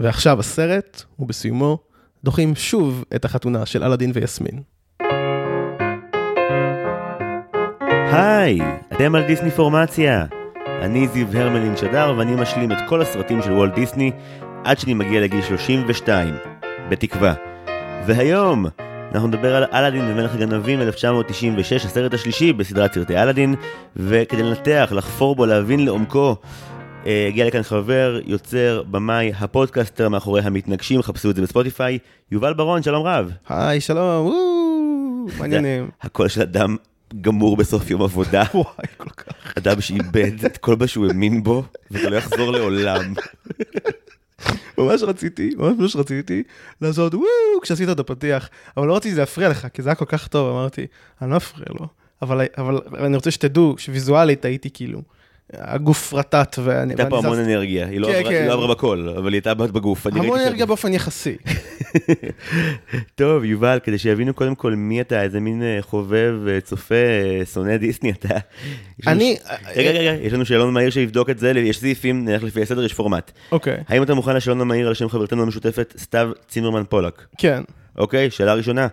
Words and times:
ועכשיו 0.00 0.40
הסרט, 0.40 1.02
ובסיומו, 1.18 1.78
דוחים 2.24 2.54
שוב 2.54 3.04
את 3.14 3.24
החתונה 3.24 3.66
של 3.66 3.84
אלאדין 3.84 4.10
ויסמין. 4.14 4.62
היי, 8.12 8.60
אתם 8.92 9.14
על 9.14 9.26
דיסני 9.26 9.50
פורמציה. 9.50 10.24
אני 10.82 11.08
זיו 11.08 11.26
הרמלין 11.32 11.76
שדר 11.76 12.14
ואני 12.18 12.34
משלים 12.34 12.72
את 12.72 12.78
כל 12.88 13.02
הסרטים 13.02 13.42
של 13.42 13.52
וולט 13.52 13.74
דיסני 13.74 14.10
עד 14.64 14.78
שאני 14.78 14.94
מגיע 14.94 15.20
לגיל 15.20 15.42
32, 15.42 16.34
בתקווה. 16.88 17.34
והיום 18.06 18.66
אנחנו 19.14 19.28
נדבר 19.28 19.56
על 19.56 19.64
אלאדין 19.72 20.04
ומלך 20.10 20.34
הגנבים 20.34 20.80
1996, 20.80 21.84
הסרט 21.84 22.14
השלישי 22.14 22.52
בסדרת 22.52 22.94
סרטי 22.94 23.16
אלאדין, 23.16 23.54
וכדי 23.96 24.42
לנתח, 24.42 24.92
לחפור 24.94 25.36
בו, 25.36 25.46
להבין 25.46 25.84
לעומקו, 25.84 26.36
הגיע 27.06 27.46
לכאן 27.46 27.62
חבר, 27.62 28.20
יוצר, 28.26 28.82
במאי, 28.90 29.32
הפודקאסטר 29.38 30.08
מאחורי 30.08 30.40
המתנגשים, 30.40 31.02
חפשו 31.02 31.30
את 31.30 31.36
זה 31.36 31.42
בספוטיפיי, 31.42 31.98
יובל 32.30 32.54
ברון, 32.54 32.82
שלום 32.82 33.06
רב. 33.06 33.30
היי, 33.48 33.80
שלום, 33.80 34.26
וואו, 34.26 35.26
מה 35.38 35.48
העניינים. 35.48 35.90
הקול 36.02 36.28
של 36.28 36.42
אדם 36.42 36.76
גמור 37.20 37.56
בסוף 37.56 37.90
יום 37.90 38.02
עבודה, 38.02 38.42
וואי, 38.54 38.86
כל 38.96 39.10
כך. 39.10 39.52
אדם 39.58 39.80
שאיבד 39.80 40.44
את 40.46 40.56
כל 40.56 40.76
מה 40.80 40.86
שהוא 40.86 41.06
האמין 41.06 41.42
בו, 41.42 41.62
וזה 41.90 42.10
לא 42.10 42.16
יחזור 42.16 42.50
לעולם. 42.50 43.14
ממש 44.78 45.02
רציתי, 45.02 45.50
ממש 45.56 45.78
ממש 45.78 45.96
רציתי 45.96 46.42
לעשות 46.80 47.14
וואו 47.14 47.26
כשעשית 47.62 47.88
את 47.88 48.00
הפתיח, 48.00 48.48
אבל 48.76 48.86
לא 48.86 48.96
רציתי 48.96 49.16
להפריע 49.16 49.48
לך, 49.48 49.66
כי 49.74 49.82
זה 49.82 49.88
היה 49.88 49.94
כל 49.94 50.04
כך 50.04 50.28
טוב, 50.28 50.56
אמרתי, 50.56 50.86
אני 51.22 51.30
לא 51.30 51.36
אפריע 51.36 51.66
לו. 51.80 51.86
אבל, 52.22 52.46
אבל 52.58 52.80
אני 52.98 53.16
רוצה 53.16 53.30
שתדעו 53.30 53.74
שוויזואלית 53.78 54.44
הייתי 54.44 54.70
כאילו, 54.70 55.02
הגוף 55.52 56.14
רטט 56.14 56.58
ואני... 56.64 56.92
הייתה 56.92 57.06
פה 57.10 57.18
המון 57.18 57.38
אנרגיה, 57.38 57.86
היא 57.86 58.00
לא 58.00 58.06
כן, 58.06 58.14
עברה- 58.14 58.30
כן. 58.30 58.36
היא 58.40 58.48
לא 58.48 58.52
עברה 58.52 58.66
בקול, 58.68 59.08
אבל 59.08 59.28
היא 59.28 59.36
הייתה 59.36 59.54
בגוף. 59.54 60.06
המון 60.06 60.40
אנרגיה 60.40 60.66
באופן 60.66 60.92
יחסי. 60.92 61.36
טוב, 63.14 63.44
יובל, 63.44 63.78
כדי 63.84 63.98
שיבינו 63.98 64.34
קודם 64.34 64.54
כל 64.54 64.74
מי 64.74 65.00
אתה, 65.00 65.22
איזה 65.22 65.40
מין 65.40 65.62
אה, 65.62 65.78
חובב, 65.80 66.34
אה, 66.48 66.60
צופה, 66.60 66.94
אה, 66.94 67.46
שונא 67.46 67.76
דיסני 67.76 68.10
אתה. 68.10 68.34
אני... 69.06 69.36
רגע, 69.76 69.90
רגע, 69.90 70.10
יש 70.22 70.32
לנו 70.32 70.44
שאלון 70.44 70.74
מהיר 70.74 70.90
שיבדוק 70.90 71.30
את 71.30 71.38
זה, 71.38 71.50
יש 71.50 71.78
סעיפים, 71.80 72.24
נלך 72.24 72.42
לפי 72.42 72.62
הסדר, 72.62 72.84
יש 72.84 72.94
פורמט. 72.94 73.32
אוקיי, 73.52 73.76
האם 73.88 74.02
אתה 74.02 74.14
מוכן 74.14 74.36
לשאלון 74.36 74.60
המהיר 74.60 74.88
על 74.88 74.94
שם 74.94 75.08
חברתנו 75.08 75.42
המשותפת, 75.42 75.94
סתיו 75.98 76.30
צימרמן 76.48 76.82
פולק? 76.88 77.26
כן. 77.38 77.62
אוקיי, 77.98 78.30
שאלה 78.30 78.54
ראשונה, 78.54 78.86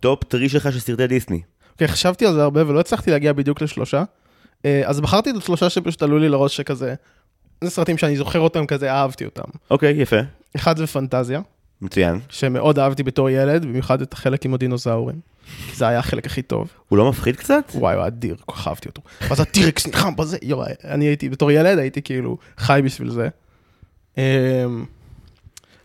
top 0.00 0.24
three 0.24 0.48
שלך 0.48 0.72
של 0.72 0.80
סרטי 0.80 1.06
דיסני. 1.06 1.40
אוקיי, 1.72 1.88
חשבתי 1.88 2.26
על 2.26 2.34
זה 2.34 2.42
הרבה 2.42 2.68
ולא 2.68 2.80
הצלחתי 2.80 3.10
להגיע 3.10 3.32
בדיוק 3.32 3.62
לשלושה. 3.62 4.02
אה, 4.64 4.82
אז 4.84 5.00
בחרתי 5.00 5.30
את 5.30 5.36
השלושה 5.36 5.70
שפשוט 5.70 6.02
עלו 6.02 6.18
לי 6.18 6.28
לראש 6.28 6.56
שכזה, 6.56 6.94
זה 7.64 7.70
סרטים 7.70 7.98
שאני 7.98 8.16
זוכר 8.16 8.40
אותם 8.40 8.66
כזה, 8.66 8.92
אהבתי 8.92 9.24
אותם. 9.24 9.50
אוקיי, 9.70 9.94
יפה, 10.02 10.16
אחד 10.56 10.76
זה 10.76 10.86
פנטזיה, 10.86 11.40
מצוין. 11.80 12.20
שמאוד 12.28 12.78
אהבתי 12.78 13.02
בתור 13.02 13.30
ילד, 13.30 13.62
במיוחד 13.62 14.02
את 14.02 14.12
החלק 14.12 14.44
עם 14.44 14.54
הדינוזאורים. 14.54 15.20
כי 15.70 15.76
זה 15.76 15.88
היה 15.88 15.98
החלק 15.98 16.26
הכי 16.26 16.42
טוב. 16.42 16.68
הוא 16.88 16.98
לא 16.98 17.10
מפחיד 17.10 17.36
קצת? 17.36 17.64
וואי, 17.74 17.96
הוא 17.96 18.06
אדיר, 18.06 18.36
כל 18.46 18.52
כך 18.52 18.68
אהבתי 18.68 18.88
אותו. 18.88 19.02
ואז 19.28 19.40
ה 19.40 19.48
T-Rex 19.48 19.86
נלחם 19.86 20.16
בזה, 20.16 20.38
יואי, 20.42 20.72
אני 20.84 21.04
הייתי, 21.04 21.28
בתור 21.28 21.50
ילד 21.50 21.78
הייתי 21.78 22.02
כאילו 22.02 22.38
חי 22.58 22.80
בשביל 22.84 23.10
זה. 23.10 23.28
אמ, 24.18 24.22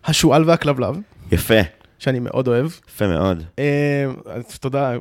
השועל 0.06 0.44
והכלבלב, 0.50 0.96
יפה, 1.32 1.60
שאני 2.00 2.20
מאוד 2.20 2.48
אוהב. 2.48 2.66
יפה 2.90 3.08
מאוד. 3.08 3.44
אמ, 3.58 3.64
תודה. 4.60 4.94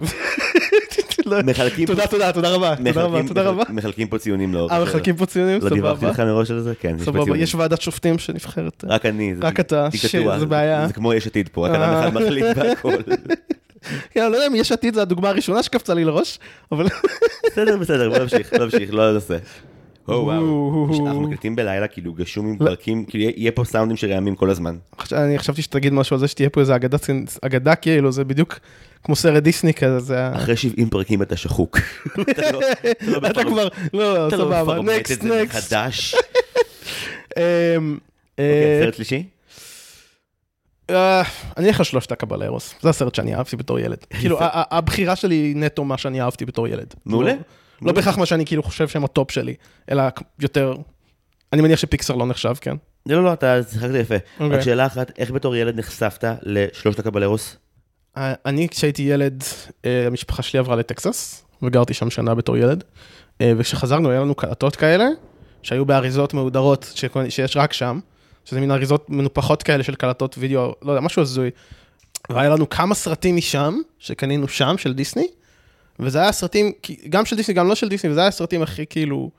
לא, 1.27 1.42
מחלקים 1.42 1.87
תודה, 1.87 2.06
תודה, 2.06 2.33
תודה 2.33 2.51
רבה, 2.51 2.75
תודה 2.77 3.03
רבה, 3.03 3.20
תודה 3.28 3.42
רבה. 3.42 3.62
מחלקים 3.69 4.09
פה 4.09 4.19
ציונים 4.19 4.55
לאורך. 4.55 4.73
אה. 4.73 4.83
מחלקים 4.83 5.17
פה 5.17 5.27
ציונים? 5.27 5.59
לא 5.62 5.69
דיווחתי 5.69 5.97
סבבה. 6.01 6.11
לך 6.11 6.20
מראש 6.20 6.51
על 6.51 6.61
זה? 6.61 6.73
כן, 6.81 6.89
יש 6.97 6.98
פה 6.98 7.05
סבבה, 7.05 7.25
ציונים. 7.25 7.42
יש 7.42 7.55
ועדת 7.55 7.81
שופטים 7.81 8.19
שנבחרת. 8.19 8.84
רק 8.89 9.06
אני, 9.06 9.34
זה 9.37 9.42
רק 9.47 9.61
אתה. 9.61 9.89
שזה 9.92 10.47
בעיה. 10.47 10.87
זה 10.87 10.92
כמו 10.92 11.14
יש 11.14 11.27
עתיד 11.27 11.48
פה, 11.53 11.67
רק 11.69 11.75
אדם 11.75 11.83
אה. 11.83 12.01
אחד 12.01 12.14
מחליט 12.14 12.45
בהכל. 12.56 12.92
יאללה, 14.17 14.29
לא 14.31 14.37
יודע 14.37 14.47
אם 14.47 14.55
יש 14.55 14.73
עתיד 14.73 14.95
זה 14.95 15.03
הדוגמה 15.03 15.29
הראשונה 15.29 15.62
שקפצה 15.62 15.95
לי 15.95 16.05
לראש, 16.05 16.39
אבל... 16.73 16.87
בסדר, 17.47 17.77
בסדר, 17.77 18.11
בוא 18.11 18.18
נמשיך, 18.18 18.52
נמשיך, 18.52 18.95
לא 18.95 19.13
ננסה. 19.13 19.36
או 20.08 20.14
וואו. 20.24 20.89
אנחנו 21.07 21.20
מקליטים 21.20 21.57
בלילה, 21.57 21.86
כאילו 21.86 22.13
גשום 22.13 22.47
עם 22.47 22.58
פרקים, 22.58 23.05
כאילו 23.05 23.24
יהיה- 23.36 23.52
פה 23.52 23.64
סאונדים 23.64 23.97
שרעמים 23.97 24.35
כל 24.35 24.51
הזמן. 24.51 24.77
אני 25.13 25.39
חשבתי 25.39 25.63
שתגיד 25.63 25.92
משהו 25.92 26.14
על 26.14 26.20
זה 26.20 26.29
שתהיה 26.29 26.51
פה 26.51 26.61
איזה 26.61 26.77
אגדה 27.42 27.74
כאילו, 27.74 28.13
זה 28.13 28.24
בדיוק 28.24 28.58
כמו 29.05 29.17
סרט 29.17 29.42
דיסני 29.42 29.74
כזה, 29.74 30.01
זה 30.01 30.27
ה... 30.27 30.36
אחרי 30.36 30.57
70 30.57 30.89
פרקים 30.90 31.23
אתה 31.23 31.36
שחוק. 31.36 31.79
אתה 32.30 32.52
לא- 32.52 32.61
לא 33.23 33.45
כבר, 33.45 33.68
לא, 33.92 34.29
לא 34.29 34.30
סבבה, 34.30 34.79
נקסט, 34.83 35.23
נקסט. 35.24 35.73
אה, 37.39 37.77
סרט 38.83 38.95
שלישי? 38.95 39.24
אה, 40.91 41.23
אני 41.57 41.68
אלך 41.68 41.79
על 41.79 41.85
שלושת 41.85 42.12
הקבלרוס, 42.12 42.74
זה 42.80 42.89
הסרט 42.89 43.14
שאני 43.14 43.35
אהבתי 43.35 43.57
בתור 43.57 43.79
ילד. 43.79 43.98
כאילו, 44.11 44.39
הבחירה 44.41 45.17
שלי 45.17 45.35
היא 45.35 45.57
נטו 45.57 45.85
מה 45.85 45.98
שאני 45.98 46.20
אהבתי 46.20 46.45
בתור 46.45 46.68
ילד. 46.68 46.95
מעולה. 47.07 47.33
לא- 47.33 47.39
לא 47.86 47.92
בהכרח 47.92 48.18
מה 48.18 48.27
שאני 48.27 48.46
כאילו 48.46 48.62
חושב 48.62 48.89
שהם 48.89 49.05
ה 49.05 49.11
top 49.11 49.30
שלי, 49.30 49.55
אלא 49.91 50.02
יותר... 50.41 50.74
אני 51.52 51.62
מניח 51.62 51.79
שפיקסר 51.79 52.14
לא 52.14 52.27
נחשב, 52.27 52.55
כן? 52.61 52.77
לא, 53.07 53.17
לא, 53.17 53.24
לא, 53.24 53.33
אתה 53.33 53.61
שיחקת 53.70 53.95
יפה. 53.95 54.14
אוקיי. 54.41 54.57
רק 54.58 54.64
שאלה 54.64 54.86
אחת, 54.86 55.12
איך 55.18 55.30
בתור 55.30 55.57
ילד 55.57 55.79
נחשפת 55.79 56.24
לשלושת 56.42 56.98
הקבלרוס? 56.98 57.57
אני, 58.17 58.68
כשהייתי 58.68 59.02
ילד, 59.02 59.45
אה, 59.84 60.06
המשפחה 60.06 60.42
שלי 60.42 60.58
עברה 60.58 60.77
לטקסס, 60.77 61.45
וגרתי 61.62 61.95
שם 61.95 62.11
שנה 62.11 62.34
בתור 62.34 62.56
ילד, 62.56 62.84
אה, 63.40 63.52
וכשחזרנו, 63.56 64.11
היה 64.11 64.20
לנו 64.20 64.34
קלטות 64.34 64.77
כאלה, 64.77 65.08
שהיו 65.62 65.84
באריזות 65.84 66.34
מהודרות, 66.34 66.92
שיש 67.28 67.56
רק 67.56 67.73
שם, 67.73 68.00
שזה 68.45 68.61
מין 68.61 68.70
אריזות 68.70 69.11
מנופחות 69.11 69.62
כאלה 69.62 69.83
של 69.83 69.95
קלטות 69.95 70.34
וידאו, 70.39 70.74
לא 70.83 70.92
יודע, 70.92 71.00
משהו 71.00 71.23
הזוי. 71.23 71.50
והיה 72.30 72.50
לנו 72.50 72.68
כמה 72.68 72.95
סרטים 72.95 73.36
משם, 73.36 73.78
שקנינו 73.98 74.48
שם, 74.48 74.74
של 74.79 74.92
דיסני, 74.92 75.27
וזה 76.00 76.18
היה 76.18 76.33
סרטים, 76.33 76.73
גם 77.08 77.24
של 77.24 77.36
דיסני, 77.36 77.55
גם 77.55 77.68
לא 77.68 77.74
של 77.74 77.89
דיסני, 77.89 78.11
וזה 78.11 78.20
היה 78.20 78.29
הסרטים 78.29 78.62
הכי 78.62 78.86
כאילו 78.86 79.30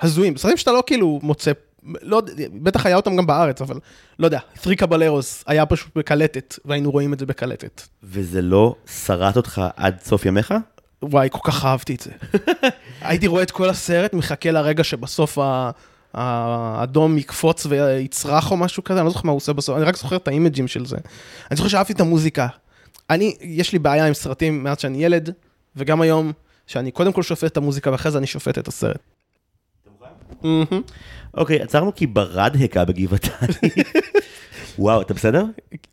הזויים. 0.00 0.36
סרטים 0.36 0.56
שאתה 0.56 0.72
לא 0.72 0.82
כאילו 0.86 1.20
מוצא, 1.22 1.52
לא 1.84 2.22
בטח 2.52 2.86
היה 2.86 2.96
אותם 2.96 3.16
גם 3.16 3.26
בארץ, 3.26 3.60
אבל 3.62 3.78
לא 4.18 4.26
יודע, 4.26 4.38
Three 4.62 4.82
Caballeros 4.82 5.42
היה 5.46 5.66
פשוט 5.66 5.96
בקלטת, 5.96 6.58
והיינו 6.64 6.90
רואים 6.90 7.12
את 7.12 7.18
זה 7.18 7.26
בקלטת. 7.26 7.82
וזה 8.02 8.42
לא 8.42 8.74
שרט 9.04 9.36
אותך 9.36 9.62
עד 9.76 9.96
סוף 10.04 10.26
ימיך? 10.26 10.54
וואי, 11.02 11.28
כל 11.32 11.50
כך 11.50 11.64
אהבתי 11.64 11.94
את 11.94 12.00
זה. 12.00 12.10
הייתי 13.08 13.26
רואה 13.26 13.42
את 13.42 13.50
כל 13.50 13.68
הסרט, 13.68 14.12
מחכה 14.14 14.50
לרגע 14.50 14.84
שבסוף 14.84 15.38
ה- 15.38 15.70
האדום 16.14 17.18
יקפוץ 17.18 17.66
ויצרח 17.66 18.50
או 18.50 18.56
משהו 18.56 18.84
כזה, 18.84 18.98
אני 19.00 19.06
לא 19.06 19.12
זוכר 19.12 19.26
מה 19.26 19.32
הוא 19.32 19.36
עושה 19.36 19.52
בסוף, 19.52 19.76
אני 19.76 19.84
רק 19.84 19.96
זוכר 19.96 20.16
את 20.16 20.28
האימג'ים 20.28 20.68
של 20.68 20.86
זה. 20.86 20.96
אני 21.50 21.56
זוכר 21.56 21.68
שאהבתי 21.68 21.92
את 21.92 22.00
המוזיקה. 22.00 22.46
אני, 23.10 23.36
יש 23.40 23.72
לי 23.72 23.78
בעיה 23.78 24.06
עם 24.06 24.14
סרטים 24.14 24.64
מאז 24.64 24.78
שאני 24.80 25.04
ילד, 25.04 25.30
וגם 25.76 26.00
היום, 26.00 26.32
שאני 26.66 26.90
קודם 26.90 27.12
כל 27.12 27.22
שופט 27.22 27.52
את 27.52 27.56
המוזיקה 27.56 27.90
ואחרי 27.90 28.12
זה 28.12 28.18
אני 28.18 28.26
שופט 28.26 28.58
את 28.58 28.68
הסרט. 28.68 28.98
אוקיי, 31.34 31.60
עצרנו 31.62 31.94
כי 31.94 32.06
ברד 32.06 32.56
הכה 32.64 32.84
בגבעתיים. 32.84 33.50
וואו, 34.78 35.00
אתה 35.00 35.14
בסדר? 35.14 35.44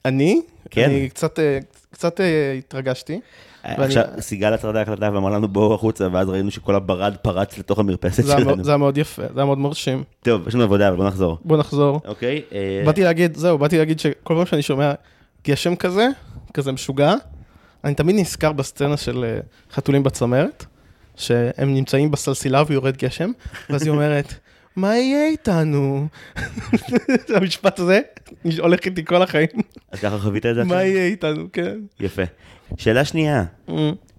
אני? 0.06 0.42
כן. 0.70 0.90
אני 0.90 1.10
קצת, 1.10 1.40
אה, 1.40 1.60
קצת 1.92 2.22
אה, 2.22 2.54
התרגשתי. 2.58 3.20
ואני- 3.66 3.84
עכשיו, 3.86 4.04
סיגל 4.20 4.54
עצרה 4.54 4.72
את 4.72 4.76
ההקלטה 4.76 5.10
ואמרה 5.14 5.32
לנו 5.32 5.48
בואו 5.48 5.74
החוצה, 5.76 6.08
ואז 6.12 6.30
ראינו 6.30 6.52
שכל 6.52 6.76
הברד 6.76 7.16
פרץ 7.22 7.58
לתוך 7.58 7.80
המרפסת 7.80 8.24
שלנו. 8.28 8.64
זה 8.64 8.72
היה 8.72 8.78
מאוד 8.78 8.98
יפה, 8.98 9.22
זה 9.22 9.40
היה 9.40 9.46
מאוד 9.46 9.58
מרשים. 9.58 10.04
טוב, 10.24 10.48
יש 10.48 10.56
לנו 10.56 10.64
עבודה, 10.64 10.88
אבל 10.88 10.98
בוא 10.98 11.06
נחזור. 11.08 11.38
בוא 11.46 11.58
נחזור. 11.58 12.00
אוקיי? 12.08 12.42
אה, 12.54 12.82
באתי 12.86 13.04
להגיד, 13.04 13.38
זהו, 13.38 13.58
באתי 13.58 13.78
להגיד 13.78 14.00
שכל 14.00 14.34
פעם 14.36 14.46
שאני 14.46 14.62
שומע 14.62 14.94
גשם 15.48 15.76
כזה, 15.76 16.08
כזה 16.54 16.72
משוגע, 16.72 17.14
אני 17.84 17.94
תמיד 17.96 18.16
נזכר 18.16 18.52
בסצנה 18.52 18.98
של 18.98 19.24
אה, 19.28 19.40
חתולים 19.74 20.04
בצמרת, 20.04 20.66
שהם 21.18 21.74
נמצאים 21.74 22.12
בסלסילה 22.12 22.64
ויורד 22.68 22.98
גשם, 22.98 23.32
ואז 23.70 23.84
היא 23.84 23.92
אומרת, 23.92 24.34
מה 24.76 24.98
יהיה 24.98 25.28
איתנו? 25.28 26.08
המשפט 27.36 27.80
הזה 27.80 28.00
הולך 28.60 28.80
איתי 28.86 29.06
כל 29.06 29.22
החיים, 29.22 29.50
אז 29.92 30.00
ככה 30.00 30.18
חווית 30.20 30.46
את 30.46 30.56
זה 30.56 30.64
מה? 30.64 30.84
יהיה 30.84 31.06
איתנו, 31.06 31.46
כן. 31.54 31.78
יפה. 32.00 32.24
שאלה 32.78 33.06
שנייה, 33.06 33.44
Mm, 33.68 33.72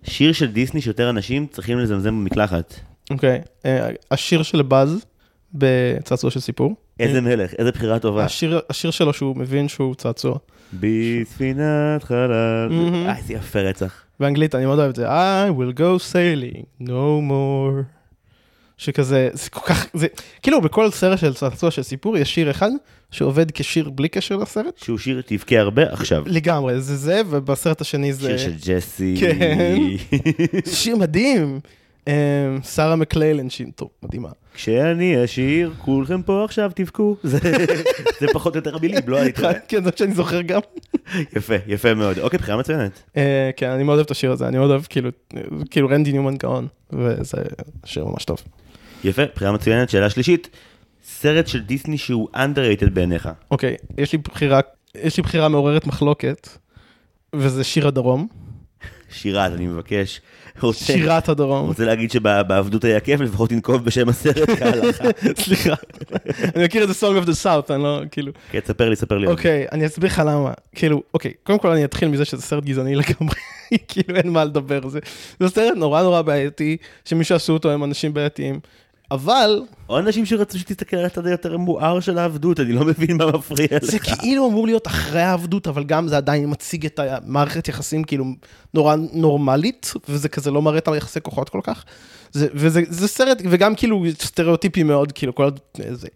שיר 0.04 0.32
של 0.32 0.46
דיסני 0.52 0.80
שיותר 0.80 1.10
אנשים 1.10 1.46
צריכים 1.46 1.78
לזמזם 1.78 2.10
במקלחת. 2.10 2.74
אוקיי, 3.10 3.40
אה, 3.66 3.88
השיר 4.10 4.42
של 4.42 4.62
באז 4.62 5.04
בצעצוע 5.58 6.30
של 6.30 6.40
סיפור, 6.40 6.74
איזה 7.00 7.20
מלך, 7.20 7.54
איזה 7.58 7.70
בחירה 7.72 7.98
טובה. 7.98 8.24
השיר 8.24 8.60
השיר 8.70 8.90
שלו 8.90 9.12
שהוא 9.12 9.36
מבין 9.36 9.68
שהוא 9.68 9.94
צעצוע. 9.94 10.38
בספינת 10.72 12.02
חלל. 12.02 12.68
אה, 12.70 13.16
איזה 13.16 13.32
יפה 13.32 13.60
רצח. 13.60 14.02
באנגלית 14.20 14.54
אני 14.54 14.66
מאוד 14.66 14.78
אוהב 14.78 14.90
את 14.90 14.96
זה, 14.96 15.08
I 15.08 15.50
will 15.50 15.78
go 15.78 16.12
sailing, 16.12 16.86
no 16.86 17.30
more. 17.30 17.82
שכזה, 18.78 19.28
זה 19.32 19.50
כל 19.50 19.66
כך, 19.66 19.86
זה, 19.94 20.06
כאילו 20.42 20.60
בכל 20.60 20.90
סרט 20.90 21.18
של 21.18 21.34
צעצוע 21.34 21.70
של 21.70 21.82
סיפור 21.82 22.18
יש 22.18 22.34
שיר 22.34 22.50
אחד 22.50 22.70
שעובד 23.10 23.50
כשיר 23.50 23.90
בלי 23.90 24.08
קשר 24.08 24.36
לסרט. 24.36 24.78
שהוא 24.78 24.98
שיר 24.98 25.22
תבכה 25.26 25.58
הרבה 25.58 25.92
עכשיו. 25.92 26.22
לגמרי, 26.26 26.80
זה 26.80 26.96
זה, 26.96 27.22
ובסרט 27.30 27.80
השני 27.80 28.12
זה... 28.12 28.38
שיר 28.38 28.38
של 28.38 28.54
ג'סי. 28.66 29.16
כן. 29.20 29.78
שיר 30.70 30.96
מדהים. 30.96 31.60
אה, 32.08 32.56
שרה 32.62 32.96
מקליילן, 32.96 33.50
שהיא 33.50 33.66
טוב, 33.76 33.88
מדהימה. 34.02 34.28
כשאני 34.56 35.24
אשיר, 35.24 35.72
כולכם 35.78 36.22
פה 36.22 36.44
עכשיו 36.44 36.70
תבכו. 36.74 37.16
זה 37.22 37.38
זה 38.20 38.26
פחות 38.32 38.54
או 38.54 38.58
יותר 38.58 38.76
המילים, 38.76 38.98
לא 39.06 39.16
היית. 39.16 39.38
כן, 39.68 39.84
זה 39.84 39.90
שאני 39.96 40.14
זוכר 40.14 40.42
גם. 40.42 40.60
יפה, 41.36 41.54
יפה 41.66 41.94
מאוד. 41.94 42.18
אוקיי, 42.18 42.38
בחירה 42.38 42.56
מצוינת. 42.56 43.02
אה, 43.16 43.50
כן, 43.56 43.70
אני 43.70 43.82
מאוד 43.82 43.96
אוהב 43.96 44.04
את 44.04 44.10
השיר 44.10 44.32
הזה, 44.32 44.48
אני 44.48 44.58
מאוד 44.58 44.70
אוהב 44.70 44.82
כאילו, 44.88 45.10
כאילו 45.70 45.88
רנדי 45.88 46.12
ניומן 46.12 46.36
גאון, 46.36 46.66
וזה 46.92 47.36
שיר 47.84 48.04
ממש 48.04 48.24
טוב. 48.24 48.38
יפה, 49.04 49.22
בחירה 49.34 49.52
מצוינת. 49.52 49.90
שאלה 49.90 50.10
שלישית, 50.10 50.48
סרט 51.04 51.46
של 51.46 51.60
דיסני 51.60 51.98
שהוא 51.98 52.28
underrated 52.34 52.90
בעיניך. 52.92 53.28
אוקיי, 53.50 53.76
יש 53.98 54.12
לי 54.12 54.18
בחירה, 54.18 54.60
יש 54.94 55.16
לי 55.16 55.22
בחירה 55.22 55.48
מעוררת 55.48 55.86
מחלוקת, 55.86 56.48
וזה 57.34 57.64
שיר 57.64 57.88
הדרום, 57.88 58.28
שירת, 59.10 59.52
אני 59.52 59.66
מבקש. 59.66 60.20
רוצה- 60.60 60.84
שירת 60.92 61.28
הדרום. 61.28 61.66
רוצה 61.66 61.84
להגיד 61.84 62.10
שבעבדות 62.10 62.84
היה 62.84 63.00
כיף, 63.00 63.20
לפחות 63.20 63.50
תנקוב 63.50 63.84
בשם 63.84 64.08
הסרט 64.08 64.50
כהלכה. 64.58 65.04
סליחה, 65.38 65.74
אני 66.56 66.64
מכיר 66.64 66.82
את 66.84 66.88
זה 66.88 67.06
Song 67.06 67.24
of 67.24 67.28
the 67.28 67.44
South, 67.44 67.74
אני 67.74 67.82
לא, 67.82 68.00
כאילו, 68.10 68.32
כן, 68.50 68.60
תספר 68.60 68.88
לי, 68.88 68.96
ספר 68.96 69.18
לי. 69.18 69.26
אוקיי, 69.26 69.66
אני 69.72 69.86
אסביר 69.86 70.10
לך 70.10 70.22
למה, 70.26 70.52
כאילו, 70.74 71.02
אוקיי, 71.14 71.32
קודם 71.42 71.58
כל 71.58 71.70
אני 71.70 71.84
אתחיל 71.84 72.08
מזה 72.08 72.24
שזה 72.24 72.42
סרט 72.42 72.64
גזעני 72.64 72.94
לגמרי, 72.94 73.34
כאילו 73.88 74.16
אין 74.16 74.30
מה 74.30 74.44
לדבר, 74.44 74.80
זה 74.88 74.98
סרט 75.48 75.76
נורא 75.76 76.02
נורא 76.02 76.22
בעייתי, 76.22 76.76
שמי 77.04 77.24
שעשו 77.24 77.52
אותו 77.52 77.70
הם 77.70 77.84
אנשים 77.84 78.14
בעייתיים, 78.14 78.60
אבל 79.10 79.62
או 79.88 79.98
אנשים 79.98 80.26
שרצו 80.26 80.58
שתסתכל 80.58 80.96
על 80.96 81.04
הצד 81.04 81.26
היותר 81.26 81.56
מואר 81.56 82.00
של 82.00 82.18
העבדות, 82.18 82.60
אני 82.60 82.72
לא 82.72 82.84
מבין 82.84 83.16
מה 83.16 83.26
מפריע 83.26 83.68
לך. 83.72 83.84
זה 83.84 83.98
כאילו 83.98 84.48
אמור 84.48 84.66
להיות 84.66 84.86
אחרי 84.86 85.22
העבדות, 85.22 85.66
אבל 85.66 85.84
גם 85.84 86.08
זה 86.08 86.16
עדיין 86.16 86.50
מציג 86.50 86.86
את 86.86 86.98
המערכת 86.98 87.68
יחסים 87.68 88.04
כאילו 88.04 88.24
נורא 88.74 88.96
נורמלית, 89.12 89.92
וזה 90.08 90.28
כזה 90.28 90.50
לא 90.50 90.62
מראה 90.62 90.78
את 90.78 90.88
היחסי 90.88 91.20
כוחות 91.20 91.48
כל 91.48 91.60
כך. 91.62 91.84
זה, 92.32 92.48
וזה 92.54 92.80
זה 92.88 93.08
סרט, 93.08 93.42
וגם 93.50 93.74
כאילו 93.74 94.04
סטריאוטיפי 94.22 94.82
מאוד, 94.82 95.12
כאילו 95.12 95.34
כל 95.34 95.50
זה. 95.92 96.08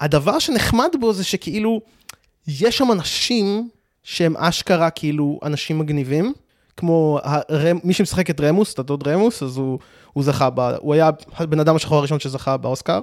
הדבר 0.00 0.38
שנחמד 0.38 0.88
בו 1.00 1.12
זה 1.12 1.24
שכאילו, 1.24 1.80
יש 2.48 2.78
שם 2.78 2.92
אנשים 2.92 3.68
שהם 4.02 4.36
אשכרה 4.36 4.90
כאילו 4.90 5.40
אנשים 5.42 5.78
מגניבים, 5.78 6.32
כמו 6.76 7.18
הרמ, 7.24 7.78
מי 7.84 7.92
שמשחק 7.92 8.30
את 8.30 8.40
רמוס, 8.40 8.74
את 8.74 8.78
הדוד 8.78 9.08
רמוס, 9.08 9.42
אז 9.42 9.56
הוא, 9.56 9.78
הוא 10.12 10.24
זכה, 10.24 10.50
ב, 10.50 10.60
הוא 10.60 10.94
היה 10.94 11.10
הבן 11.36 11.60
אדם 11.60 11.76
השחור 11.76 11.98
הראשון 11.98 12.20
שזכה 12.20 12.56
באוסקר, 12.56 13.00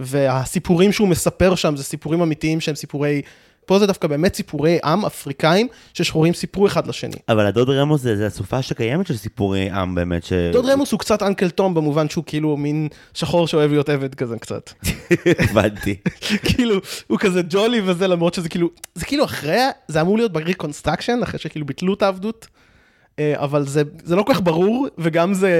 והסיפורים 0.00 0.92
שהוא 0.92 1.08
מספר 1.08 1.54
שם 1.54 1.76
זה 1.76 1.84
סיפורים 1.84 2.22
אמיתיים 2.22 2.60
שהם 2.60 2.74
סיפורי, 2.74 3.22
פה 3.66 3.78
זה 3.78 3.86
דווקא 3.86 4.08
באמת 4.08 4.34
סיפורי 4.34 4.78
עם 4.84 5.04
אפריקאים 5.04 5.68
ששחורים 5.94 6.34
סיפרו 6.34 6.66
אחד 6.66 6.86
לשני. 6.86 7.16
אבל 7.28 7.46
הדוד 7.46 7.70
רמוס 7.70 8.00
זה 8.00 8.16
זה 8.16 8.26
אסופה 8.26 8.62
שקיימת 8.62 9.06
של 9.06 9.16
סיפורי 9.16 9.70
עם 9.70 9.94
באמת, 9.94 10.24
ש... 10.24 10.32
דוד 10.52 10.66
רמוס 10.66 10.92
הוא 10.92 11.00
קצת 11.00 11.22
אנקל 11.22 11.50
תום 11.50 11.74
במובן 11.74 12.08
שהוא 12.08 12.24
כאילו 12.26 12.56
מין 12.56 12.88
שחור 13.14 13.48
שאוהב 13.48 13.70
להיות 13.70 13.88
עבד 13.88 14.14
כזה 14.14 14.38
קצת. 14.38 14.70
הבנתי. 15.50 15.96
כאילו, 16.44 16.74
הוא 17.06 17.18
כזה 17.18 17.40
ג'ולי 17.48 17.80
וזה, 17.84 18.06
למרות 18.06 18.34
שזה 18.34 18.48
כאילו, 18.48 18.70
זה 18.94 19.04
כאילו 19.04 19.24
אחרי, 19.24 19.58
זה 19.88 20.00
אמור 20.00 20.16
להיות 20.16 20.32
ב-reconstruction, 20.32 21.22
אחרי 21.22 21.38
שכאילו 21.38 21.66
ביטלו 21.66 21.94
את 21.94 22.02
העבדות, 22.02 22.46
אבל 23.20 23.66
זה, 23.66 23.82
זה 24.04 24.16
לא 24.16 24.22
כל 24.22 24.34
כך 24.34 24.40
ברור, 24.40 24.86
וגם 24.98 25.34
זה, 25.34 25.52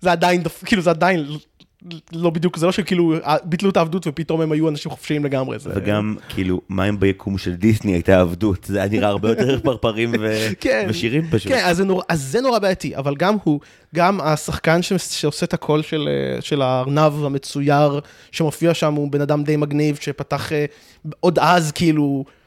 זה 0.00 0.12
עדיין, 0.12 0.42
כאילו 0.64 0.82
זה 0.82 0.90
עדיין 0.90 1.26
לא 2.12 2.30
בדיוק, 2.30 2.56
זה 2.56 2.66
לא 2.66 2.72
שכאילו 2.72 3.14
אה, 3.24 3.36
ביטלו 3.44 3.70
את 3.70 3.76
העבדות 3.76 4.06
ופתאום 4.06 4.40
הם 4.40 4.52
היו 4.52 4.68
אנשים 4.68 4.90
חופשיים 4.90 5.24
לגמרי. 5.24 5.58
זה... 5.58 5.70
וגם, 5.74 6.16
כאילו, 6.28 6.60
מים 6.70 7.00
ביקום 7.00 7.38
של 7.38 7.54
דיסני 7.54 7.92
הייתה 7.92 8.20
עבדות, 8.20 8.64
זה 8.64 8.78
היה 8.78 8.88
נראה 8.88 9.08
הרבה 9.08 9.28
יותר 9.28 9.60
פרפרים 9.60 10.14
ו- 10.20 10.48
כן. 10.60 10.86
ושירים 10.88 11.30
פשוט. 11.30 11.52
כן, 11.52 11.60
אז 11.64 11.76
זה, 11.76 11.84
נורא, 11.84 12.02
אז 12.08 12.22
זה 12.22 12.40
נורא 12.40 12.58
בעייתי, 12.58 12.96
אבל 12.96 13.14
גם 13.16 13.36
הוא, 13.44 13.60
גם 13.94 14.20
השחקן 14.20 14.82
ש, 14.82 14.92
שעושה 14.92 15.46
את 15.46 15.54
הקול 15.54 15.82
של, 15.82 16.08
אה, 16.08 16.40
של 16.40 16.62
הארנב 16.62 17.24
המצויר, 17.24 18.00
שמופיע 18.32 18.74
שם, 18.74 18.94
הוא 18.94 19.12
בן 19.12 19.20
אדם 19.20 19.44
די 19.44 19.56
מגניב, 19.56 19.98
שפתח 20.00 20.52
אה, 20.52 20.64
עוד 21.20 21.38
אז 21.38 21.72
כאילו, 21.72 22.24
אה, 22.26 22.32
אה, 22.32 22.43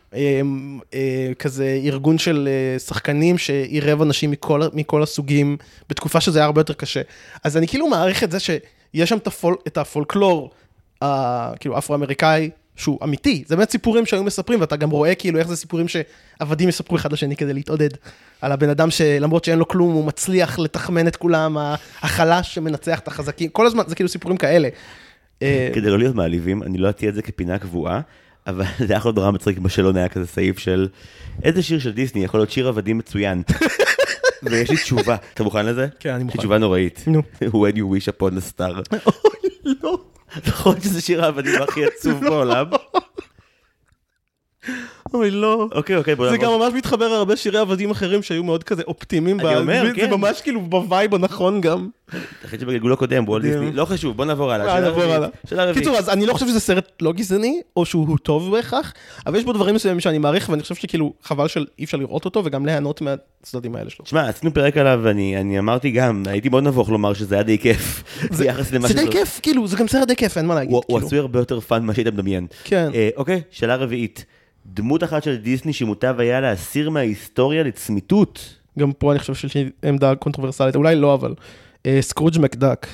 כזה 1.40 1.80
ארגון 1.84 2.18
של 2.18 2.50
אה, 2.52 2.80
שחקנים 2.80 3.38
שעירב 3.38 4.02
אנשים 4.02 4.32
מכל, 4.32 4.62
מכל 4.74 5.04
הסוגים, 5.04 5.58
בתקופה 5.90 6.22
שזה 6.22 6.40
היה 6.40 6.46
הרבה 6.46 6.62
יותר 6.62 6.74
קשה. 6.74 7.02
אז 7.44 7.58
אני 7.58 7.68
כאילו 7.68 7.88
מעריך 7.88 8.24
את 8.24 8.32
זה 8.32 8.40
שיש 8.40 9.10
שם 9.10 9.18
את, 9.18 9.28
הפול, 9.28 9.56
את 9.68 9.78
הפולקלור, 9.78 10.52
כאילו 11.60 11.78
אפרו-אמריקאי, 11.78 12.50
שהוא 12.76 13.00
אמיתי, 13.04 13.44
זה 13.48 13.56
באמת 13.56 13.72
סיפורים 13.72 14.06
שהיו 14.06 14.24
מספרים, 14.24 14.62
ואתה 14.62 14.76
גם 14.76 14.90
רואה 14.90 15.16
כאילו 15.16 15.40
איך 15.40 15.48
זה 15.48 15.56
סיפורים 15.56 15.86
שעבדים 15.88 16.70
יספרו 16.70 16.96
אחד 16.98 17.14
לשני 17.14 17.36
כדי 17.36 17.54
להתעודד. 17.54 17.90
על 18.42 18.52
הבן 18.52 18.70
אדם 18.70 18.92
שלמרות 18.92 19.46
שאין 19.46 19.60
לו 19.60 19.68
כלום, 19.68 19.94
הוא 19.94 20.06
מצליח 20.06 20.60
לתחמן 20.60 21.08
את 21.08 21.16
כולם, 21.16 21.58
החלש 22.02 22.56
שמנצח 22.56 23.00
את 23.00 23.08
החזקים, 23.08 23.50
כל 23.50 23.66
הזמן, 23.66 23.84
זה 23.88 23.96
כאילו 23.96 24.10
סיפורים 24.10 24.38
כאלה. 24.38 24.70
אה, 25.42 25.70
כדי 25.74 25.90
לא 25.90 26.00
להיות 26.00 26.16
מעליבים, 26.16 26.64
אני 26.64 26.78
לא 26.78 26.90
אטיע 26.90 27.10
את 27.10 27.16
זה 27.16 27.22
כפינה 27.22 27.60
קבועה, 27.60 28.02
אבל 28.48 28.66
זה 28.88 28.98
להיות 28.98 29.12
נורא 29.12 29.32
מצחיק 29.32 29.58
בשאלון 29.58 29.98
היה 29.98 30.10
כזה 30.10 30.28
סעיף 30.28 30.60
של 30.60 30.88
איזה 31.44 31.64
שיר 31.64 31.80
של 31.80 31.92
דיסני 31.92 32.24
יכול 32.24 32.40
להיות 32.40 32.52
שיר 32.52 32.68
עבדים 32.68 32.98
מצוין. 32.98 33.44
ויש 34.44 34.70
לי 34.70 34.78
תשובה, 34.78 35.16
אתה 35.34 35.44
מוכן 35.44 35.66
לזה? 35.66 35.88
כן, 36.00 36.10
אני 36.10 36.18
יש 36.18 36.22
לי 36.22 36.24
מוכן. 36.24 36.38
תשובה 36.40 36.58
נוראית. 36.58 37.04
נו. 37.08 37.22
When 37.42 37.76
you 37.76 37.86
wish 37.96 38.08
upon 38.08 38.38
a 38.38 38.54
star. 38.54 38.96
לא. 39.84 40.04
נכון 40.48 40.82
שזה 40.82 41.02
שיר 41.02 41.26
העבדים 41.26 41.62
הכי 41.62 41.86
עצוב 41.86 42.20
בעולם? 42.22 42.66
אוי, 45.14 45.32
לא. 45.32 45.68
אוקיי, 45.72 45.96
אוקיי, 45.96 46.16
בוא 46.16 46.30
זה 46.30 46.38
גם. 46.38 46.52
ממש 46.52 46.74
מתחבר 46.74 47.08
להרבה 47.08 47.36
שירי 47.36 47.58
עבדים 47.58 47.92
אחרים 47.92 48.24
שהיו 48.24 48.44
מאוד 48.44 48.64
כזה 48.64 48.84
אופטימיים. 48.88 49.40
אני 49.40 49.56
אומר, 49.58 49.84
זה 49.88 49.94
כן. 49.96 50.10
ממש 50.14 50.42
כאילו 50.42 50.62
ב 50.62 50.73
vibe 50.73 51.16
הנכון 51.16 51.62
גם. 51.62 51.88
אחרי 52.46 52.60
שבגלגול 52.60 52.94
הקודם, 52.94 53.24
מדהים. 53.24 53.42
דיסני, 53.54 53.72
לא 53.72 53.86
חשוב, 53.86 54.18
בוא 54.18 54.26
נעבור 54.26 54.52
הלאה. 54.52 54.76
אה, 54.76 54.80
נעבור. 54.82 55.04
הלאה. 55.04 55.74
קיצור, 55.74 55.98
אז 55.98 56.10
אני 56.10 56.26
לא 56.26 56.34
חושב 56.34 56.48
שזה 56.48 56.60
סרט 56.60 56.92
לא 57.02 57.14
גזעני, 57.14 57.62
או 57.78 57.86
שהוא 57.86 58.18
טוב 58.24 58.52
בהכרח, 58.52 58.94
אבל 59.26 59.36
יש 59.38 59.44
בו 59.44 59.54
דברים 59.54 59.76
מסוימים 59.76 60.00
שאני 60.00 60.18
מעריך, 60.18 60.50
ואני 60.50 60.62
חושב 60.62 60.76
שכאילו 60.76 61.14
חבל 61.24 61.48
שאי 61.48 61.64
אפשר 61.84 61.98
לראות 61.98 62.26
אותו, 62.26 62.42
וגם 62.46 62.66
ליהנות 62.66 63.02
מהצדדים 63.02 63.76
האלה 63.76 63.90
שלו. 63.90 64.06
תשמע, 64.06 64.30
עשינו 64.30 64.54
פרק 64.54 64.78
עליו, 64.78 65.00
ואני 65.04 65.38
אני 65.38 65.60
אמרתי 65.60 65.92
גם, 65.92 66.24
הייתי 66.28 66.50
מאוד 66.50 66.64
נבוך 66.64 66.90
לומר 66.90 67.14
שזה 67.14 67.36
היה 67.36 67.44
די 67.44 67.58
כיף. 67.58 68.04
ביחס 68.38 68.72
למה 68.72 68.88
זה 68.88 68.94
די 68.94 69.02
שזה- 69.02 69.12
כיף, 69.12 69.40
כאילו, 69.44 69.68
זה 69.68 69.78
גם 69.78 69.88
סרט 69.88 70.08
די 70.08 70.16
כיף, 70.16 70.38
אין 70.38 70.46
מה 70.46 70.56
להגיד. 70.56 70.72
הוא 70.72 70.82
הוא 70.88 70.96
כאילו. 70.98 71.08
עשוי 71.08 71.20
הרבה 71.20 71.40
יותר 71.40 71.60
fun 71.60 71.84
ממה 71.84 71.94
שהיית 71.94 72.08
מדמיין. 72.08 72.48
כן. 72.64 72.90
אה, 72.94 73.10
אוקיי, 73.18 73.42
שאלה 73.52 73.76
רביעית. 73.76 74.26
דמות 74.68 75.04
אחת 75.04 75.24
של 75.24 75.36
דיסני 75.36 75.74
שמוטב 75.74 76.16
היה 76.20 76.42
להסיר 76.42 76.90
מההיסטוריה 76.90 77.64
לצמיתות. 77.64 78.56
גם 78.80 78.92
פה 78.92 79.12
אני 79.12 79.20
חושב 79.20 79.36
שיש 79.36 79.56
לי 79.56 79.70
עמדה 79.84 80.16
קונטרוברסלית, 80.16 80.76
אולי 80.76 80.96
לא, 80.96 81.14
אבל 81.14 81.34
אה, 81.86 81.98
סקרוג' 82.02 82.40
מקדק. 82.40 82.88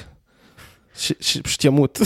שפשוט 0.96 1.66
ימות. 1.66 2.00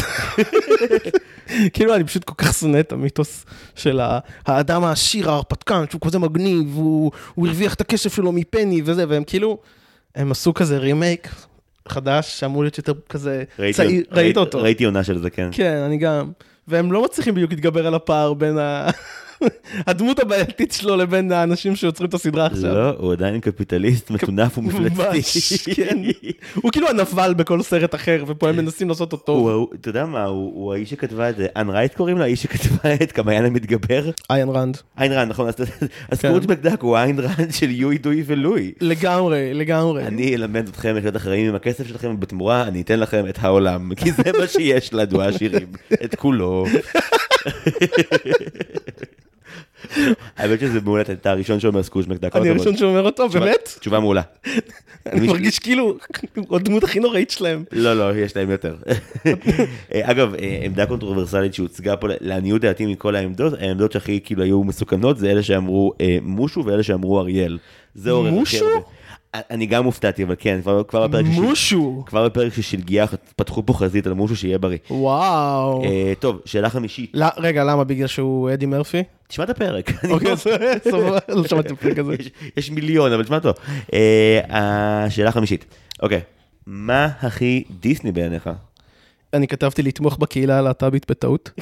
כאילו 1.73 1.95
אני 1.95 2.03
פשוט 2.03 2.23
כל 2.23 2.33
כך 2.37 2.53
שונא 2.53 2.79
את 2.79 2.91
המיתוס 2.91 3.45
של 3.75 3.99
האדם 4.45 4.83
העשיר 4.83 5.31
ההרפתקן 5.31 5.83
שהוא 5.89 6.01
כזה 6.01 6.19
מגניב, 6.19 6.75
הוא 6.75 7.11
הוא 7.35 7.47
הרוויח 7.47 7.73
את 7.73 7.81
הכסף 7.81 8.15
שלו 8.15 8.31
מפני 8.31 8.81
וזה, 8.85 9.05
והם 9.09 9.23
כאילו, 9.23 9.57
הם 10.15 10.31
עשו 10.31 10.53
כזה 10.53 10.77
רימייק 10.77 11.29
חדש 11.87 12.39
שאמור 12.39 12.63
להיות 12.63 12.77
יותר 12.77 12.93
כזה 13.09 13.43
ראיתי- 13.59 13.77
צעיר, 13.77 14.03
ראית 14.11 14.37
אותו? 14.37 14.61
ראיתי 14.61 14.83
עונה 14.85 15.03
של 15.03 15.17
זה, 15.21 15.29
כן. 15.29 15.49
כן, 15.51 15.75
אני 15.77 15.97
גם. 15.97 16.31
והם 16.67 16.91
לא 16.91 17.03
מצליחים 17.05 17.35
בדיוק 17.35 17.51
להתגבר 17.51 17.87
על 17.87 17.95
הפער 17.95 18.33
בין 18.33 18.57
ה... 18.57 18.89
הדמות 19.87 20.19
הבעייתית 20.19 20.71
שלו 20.71 20.95
לבין 20.95 21.31
האנשים 21.31 21.75
שיוצרים 21.75 22.09
את 22.09 22.13
הסדרה 22.13 22.45
עכשיו. 22.45 22.73
לא, 22.73 22.89
הוא 22.97 23.11
עדיין 23.11 23.39
קפיטליסט 23.39 24.11
מטונף 24.11 24.57
ומפלצתי. 24.57 25.75
כן. 25.75 25.97
הוא 26.55 26.71
כאילו 26.71 26.89
הנבל 26.89 27.33
בכל 27.33 27.61
סרט 27.61 27.95
אחר, 27.95 28.23
ופה 28.27 28.49
הם 28.49 28.57
מנסים 28.57 28.89
לעשות 28.89 29.13
אותו 29.13 29.67
אתה 29.81 29.89
יודע 29.89 30.05
מה, 30.05 30.23
הוא 30.23 30.73
האיש 30.73 30.89
שכתבה 30.89 31.29
את 31.29 31.35
זה, 31.35 31.47
אנ 31.55 31.69
רייט 31.69 31.93
קוראים 31.93 32.17
לה, 32.17 32.23
האיש 32.23 32.43
שכתבה 32.43 32.93
את 33.03 33.11
כמעיין 33.11 33.45
המתגבר. 33.45 34.09
איין 34.29 34.49
רנד. 34.49 34.77
איין 34.99 35.11
רנד, 35.11 35.29
נכון, 35.29 35.47
אז 35.47 35.55
אז 36.11 36.19
כן. 36.19 36.35
מקדק 36.35 36.81
הוא 36.81 36.97
איין 36.97 37.19
רנד 37.19 37.53
של 37.53 37.71
יואי 37.71 37.97
דואי 37.97 38.23
ולואי. 38.25 38.71
לגמרי, 38.81 39.53
לגמרי. 39.53 40.07
אני 40.07 40.35
אלמד 40.35 40.67
אתכם 40.67 40.95
איך 40.95 41.03
להיות 41.03 41.15
אחראים 41.15 41.49
עם 41.49 41.55
הכסף 41.55 41.87
שלכם, 41.87 42.11
ובתמורה 42.13 42.67
אני 42.67 42.81
אתן 42.81 42.99
לכם 42.99 43.25
את 43.29 43.37
העולם, 43.41 43.95
כי 43.95 44.11
זה 44.11 44.23
מה 44.39 44.47
שיש 44.57 44.93
לנו 44.93 45.21
העשירים, 45.21 45.67
את 46.03 46.15
כולו. 46.15 46.65
האמת 50.37 50.59
שזה 50.59 50.81
מעולה, 50.81 51.01
אתה 51.01 51.31
הראשון 51.31 51.59
שאומר 51.59 51.83
סקרוג' 51.83 52.07
מקדק. 52.07 52.33
כל 52.33 52.39
אני. 52.39 52.49
הראשון 52.49 52.77
שאומר 52.77 53.03
אותו, 53.03 53.29
באמת? 53.29 53.77
תשובה 53.79 53.99
מעולה. 53.99 54.21
אני 55.13 55.27
מרגיש 55.27 55.59
כאילו, 55.59 55.97
הדמות 56.51 56.83
הכי 56.83 56.99
נוראית 56.99 57.29
שלהם. 57.29 57.63
לא, 57.71 57.93
לא, 57.93 58.15
יש 58.17 58.35
להם 58.35 58.51
יותר. 58.51 58.75
אה, 59.25 59.31
אגב, 60.11 60.35
אה, 60.35 60.59
עמדה 60.63 60.85
קונטרוברסלית 60.85 61.53
שהוצגה 61.53 61.95
פה, 61.95 62.07
לעניות 62.21 62.61
דעתי 62.61 62.85
מכל 62.85 63.15
העמדות, 63.15 63.53
העמדות 63.59 63.91
שהכי 63.91 64.19
כאילו 64.23 64.43
היו 64.43 64.63
מסוכנות 64.63 65.17
זה 65.17 65.31
אלה 65.31 65.43
שאמרו 65.43 65.93
אה, 66.01 66.17
מושו 66.21 66.65
ואלה 66.65 66.83
שאמרו 66.83 67.19
אריאל. 67.19 67.57
זה 67.95 68.11
עורר 68.11 68.27
הכי 68.27 68.37
מושו? 68.37 68.65
הרבה. 68.65 68.75
אה, 68.75 68.96
אני 69.51 69.65
גם 69.65 69.85
הופתעתי, 69.85 70.23
אבל 70.23 70.35
כן, 70.39 70.59
כבר 70.61 70.83
כבר 70.83 71.07
בפרק 71.07 71.25
של- 71.25 71.41
מושו. 71.41 72.03
כבר 72.05 72.25
בפרק 72.25 72.53
של 72.53 72.61
שלגיה 72.61 73.05
פתחו 73.35 73.65
פה 73.65 73.73
חזית 73.73 74.07
על 74.07 74.13
מושו 74.13 74.35
שיהיה 74.35 74.57
בריא. 74.57 74.77
וואו. 74.89 75.83
אה, 75.85 76.13
טוב, 76.19 76.41
שאלה 76.45 76.69
חמישית, 76.69 77.11
לא, 77.13 77.25
רגע, 77.37 77.63
למה? 77.63 77.83
בגלל 77.83 78.07
שהוא 78.07 78.51
אדי 78.53 78.65
מרפי? 78.65 79.03
תשמע 79.27 79.45
את 79.45 79.49
הפרק. 79.49 79.91
אוקיי, 80.11 80.29
לא- 80.31 80.35
סבבה, 80.35 81.17
לא 81.29 81.43
שמעתי 81.47 81.67
את 81.67 81.81
הפרק 81.81 81.99
הזה. 81.99 82.13
יש- 82.19 82.29
יש 82.57 82.71
מיליון, 82.71 83.11
אבל 83.13 83.23
תשמע 83.23 83.39
טוב. 83.39 83.53
אה, 83.93 84.39
השאלה 84.49 85.29
החמישית, 85.29 85.65
אוקיי. 86.01 86.21
מה 86.67 87.09
הכי 87.21 87.63
דיסני 87.79 88.11
בעיניך? 88.11 88.49
אני 89.33 89.47
כתבתי 89.47 89.81
לתמוך 89.81 90.17
בקהילה 90.17 90.57
הלהט"בית 90.57 91.11
בטעות. 91.11 91.49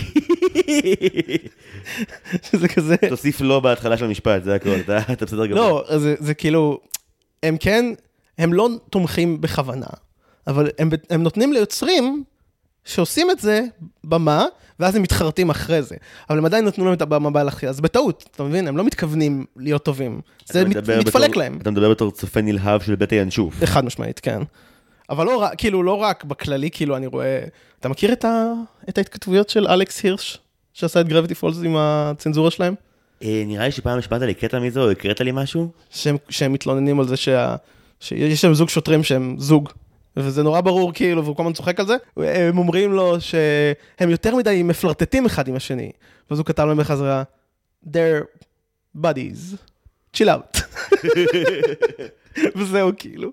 זה 2.59 2.67
כזה... 2.67 2.95
תוסיף 3.09 3.41
לא 3.41 3.59
בהתחלה 3.59 3.97
של 3.97 4.05
המשפט, 4.05 4.43
זה 4.43 4.55
הכל, 4.55 4.69
אתה 5.11 5.25
בסדר 5.25 5.45
גמור. 5.45 5.81
לא, 5.89 5.97
זה 6.19 6.33
כאילו, 6.33 6.79
הם 7.45 7.57
כן, 7.57 7.85
הם 8.37 8.53
לא 8.53 8.69
תומכים 8.89 9.41
בכוונה, 9.41 9.85
אבל 10.47 10.69
הם, 10.79 10.89
הם 11.09 11.23
נותנים 11.23 11.53
ליוצרים 11.53 12.23
שעושים 12.85 13.31
את 13.31 13.39
זה 13.39 13.61
במה, 14.03 14.45
ואז 14.79 14.95
הם 14.95 15.01
מתחרטים 15.01 15.49
אחרי 15.49 15.81
זה. 15.81 15.95
אבל 16.29 16.37
הם 16.37 16.45
עדיין 16.45 16.65
נתנו 16.65 16.85
להם 16.85 16.93
את 16.93 17.01
הבמה 17.01 17.29
בהלכי, 17.29 17.67
אז 17.67 17.81
בטעות, 17.81 18.29
אתה 18.31 18.43
מבין? 18.43 18.67
הם 18.67 18.77
לא 18.77 18.83
מתכוונים 18.83 19.45
להיות 19.55 19.85
טובים. 19.85 20.21
זה 20.45 20.65
מת, 20.65 20.75
מתפלק 20.77 21.05
בתור- 21.29 21.35
להם. 21.43 21.57
אתה 21.61 21.71
מדבר 21.71 21.89
בתור 21.91 22.11
צופה 22.11 22.41
נלהב 22.41 22.81
של 22.81 22.95
בית 22.95 23.11
הינשוף. 23.11 23.63
חד 23.63 23.85
משמעית, 23.85 24.19
כן. 24.19 24.41
אבל 25.09 25.25
לא, 25.25 25.45
כאילו, 25.57 25.83
לא 25.83 25.93
רק 25.93 26.23
בכללי, 26.23 26.69
כאילו, 26.71 26.95
אני 26.97 27.07
רואה... 27.07 27.45
אתה 27.79 27.89
מכיר 27.89 28.13
את, 28.13 28.25
ה... 28.25 28.53
את 28.89 28.97
ההתכתבויות 28.97 29.49
של 29.49 29.67
אלכס 29.67 30.03
הירש, 30.03 30.37
שעשה 30.73 31.01
את 31.01 31.07
גרביטי 31.07 31.35
פולס 31.35 31.57
עם 31.63 31.75
הצנזורה 31.77 32.51
שלהם? 32.51 32.75
אה, 33.23 33.43
נראה 33.45 33.65
לי 33.65 33.71
שפעם 33.71 33.99
השפעת 33.99 34.21
לי 34.21 34.33
קטע 34.33 34.59
מזה, 34.59 34.79
או 34.79 34.91
הקראת 34.91 35.21
לי 35.21 35.31
משהו? 35.33 35.71
שהם, 35.89 36.17
שהם 36.29 36.53
מתלוננים 36.53 36.99
על 36.99 37.07
זה 37.07 37.17
שה... 37.17 37.55
שיש 37.99 38.41
שם 38.41 38.53
זוג 38.53 38.69
שוטרים 38.69 39.03
שהם 39.03 39.35
זוג. 39.37 39.69
וזה 40.17 40.43
נורא 40.43 40.61
ברור 40.61 40.93
כאילו, 40.93 41.23
והוא 41.23 41.35
כל 41.35 41.43
הזמן 41.43 41.53
צוחק 41.53 41.79
על 41.79 41.85
זה. 41.87 41.95
הם 42.17 42.57
אומרים 42.57 42.91
לו 42.91 43.21
שהם 43.21 44.09
יותר 44.09 44.35
מדי 44.35 44.63
מפלרטטים 44.63 45.25
אחד 45.25 45.47
עם 45.47 45.55
השני. 45.55 45.91
ואז 46.29 46.39
הוא 46.39 46.45
כתב 46.45 46.63
להם 46.63 46.77
בחזרה, 46.77 47.23
they're 47.85 48.25
buddies, 49.01 49.57
chill 50.17 50.27
out. 50.27 50.61
וזהו 52.57 52.91
כאילו. 52.97 53.31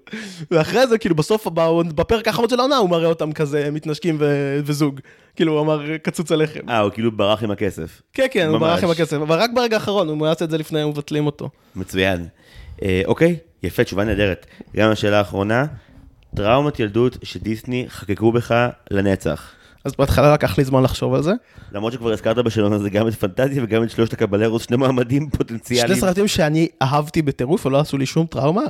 ואחרי 0.50 0.86
זה 0.86 0.98
כאילו 0.98 1.14
בסוף 1.14 1.46
בפרק 1.94 2.26
האחרון 2.28 2.48
של 2.48 2.58
העונה 2.58 2.76
הוא 2.76 2.90
מראה 2.90 3.06
אותם 3.06 3.32
כזה 3.32 3.70
מתנשקים 3.72 4.16
ו- 4.20 4.60
וזוג. 4.64 5.00
כאילו 5.36 5.52
הוא 5.52 5.60
אמר 5.60 5.96
קצוץ 6.02 6.32
הלחם. 6.32 6.60
אה, 6.68 6.78
הוא 6.78 6.90
כאילו 6.90 7.12
ברח 7.12 7.42
עם 7.42 7.50
הכסף. 7.50 8.02
כן 8.12 8.26
כן, 8.30 8.46
הוא 8.48 8.58
ממש. 8.58 8.68
ברח 8.70 8.84
עם 8.84 8.90
הכסף, 8.90 9.16
אבל 9.16 9.38
רק 9.38 9.50
ברגע 9.54 9.76
האחרון, 9.76 10.08
הוא 10.08 10.26
יעשה 10.26 10.44
את 10.44 10.50
זה 10.50 10.58
לפני, 10.58 10.84
מבטלים 10.84 11.26
אותו. 11.26 11.48
מצוין. 11.76 12.26
אה, 12.82 13.02
אוקיי, 13.06 13.36
יפה, 13.62 13.84
תשובה 13.84 14.04
נהדרת. 14.04 14.46
גם 14.76 14.90
השאלה 14.90 15.18
האחרונה, 15.18 15.64
טראומת 16.36 16.80
ילדות 16.80 17.16
שדיסני 17.22 17.84
חקקו 17.88 18.32
בך 18.32 18.68
לנצח. 18.90 19.52
אז 19.84 19.92
בהתחלה 19.98 20.34
לקח 20.34 20.58
לי 20.58 20.64
זמן 20.64 20.82
לחשוב 20.82 21.14
על 21.14 21.22
זה. 21.22 21.32
למרות 21.72 21.92
שכבר 21.92 22.12
הזכרת 22.12 22.38
בשאלון 22.38 22.72
הזה 22.72 22.90
גם 22.90 23.08
את 23.08 23.14
פנטזיה 23.14 23.62
וגם 23.64 23.82
את 23.82 23.90
שלושת 23.90 24.12
הקבלרוס, 24.12 24.62
שני 24.62 24.76
מועמדים 24.76 25.22
שני 25.22 25.38
פוטנציאליים. 25.38 26.00
סרטים 26.00 26.28
שאני 26.28 26.68
אהבתי 26.82 27.22
בטירוף 27.22 27.66
ולא 27.66 27.80
עשו 27.80 27.98
לי 27.98 28.06
שום 28.06 28.26
טראומה, 28.26 28.62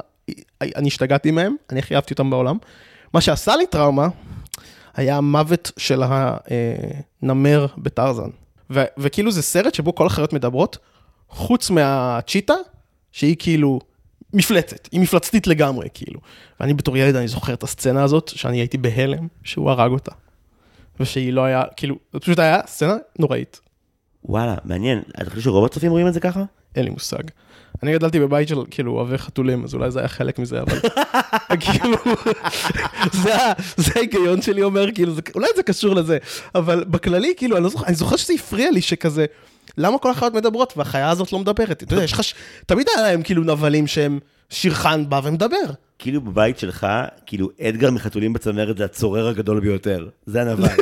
אני 0.63 0.89
השתגעתי 0.89 1.31
מהם, 1.31 1.55
אני 1.71 1.79
הכי 1.79 1.95
אהבתי 1.95 2.15
אותם 2.15 2.31
בעולם. 2.31 2.59
מה 3.15 3.21
שעשה 3.21 3.57
לי 3.57 3.67
טראומה, 3.67 4.09
היה 4.95 5.17
המוות 5.17 5.73
של 5.77 6.03
הנמר 7.23 7.67
בטרזן. 7.79 8.31
ו- 8.71 8.85
וכאילו 8.99 9.33
זה 9.33 9.43
סרט 9.43 9.75
שבו 9.75 9.95
כל 9.95 10.07
החיות 10.07 10.33
מדברות, 10.33 10.79
חוץ 11.29 11.71
מהצ'יטה, 11.71 12.55
שהיא 13.13 13.37
כאילו 13.39 13.81
מפלצת, 14.33 14.89
היא 14.93 15.01
מפלצתית 15.01 15.47
לגמרי, 15.47 15.89
כאילו. 15.95 16.21
ואני 16.61 16.75
בתור 16.75 16.97
ילד, 16.97 17.17
אני 17.17 17.29
זוכר 17.29 17.53
את 17.55 17.63
הסצנה 17.63 18.03
הזאת, 18.03 18.29
שאני 18.29 18.59
הייתי 18.59 18.79
בהלם, 18.79 19.27
שהוא 19.45 19.71
הרג 19.71 19.91
אותה. 19.91 20.13
ושהיא 21.01 21.33
לא 21.33 21.45
היה, 21.45 21.63
כאילו, 21.77 21.97
זה 22.13 22.21
פשוט 22.21 22.39
היה 22.39 22.61
סצנה 22.67 22.95
נוראית. 23.19 23.61
וואלה, 24.25 24.55
מעניין. 24.65 25.03
אתה 25.23 25.31
חושב 25.31 25.43
שרוב 25.43 25.65
הצופים 25.65 25.91
רואים 25.91 26.09
את 26.09 26.15
זה 26.15 26.21
ככה? 26.21 26.43
אין 26.77 26.85
לי 26.85 26.91
מושג. 26.91 27.23
אני 27.83 27.93
גדלתי 27.93 28.21
בבית 28.21 28.49
של 28.49 28.57
כאילו 28.71 28.93
אוהבי 28.93 29.19
חתולים, 29.19 29.65
אז 29.65 29.75
אולי 29.75 29.91
זה 29.91 29.99
היה 29.99 30.09
חלק 30.09 30.39
מזה, 30.39 30.61
אבל 30.61 30.79
כאילו, 31.61 31.97
זה 33.77 33.93
ההיגיון 33.97 34.43
שלי 34.43 34.63
אומר, 34.63 34.87
כאילו, 34.95 35.15
זה- 35.15 35.21
אולי 35.35 35.47
זה 35.57 35.63
קשור 35.63 35.95
לזה, 35.95 36.19
אבל 36.55 36.85
בכללי, 36.85 37.35
כאילו, 37.37 37.57
אני 37.57 37.65
לא 37.65 37.71
זוכר, 37.71 37.87
אני 37.87 37.95
זוכר 37.95 38.17
שזה 38.17 38.33
הפריע 38.33 38.71
לי 38.71 38.83
שכזה, 38.83 39.27
למה 39.79 39.99
כל 39.99 40.11
החיות 40.11 40.35
מדברות 40.35 40.73
והחיה 40.77 41.11
הזאת 41.11 41.33
לא 41.33 41.39
מדברת? 41.39 41.83
אתה 41.83 41.95
יודע, 41.95 42.05
יש 42.05 42.13
לך, 42.13 42.25
ש- 42.25 42.35
תמיד 42.67 42.87
היה 42.97 43.03
להם 43.07 43.23
כאילו 43.23 43.45
נבלים 43.45 43.87
שהם, 43.87 44.19
שירחן 44.51 45.09
בא 45.09 45.21
ומדבר. 45.25 45.57
כאילו 46.03 46.21
בבית 46.21 46.59
שלך, 46.59 46.87
כאילו 47.27 47.51
אדגר 47.61 47.91
מחתולים 47.91 48.33
בצמרת 48.33 48.79
זה 48.79 48.85
הצורר 48.85 49.29
הגדול 49.29 49.61
ביותר. 49.61 50.09
זה 50.27 50.43
הנבל. 50.43 50.69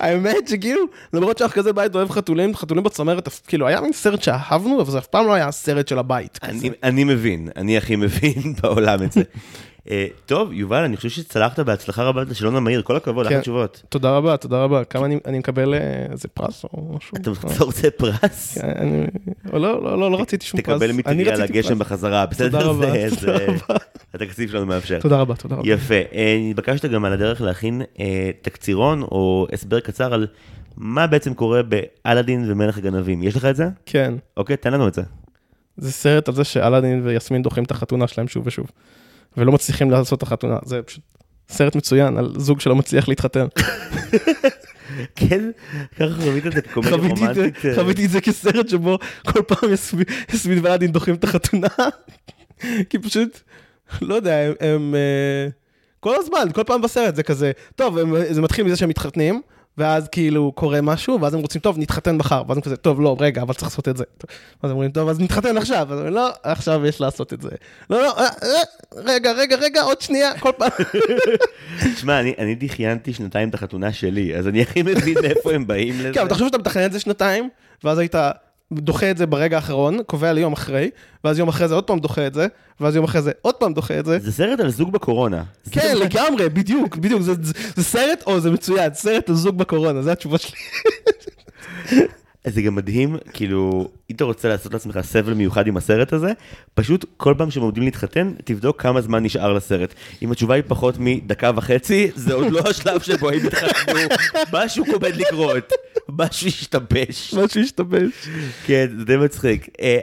האמת 0.00 0.48
שכאילו, 0.48 0.82
למרות 1.12 1.38
שאנחנו 1.38 1.62
כזה 1.62 1.72
בית 1.72 1.94
אוהב 1.94 2.10
חתולים, 2.10 2.54
חתולים 2.54 2.84
בצמרת, 2.84 3.28
כאילו, 3.46 3.66
היה 3.66 3.80
מין 3.80 3.92
סרט 3.92 4.22
שאהבנו, 4.22 4.80
אבל 4.80 4.90
זה 4.90 4.98
אף 4.98 5.06
פעם 5.06 5.26
לא 5.26 5.32
היה 5.32 5.48
הסרט 5.48 5.88
של 5.88 5.98
הבית. 5.98 6.38
אני 6.82 7.04
מבין, 7.04 7.48
אני 7.56 7.76
הכי 7.76 7.96
מבין 7.96 8.52
בעולם 8.62 9.02
את 9.02 9.12
זה. 9.12 9.22
אה, 9.90 10.06
טוב, 10.26 10.52
יובל, 10.52 10.82
אני 10.82 10.96
חושב 10.96 11.08
שצלחת 11.08 11.60
בהצלחה 11.60 12.02
רבה 12.02 12.22
את 12.22 12.30
השאלון 12.30 12.56
המהיר, 12.56 12.82
כל 12.82 12.96
הכבוד, 12.96 13.26
אחלה 13.26 13.36
כן. 13.36 13.42
תשובות. 13.42 13.82
תודה 13.88 14.10
רבה, 14.10 14.36
תודה 14.36 14.62
רבה. 14.64 14.84
כמה 14.84 15.06
אני, 15.06 15.38
מקבל 15.38 15.74
אה, 15.74 16.06
איזה 16.12 16.28
פרס 16.28 16.64
או 16.64 16.96
משהו? 16.96 17.16
אתה 17.16 17.64
רוצה 17.64 17.90
פרס? 17.90 18.58
כן, 18.58 19.04
או 19.52 19.58
לא, 19.58 19.84
לא, 19.84 19.98
לא, 19.98 20.10
לא 20.10 20.20
רציתי 20.20 20.46
שום 20.46 20.60
פרס. 20.60 20.82
תקבל 20.82 20.90
רציתי 20.90 21.14
לגשם 21.24 21.68
פרס. 21.68 21.78
בחזרה, 21.78 22.26
בסדר? 22.26 22.48
תודה 22.48 22.64
רבה, 22.64 23.08
זה-. 23.20 23.46
התקציב 24.14 24.50
שלנו 24.50 24.66
מאפשר. 24.66 25.00
תודה 25.00 25.20
רבה, 25.20 25.34
תודה 25.34 25.56
רבה. 25.56 25.68
יפה. 25.68 25.94
אה, 25.94 26.38
נתבקשת 26.50 26.84
גם 26.84 27.04
על 27.04 27.12
הדרך 27.12 27.40
להכין 27.40 27.82
תקצירון 28.42 29.02
או 29.02 29.46
הסבר 29.52 29.80
קצר 29.80 30.14
על 30.14 30.26
מה 30.76 31.06
בעצם 31.06 31.34
קורה 31.34 31.60
באלאדין 31.62 32.50
ומלך 32.50 32.78
הגנבים. 32.78 33.22
יש 33.22 33.36
לך 33.36 33.44
את 33.44 33.56
זה? 33.56 33.68
כן, 33.86 34.14
אוקיי, 34.36 34.56
תן 34.56 34.72
לנו 34.72 34.88
את 34.88 34.94
זה. 34.94 35.02
זה 35.76 35.92
סרט 35.92 36.28
על 36.28 36.34
זה 36.34 36.44
שאלאדין 36.44 37.00
ויסמין 37.04 37.42
דוחים 37.42 37.64
את 37.64 37.70
החתונה 37.70 38.06
שלהם 38.06 38.28
שוב 38.28 38.46
ושוב. 38.46 38.66
ולא 39.36 39.52
מצליחים 39.52 39.90
לעשות 39.90 40.18
את 40.18 40.22
החתונה. 40.22 40.56
זה 40.64 40.82
פשוט 40.82 41.04
סרט 41.48 41.76
מצוין 41.76 42.16
על 42.18 42.32
זוג 42.36 42.60
שלא 42.60 42.76
מצליח 42.76 43.08
להתחתן. 43.08 43.46
כן, 45.16 45.50
ככה 45.96 46.14
חווית 46.20 46.46
את 46.46 46.52
זה 46.52 46.62
כקומדיה 46.62 46.92
רומנטית. 46.96 47.64
אה, 47.66 47.74
חוויתי 47.74 48.04
את 48.04 48.10
זה 48.10 48.20
כסרט 48.20 48.68
שבו 48.68 48.98
כל 49.32 49.42
פעם 49.42 49.70
יסמין- 50.32 50.58
ואלאדין 50.62 50.92
דוחים 50.92 51.14
את 51.14 51.24
החתונה. 51.24 51.68
כי 52.90 52.98
פשוט, 52.98 53.40
לא 54.02 54.14
יודע, 54.14 54.34
הם-. 54.60 54.94
אה, 54.94 55.48
כל 56.00 56.14
הזמן, 56.18 56.48
כל 56.54 56.62
פעם 56.66 56.82
בסרט 56.82 57.14
זה 57.14 57.22
כזה, 57.22 57.52
טוב, 57.76 57.98
הם- 57.98 58.14
זה 58.30 58.42
מתחיל 58.42 58.64
מזה 58.64 58.76
שהם 58.76 58.88
מתחתנים, 58.88 59.42
ואז 59.78 60.08
כאילו 60.08 60.52
קורה 60.54 60.80
משהו, 60.80 61.20
ואז 61.20 61.34
הם 61.34 61.40
רוצים, 61.40 61.60
טוב, 61.60 61.78
נתחתן 61.78 62.16
מחר, 62.16 62.42
ואז 62.48 62.56
הם 62.56 62.62
כזה, 62.62 62.76
טוב, 62.76 63.00
לא, 63.00 63.16
רגע, 63.20 63.42
אבל 63.42 63.54
צריך 63.54 63.62
לעשות 63.70 63.88
את 63.88 63.96
זה. 63.96 64.04
אז 64.62 64.70
הם 64.70 64.76
אומרים, 64.76 64.90
טוב, 64.90 65.08
אז 65.08 65.20
נתחתן 65.20 65.56
עכשיו, 65.56 65.76
אז 65.80 65.92
הם 65.92 65.96
אומרים, 65.98 66.14
לא, 66.14 66.28
עכשיו 66.42 66.86
יש 66.86 67.00
לעשות 67.00 67.32
את 67.32 67.42
זה. 67.42 67.48
לא, 67.90 68.02
לא, 68.02 68.18
אה, 68.18 68.24
אה, 68.42 68.62
רגע, 68.96 69.32
רגע, 69.32 69.56
רגע, 69.56 69.82
עוד 69.82 70.00
שנייה, 70.00 70.38
כל 70.38 70.50
פעם. 70.58 70.70
תשמע, 71.94 72.20
אני- 72.20 72.34
אני 72.38 72.54
דחיינתי 72.54 73.12
שנתיים 73.12 73.48
את 73.48 73.54
החתונה 73.54 73.92
שלי, 73.92 74.36
אז 74.36 74.48
אני 74.48 74.62
הכי 74.62 74.82
מבין 74.82 75.14
מאיפה 75.22 75.52
הם 75.52 75.66
באים 75.66 75.94
לזה. 75.98 76.10
כן, 76.14 76.20
אבל 76.20 76.28
תחשוב 76.28 76.46
שאתה 76.48 76.58
מתכנן 76.58 76.84
את 76.84 76.92
זה 76.92 77.00
שנתיים, 77.00 77.48
ואז 77.84 77.98
היית 77.98 78.14
דוחה 78.72 79.10
את 79.10 79.16
זה 79.16 79.26
ברגע 79.26 79.56
האחרון, 79.56 79.98
קובע 80.06 80.32
ליום 80.32 80.52
אחרי, 80.52 80.90
ואז 81.24 81.38
יום 81.38 81.48
אחרי 81.48 81.68
זה 81.68 81.74
עוד 81.74 81.84
פעם 81.84 81.98
דוחה 81.98 82.26
את 82.26 82.34
זה, 82.34 82.46
ואז 82.80 82.96
יום 82.96 83.04
אחרי 83.04 83.22
זה 83.22 83.32
עוד 83.42 83.54
פעם 83.54 83.74
דוחה 83.74 83.98
את 83.98 84.04
זה. 84.04 84.18
זה 84.18 84.32
סרט 84.32 84.60
על 84.60 84.70
זוג 84.70 84.92
בקורונה. 84.92 85.42
זה 85.64 85.70
כן, 85.70 85.96
לגמרי, 85.96 86.48
בדיוק, 86.48 86.96
בדיוק, 86.96 87.22
זה, 87.22 87.34
זה, 87.42 87.52
זה 87.76 87.84
סרט, 87.84 88.22
או 88.26 88.40
זה 88.40 88.50
מצוין, 88.50 88.94
סרט 88.94 89.28
על 89.28 89.34
זוג 89.34 89.58
בקורונה, 89.58 90.02
זו 90.02 90.10
התשובה 90.10 90.38
שלי. 90.38 90.58
זה 92.50 92.62
גם 92.62 92.74
מדהים, 92.74 93.16
כאילו, 93.32 93.88
אם 94.10 94.16
אתה 94.16 94.24
רוצה 94.24 94.48
לעשות 94.48 94.72
לעצמך 94.72 94.98
סבל 95.02 95.34
מיוחד 95.34 95.66
עם 95.66 95.76
הסרט 95.76 96.12
הזה, 96.12 96.32
פשוט 96.74 97.04
כל 97.16 97.34
פעם 97.38 97.50
שהם 97.50 97.62
עומדים 97.62 97.82
להתחתן, 97.82 98.32
תבדוק 98.44 98.82
כמה 98.82 99.00
זמן 99.00 99.22
נשאר 99.22 99.52
לסרט. 99.52 99.94
אם 100.22 100.32
התשובה 100.32 100.54
היא 100.54 100.62
פחות 100.66 100.94
מדקה 100.98 101.50
וחצי, 101.56 102.10
זה 102.14 102.34
עוד 102.34 102.52
לא 102.52 102.60
השלב 102.70 103.02
שבו 103.02 103.30
הם 103.30 103.46
התחתנו, 103.46 103.94
משהו 104.52 104.84
עומד 104.92 105.16
לקרות, 105.16 105.72
משהו 106.08 106.46
השתבש. 106.46 107.34
משהו 107.34 107.60
השתבש. 107.60 108.28
כן, 108.66 108.86
זה 108.98 109.04
די 109.04 109.16
מצחיק. 109.16 109.68
אה, 109.80 109.98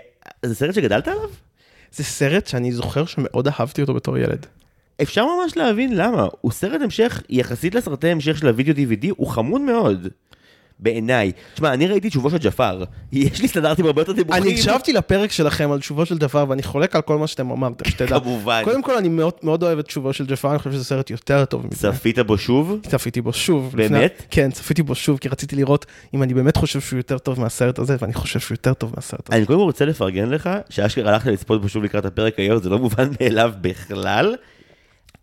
זה 0.46 0.56
סרט 0.56 0.76
שגדלת 0.76 1.08
עליו? 1.08 1.30
זה 1.92 2.04
סרט 2.04 2.48
שאני 2.48 2.72
זוכר 2.72 3.06
שמאוד 3.06 3.48
אהבתי 3.48 3.82
אותו 3.82 3.94
בתור 3.94 4.18
ילד. 4.18 4.46
אפשר 5.02 5.26
ממש 5.26 5.58
להבין 5.58 5.98
למה. 5.98 6.28
הוא 6.42 6.52
סרט 6.52 6.82
המשך, 6.82 7.22
יחסית 7.30 7.76
לסרטי 7.76 8.08
המשך 8.08 8.38
של 8.38 8.48
הוידאו 8.48 8.74
DVD, 8.74 9.08
הוא 9.18 9.28
חמוד 9.28 9.62
מאוד. 9.62 10.08
בעיניי. 10.80 11.32
תשמע, 11.54 11.74
אני 11.74 11.88
ראיתי 11.88 12.10
ת'שובו 12.10 12.30
של 12.30 12.38
ג'פר. 12.38 12.84
יש 13.12 13.42
לי 13.42 13.48
סטנדרטים 13.48 13.86
הרבה 13.86 14.02
יותר 14.02 14.12
גבוהים. 14.12 14.44
אני 14.44 14.54
הקשבתי 14.54 14.94
לפרק 14.94 15.32
שלכם 15.32 15.72
על 15.72 15.80
שובו 15.80 16.06
של 16.06 16.18
ג'פר, 16.18 16.46
ואני 16.50 16.64
חולק 16.64 16.96
על 16.96 17.02
כל 17.02 17.18
מה 17.18 17.28
שאתם 17.28 17.52
אמרתם, 17.52 17.90
שתדע. 17.90 18.20
כמובן. 18.20 18.62
קודם 18.64 18.82
כל, 18.84 18.98
אני 18.98 19.10
מאוד, 19.10 19.34
מאוד 19.44 19.64
אוהב 19.64 19.80
את 19.80 19.86
שובו 19.86 20.14
של 20.14 20.26
ג'פר, 20.26 20.50
אני 20.50 20.58
חושב 20.58 20.72
שזה 20.72 20.84
סרט 20.84 21.10
יותר 21.10 21.46
טוב. 21.46 21.68
צפית 21.74 22.20
בו 22.20 22.38
שוב? 22.38 22.80
צפיתי 22.88 23.22
בו 23.22 23.34
שוב. 23.34 23.74
באמת? 23.76 23.92
לפני... 23.92 24.28
כן, 24.30 24.52
צפיתי 24.52 24.84
בו 24.84 24.96
שוב, 24.96 25.18
כי 25.18 25.30
רציתי 25.30 25.56
לראות 25.56 25.86
אם 26.14 26.24
אני 26.24 26.34
באמת 26.34 26.58
חושב 26.58 26.82
שהוא 26.82 26.98
יותר 26.98 27.18
טוב 27.18 27.40
מהסרט 27.40 27.80
הזה, 27.80 27.96
ואני 28.02 28.14
חושב 28.14 28.40
שהוא 28.40 28.54
יותר 28.54 28.74
טוב 28.74 28.94
מהסרט 28.96 29.30
הזה. 29.30 29.38
אני 29.38 29.46
קודם 29.46 29.60
כל 29.60 29.66
רוצה 29.66 29.86
לפרגן 29.86 30.30
לך, 30.30 30.50
שאשכרה 30.70 31.14
הלכת 31.14 31.28
לצפות 31.28 31.62
בו 31.62 31.70
שוב 31.70 31.84
לקראת 31.84 32.06
הפרק 32.06 32.40
היום, 32.40 32.62
זה 32.62 32.70
לא 32.70 32.80
מובן 32.80 33.10
מאליו 33.22 33.54
בכלל. 33.62 34.36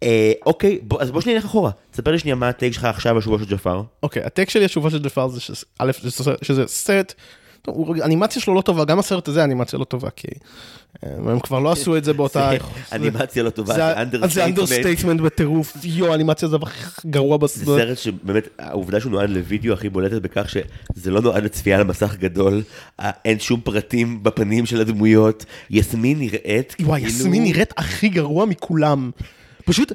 אה, 0.03 0.33
אוקיי, 0.47 0.79
אז 1.01 1.11
בוא 1.11 1.21
שנייה 1.21 1.39
נלך 1.39 1.45
אחורה. 1.45 1.71
תספר 1.91 2.11
לי 2.11 2.19
שנייה 2.19 2.35
מה 2.35 2.49
ה 2.49 2.54
take 2.54 2.73
שלך 2.73 2.85
עכשיו 2.85 3.15
על 3.15 3.21
שובו 3.21 3.39
של 3.39 3.45
ג'פר. 3.45 3.83
אוקיי, 4.03 4.23
ה 4.25 4.30
take 4.30 4.51
שלי 4.51 4.65
על 4.65 4.72
שובו 4.72 4.91
של 4.91 5.03
ג'פר 5.03 5.29
זה 5.29 5.41
שזה, 5.41 5.65
א', 5.79 5.93
שזה- 6.43 6.67
סרט 6.67 7.15
האנימציה 8.01 8.43
שלו 8.43 8.55
לא 8.55 8.61
טובה, 8.61 8.85
גם 8.85 8.99
הסרט 8.99 9.29
הזה 9.29 9.43
האנימציה 9.43 9.79
לא 9.79 9.85
טובה, 9.85 10.11
כי 10.11 10.29
אה, 11.05 11.11
הם 11.27 11.41
כבר 11.41 11.59
לא 11.59 11.73
עשו 11.73 11.97
את 11.97 12.05
זה 12.05 12.13
באותה... 12.13 12.51
אנימציה 12.93 13.43
לא 13.43 13.51
טובה, 13.51 13.75
זה 13.75 13.81
זה 14.21 14.27
זה 14.27 14.45
understatement. 14.45 15.21
בטירוף, 15.21 15.77
יואו, 15.85 16.13
האנימציה 16.13 16.49
זה 16.49 16.57
הכי 16.63 17.09
גרוע 17.09 17.39
זה 17.39 17.45
בסרט. 17.45 17.67
סרט 17.79 17.99
שבאמת, 17.99 18.49
העובדה 18.59 19.01
שהוא 19.01 19.13
נועד 19.13 19.31
לוידאו 19.31 19.73
הכי 19.73 19.89
בולטת 19.89 20.23
בכך 20.23 20.49
שזה 20.49 21.11
לא 21.11 21.21
נועד 21.21 21.45
לצפייה 21.45 21.77
על 21.79 21.85
מסך 21.85 22.17
גדול, 22.19 22.63
אה, 23.01 23.11
אין 23.25 23.39
שום 23.39 23.61
פרטים 23.61 24.23
בפנים 24.23 24.67
של 24.67 24.81
הדמויות, 24.81 25.45
יסמין 25.71 26.19
נראית 26.19 26.77
וואי, 26.81 27.01
כאילו- 27.01 27.15
יסמין 27.15 27.43
נראית 27.43 27.73
הכי 27.77 28.09
גרוע 28.09 28.45
מכולם. 28.47 29.11
פשוט, 29.65 29.93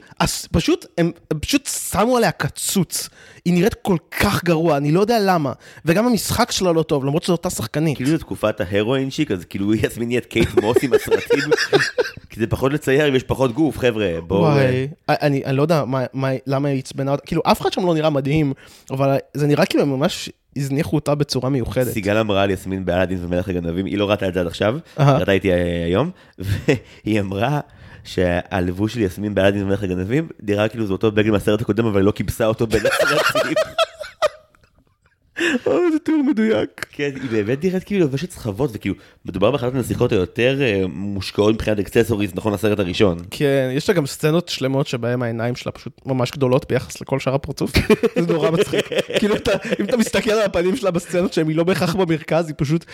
פשוט, 0.52 0.86
הם 0.98 1.12
פשוט 1.42 1.66
שמו 1.68 2.18
עליה 2.18 2.32
קצוץ. 2.32 3.10
היא 3.46 3.54
נראית 3.54 3.74
כל 3.74 3.98
כך 4.20 4.44
גרוע, 4.44 4.78
אני 4.78 4.92
לא 4.92 5.00
יודע 5.00 5.18
למה. 5.22 5.54
וגם 5.86 6.06
המשחק 6.06 6.52
שלה 6.52 6.72
לא 6.72 6.84
טוב, 6.84 7.06
למרות 7.06 7.24
שזו 7.24 7.34
אותה 7.34 7.50
שחקנית. 7.50 7.98
כאילו 7.98 8.10
זו 8.10 8.18
תקופת 8.18 8.62
ההרואין 8.62 9.12
שיק, 9.12 9.32
אז 9.32 9.46
כאילו 9.46 9.74
יסמין 9.74 10.08
נהיית 10.08 10.26
קייט 10.26 10.50
מוס 10.62 10.78
עם 10.84 10.94
הסרטים, 10.94 11.50
כי 12.30 12.40
זה 12.40 12.48
פחות 12.48 12.74
לצייר 12.74 13.10
אם 13.10 13.16
יש 13.16 13.24
פחות 13.24 13.54
גוף, 13.54 13.78
חבר'ה, 13.78 14.08
בואו... 14.28 14.46
אה, 14.46 14.54
וואי, 14.54 14.88
אני, 15.10 15.46
אני 15.46 15.58
לא 15.58 15.62
יודע 15.62 15.86
מה, 15.86 16.06
מה, 16.14 16.30
למה 16.48 16.70
היא 16.70 16.80
עצבנה 16.80 17.12
אותה, 17.12 17.26
כאילו 17.26 17.42
אף 17.46 17.62
אחד 17.62 17.74
שם 17.74 17.86
לא 17.86 17.94
נראה 17.94 18.10
מדהים, 18.10 18.54
אבל 18.92 19.18
זה 19.34 19.48
נראה 19.48 19.66
כאילו 19.66 19.84
הם 19.84 19.90
ממש 19.90 20.30
הזניחו 20.58 20.96
אותה 20.96 21.16
בצורה 21.16 21.50
מיוחדת. 21.50 21.94
סיגל 21.94 22.18
אמרה 22.18 22.44
על 22.44 22.52
יסמין 22.52 22.86
באלאדין 22.86 23.18
ומלך 23.22 23.50
הגנבים, 23.50 23.86
היא 23.86 23.98
לא 23.98 24.10
ראתה 24.10 24.28
את 24.28 24.34
זה 24.34 24.40
עד 24.40 24.48
עכשיו. 24.48 24.78
ראתה 25.00 25.32
איתי 25.32 25.52
אה, 25.52 25.86
היום, 25.86 26.10
והיא 26.40 27.20
אמרה 27.20 27.60
שהלבוש 28.08 28.94
של 28.94 29.00
יסמין 29.00 29.36
באלאדין 29.36 29.64
ומלך 29.64 29.84
הגנבים, 29.84 30.28
נראה 30.44 30.68
כאילו 30.68 30.86
זה 30.86 30.94
אותו 30.94 31.12
בגד 31.12 31.32
מהסרט 31.32 31.62
הקודם, 31.62 31.86
אבל 31.86 31.98
היא 31.98 32.06
לא 32.06 32.12
כיבסה 32.12 32.46
אותו 32.46 32.68
בין 32.68 32.82
הסרטים. 32.86 33.54
אוי, 35.68 35.92
זה 35.92 36.00
תיאור 36.00 36.24
מדויק. 36.24 36.86
כן, 36.92 37.10
היא 37.22 37.30
באמת 37.32 37.64
נראית 37.64 37.84
כאילו 37.84 38.02
לובשת 38.02 38.32
סחבות, 38.32 38.70
וכאילו, 38.74 38.96
מדובר 39.26 39.52
באחת 39.52 39.74
הנסיכות 39.74 40.12
היותר 40.12 40.62
אה, 40.62 40.84
מושקעות 40.88 41.54
מבחינת 41.54 41.80
אקססוריז, 41.80 42.32
נכון 42.36 42.54
הסרט 42.54 42.80
הראשון. 42.80 43.18
כן, 43.32 43.70
יש 43.74 43.90
לה 43.90 43.96
גם 43.96 44.06
סצנות 44.06 44.50
שלמות 44.50 44.88
שבהן 44.88 45.22
העיניים 45.22 45.56
שלה 45.56 45.72
פשוט 45.72 46.02
ממש 46.06 46.32
גדולות 46.32 46.66
ביחס 46.70 47.02
לכל 47.02 47.20
שאר 47.20 47.36
הפרצוף. 47.36 47.72
זה 48.26 48.34
נורא 48.34 48.52
מצחיק. 48.52 48.86
כאילו, 49.20 49.36
אם 49.80 49.86
אתה 49.86 49.98
מסתכל 49.98 50.32
על 50.32 50.42
הפנים 50.42 50.76
שלה 50.76 50.92
בסצנות 50.92 51.34
שהן 51.34 51.48
היא 51.48 51.56
לא 51.56 51.64
בהכרח 51.64 51.96
במרכז, 51.96 52.48
היא 52.48 52.56
פשוט... 52.58 52.86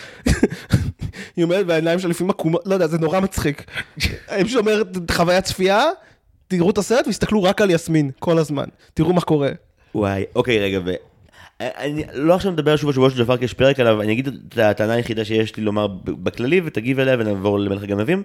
היא 1.36 1.44
אומרת 1.44 1.66
והעיניים 1.68 1.98
שלה 1.98 2.10
לפעמים 2.10 2.30
עקומות, 2.30 2.62
לא 2.66 2.74
יודע, 2.74 2.86
זה 2.86 2.98
נורא 2.98 3.20
מצחיק. 3.20 3.64
אני 4.28 4.44
פשוט 4.44 4.58
אומרת, 4.58 4.86
חוויית 5.10 5.44
צפייה, 5.44 5.84
תראו 6.48 6.70
את 6.70 6.78
הסרט 6.78 7.06
והסתכלו 7.06 7.42
רק 7.42 7.60
על 7.60 7.70
יסמין, 7.70 8.10
כל 8.18 8.38
הזמן. 8.38 8.64
תראו 8.94 9.12
מה 9.12 9.20
קורה. 9.20 9.50
וואי, 9.94 10.24
אוקיי, 10.34 10.58
רגע. 10.58 10.80
אני 11.60 12.04
לא 12.14 12.34
עכשיו 12.34 12.52
מדבר 12.52 12.76
שוב 12.76 12.88
על 12.88 12.94
שבוע 12.94 13.10
של 13.10 13.36
כי 13.36 13.44
יש 13.44 13.54
פרק 13.54 13.80
עליו, 13.80 14.02
אני 14.02 14.12
אגיד 14.12 14.28
את 14.48 14.58
הטענה 14.58 14.92
היחידה 14.92 15.24
שיש 15.24 15.56
לי 15.56 15.62
לומר 15.62 15.86
בכללי 16.04 16.60
ותגיב 16.64 17.00
אליה 17.00 17.16
ונעבור 17.18 17.58
למלך 17.58 17.82
הגנבים. 17.82 18.22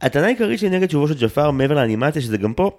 הטענה 0.00 0.26
העיקרית 0.26 0.60
שלי 0.60 0.70
נגד 0.70 0.90
שבוע 0.90 1.08
של 1.08 1.14
ג'פר 1.20 1.50
מעבר 1.50 1.74
לאנימציה 1.74 2.22
שזה 2.22 2.36
גם 2.36 2.54
פה, 2.54 2.70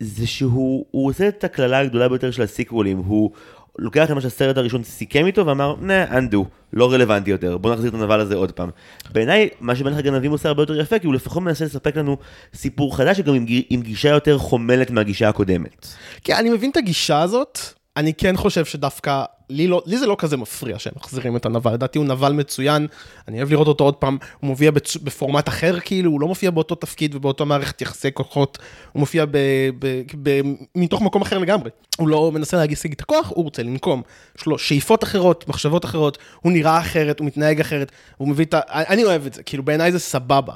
זה 0.00 0.26
שהוא 0.26 0.86
הוא 0.90 1.08
עושה 1.08 1.28
את 1.28 1.44
הקללה 1.44 1.78
הגדולה 1.78 2.08
ביותר 2.08 2.30
של 2.30 2.42
הסיקוולים, 2.42 2.98
הוא 2.98 3.30
לוקח 3.78 4.04
את 4.04 4.10
מה 4.10 4.20
שהסרט 4.20 4.56
הראשון 4.56 4.84
סיכם 4.84 5.26
איתו 5.26 5.46
ואמר, 5.46 5.74
נה, 5.80 6.18
undo, 6.18 6.36
לא 6.72 6.92
רלוונטי 6.92 7.30
יותר, 7.30 7.58
בוא 7.58 7.72
נחזיר 7.72 7.88
את 7.88 7.94
הנבל 7.94 8.20
הזה 8.20 8.34
עוד 8.34 8.52
פעם. 8.52 8.70
בעיניי, 9.12 9.48
מה 9.60 9.76
שמלך 9.76 9.98
הגנבים 9.98 10.30
עושה 10.30 10.48
הרבה 10.48 10.62
יותר 10.62 10.80
יפה, 10.80 10.98
כי 10.98 11.06
הוא 11.06 11.14
לפחות 11.14 11.42
מנסה 11.42 11.64
לספק 11.64 11.96
לנו 11.96 12.16
סיפור 12.54 12.96
חדש, 12.96 13.16
שגם 13.16 13.34
עם, 13.34 13.46
עם 13.70 13.82
גישה 13.82 14.08
יותר 14.08 14.38
חומלת 14.38 14.90
מהגישה 14.90 15.28
הקודמת. 15.28 15.86
כן, 16.24 16.34
אני 16.34 16.50
מבין 16.50 16.70
את 16.70 16.76
הגישה 16.76 17.20
הזאת, 17.22 17.58
אני 18.00 18.14
כן 18.14 18.36
חושב 18.36 18.64
שדווקא, 18.64 19.24
לי, 19.50 19.66
לא, 19.66 19.82
לי 19.86 19.98
זה 19.98 20.06
לא 20.06 20.16
כזה 20.18 20.36
מפריע 20.36 20.78
שהם 20.78 20.92
מחזירים 20.96 21.36
את 21.36 21.46
הנבל, 21.46 21.72
לדעתי 21.72 21.98
הוא 21.98 22.06
נבל 22.06 22.32
מצוין, 22.32 22.86
אני 23.28 23.38
אוהב 23.38 23.50
לראות 23.50 23.66
אותו 23.66 23.84
עוד 23.84 23.94
פעם, 23.94 24.18
הוא 24.40 24.48
מופיע 24.48 24.70
בצ... 24.70 24.96
בפורמט 24.96 25.48
אחר 25.48 25.80
כאילו, 25.80 26.10
הוא 26.10 26.20
לא 26.20 26.26
מופיע 26.28 26.50
באותו 26.50 26.74
תפקיד 26.74 27.14
ובאותו 27.14 27.46
מערכת 27.46 27.82
יחסי 27.82 28.12
כוחות, 28.12 28.58
הוא 28.92 29.00
מופיע 29.00 29.24
ב... 29.24 29.36
ב... 29.78 30.02
ב... 30.22 30.40
מתוך 30.74 31.02
מקום 31.02 31.22
אחר 31.22 31.38
לגמרי. 31.38 31.70
הוא 31.98 32.08
לא 32.08 32.32
מנסה 32.32 32.64
להשיג 32.64 32.92
את 32.92 33.00
הכוח, 33.00 33.32
הוא 33.34 33.44
רוצה 33.44 33.62
לנקום. 33.62 34.02
יש 34.38 34.46
לו 34.46 34.58
שאיפות 34.58 35.04
אחרות, 35.04 35.48
מחשבות 35.48 35.84
אחרות, 35.84 36.18
הוא 36.40 36.52
נראה 36.52 36.78
אחרת, 36.78 37.18
הוא 37.18 37.26
מתנהג 37.26 37.60
אחרת, 37.60 37.92
הוא 38.16 38.28
מביא 38.28 38.44
את 38.44 38.54
ה... 38.54 38.60
אני 38.68 39.04
אוהב 39.04 39.26
את 39.26 39.34
זה, 39.34 39.42
כאילו 39.42 39.62
בעיניי 39.62 39.92
זה 39.92 39.98
סבבה. 39.98 40.54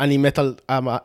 אני 0.00 0.16
מת 0.16 0.38
על... 0.38 0.54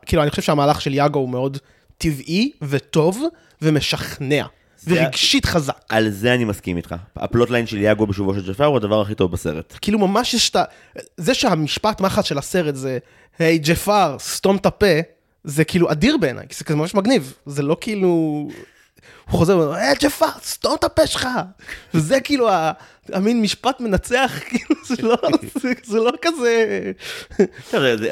כאילו, 0.06 0.22
אני 0.22 0.30
חושב 0.30 0.41
שהמהלך 0.41 0.82
של 0.82 0.94
יאגו 0.94 1.20
הוא 1.20 1.30
מאוד 1.30 1.58
טבעי 1.98 2.52
וטוב 2.62 3.24
ומשכנע. 3.62 4.46
ורגשית 4.88 5.46
חזק. 5.46 5.80
על 5.89 6.10
זה 6.10 6.34
אני 6.34 6.46
מסכים 6.46 6.78
איתך. 6.78 6.96
ה 7.15 7.21
plotline 7.21 7.67
של 7.67 7.78
יאגו 7.78 8.08
בשובו 8.08 8.34
של 8.34 8.52
ג'פר 8.52 8.65
הוא 8.65 8.78
הדבר 8.78 9.02
הכי 9.02 9.15
טוב 9.15 9.32
בסרט. 9.32 9.78
כאילו 9.82 10.00
ממש 10.00 10.34
יש 10.34 10.50
את 10.50 10.56
ה... 10.56 10.63
זה 11.17 11.34
שהמשפט 11.34 12.02
מחץ 12.02 12.26
של 12.26 12.38
הסרט 12.38 12.76
זה, 12.76 12.98
היי 13.39 13.58
ג'פר, 13.63 14.15
סתום 14.20 14.56
את 14.56 14.65
הפה, 14.65 15.00
זה 15.44 15.63
כאילו 15.63 15.91
אדיר 15.91 16.17
בעיניי, 16.17 16.46
כי 16.50 16.56
זה 16.56 16.63
כזה 16.63 16.76
ממש 16.76 16.96
מגניב. 16.96 17.34
זה 17.46 17.63
לא 17.63 17.78
כאילו... 17.82 18.48
הוא 19.30 19.38
חוזר 19.38 19.58
ואומר, 19.58 19.74
היי 19.74 19.96
ג'פר, 20.00 20.26
סתום 20.44 20.76
את 20.80 20.84
הפה 20.84 21.08
שלך. 21.08 21.28
וזה 21.94 22.22
כאילו 22.22 22.50
המין 23.14 23.42
משפט 23.42 23.80
מנצח, 23.80 24.40
כאילו 24.50 24.76
זה 24.86 24.96
לא, 25.02 25.18
לא 26.04 26.12
כזה... 26.22 26.92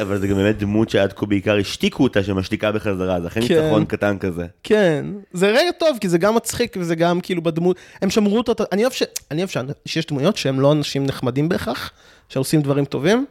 אבל 0.02 0.20
זה 0.20 0.28
גם 0.28 0.36
באמת 0.36 0.58
דמות 0.58 0.90
שעד 0.90 1.14
כה 1.14 1.26
בעיקר 1.26 1.58
השתיקו 1.58 2.04
אותה 2.04 2.24
שמשתיקה 2.24 2.72
בחזרה, 2.72 3.22
זה 3.22 3.28
אכן 3.28 3.48
כן. 3.48 3.62
ניצחון 3.62 3.86
קטן 3.86 4.18
כזה. 4.18 4.46
כן, 4.64 5.06
זה 5.34 5.48
רגע 5.48 5.72
טוב, 5.80 5.98
כי 6.02 6.10
זה 6.10 6.18
גם 6.18 6.36
מצחיק 6.36 6.78
וזה 6.80 6.96
גם 6.96 7.22
כאילו 7.22 7.44
בדמות, 7.44 7.78
הם 8.02 8.10
שמרו 8.10 8.38
אותו, 8.38 8.54
אני 8.72 8.84
אוהב. 8.84 8.94
שיש 9.86 10.06
דמויות 10.06 10.38
שהם 10.38 10.60
לא 10.60 10.72
אנשים 10.72 11.06
נחמדים 11.06 11.50
בהכרח, 11.50 11.92
שעושים 12.30 12.62
דברים 12.62 12.86
טובים, 12.86 13.26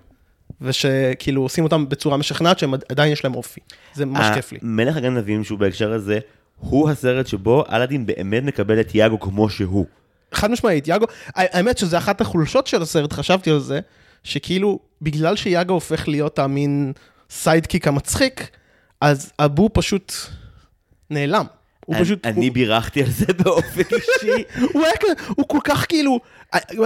ושכאילו 0.61 1.43
עושים 1.43 1.65
אותם 1.65 1.89
בצורה 1.89 2.17
משכנעת, 2.17 2.59
שהם 2.59 2.75
עדיין 2.89 3.13
יש 3.13 3.25
להם 3.25 3.35
אופי. 3.35 3.61
זה 3.95 4.07
ממש 4.07 4.27
כיף 4.35 4.53
לי. 4.53 4.59
מלך 4.63 4.97
הגנבים 4.97 5.45
שהוא 5.45 5.59
בהקשר 5.59 5.93
הזה, 5.93 6.19
הוא 6.61 6.91
הסרט 6.91 7.27
שבו 7.27 7.65
אלאדין 7.73 8.07
באמת 8.07 8.43
מקבל 8.43 8.81
את 8.81 8.95
יאגו 8.95 9.21
כמו 9.21 9.51
שהוא. 9.51 9.87
חד 10.33 10.51
משמעית, 10.51 10.89
יאגו, 10.89 11.07
האמת 11.35 11.79
שזה 11.79 11.99
אחת 11.99 12.21
החולשות 12.21 12.67
של 12.67 12.83
הסרט, 12.83 13.13
חשבתי 13.13 13.51
על 13.51 13.61
זה, 13.61 13.81
שכאילו, 14.25 14.79
בגלל 15.03 15.37
שיאגו 15.37 15.75
הופך 15.75 16.09
להיות 16.09 16.39
המין 16.39 16.93
sidekick 17.31 17.89
המצחיק, 17.89 18.49
אז 19.01 19.33
אבו 19.39 19.71
פשוט 19.73 20.13
נעלם. 21.11 21.45
הוא 21.89 21.97
אני- 21.97 22.05
פשוט... 22.05 22.27
אני 22.27 22.47
הוא- 22.47 22.55
בירכתי 22.55 23.03
על 23.03 23.11
זה 23.11 23.25
באופן 23.45 23.81
אישי. 23.93 24.43
הוא 24.73 24.83
היה 24.85 24.93
כזה, 25.01 25.13
הוא 25.37 25.49
כל 25.49 25.59
כך 25.65 25.87
כאילו, 25.89 26.21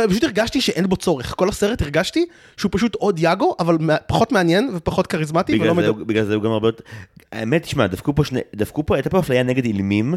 פשוט 0.09 0.25
הרגשתי 0.25 0.61
שאין 0.61 0.87
בו 0.89 0.97
צורך. 0.97 1.35
כל 1.37 1.49
הסרט 1.49 1.83
הרגשתי 1.83 2.27
שהוא 2.57 2.71
פשוט 2.73 2.95
עוד 2.95 3.19
יאגו, 3.19 3.57
אבל 3.61 3.77
פחות 4.07 4.33
מעניין 4.33 4.71
ופחות 4.75 5.07
כריזמטי, 5.07 5.59
בגלל 5.59 5.75
זה. 5.83 5.89
הוא- 5.89 6.07
בגלל 6.07 6.25
זה 6.25 6.35
הוא 6.35 6.43
גם 6.43 6.51
הרבה 6.51 6.69
יותר... 6.69 6.85
האמת, 7.33 7.63
תשמע, 7.63 7.87
דפקו 7.87 8.15
פה 8.15 8.25
שני... 8.25 8.41
דפקו 8.57 8.87
פה, 8.87 8.95
הייתה 8.97 9.11
פה 9.11 9.19
אפליה 9.19 9.43
נגד 9.43 9.65
אילמים, 9.65 10.15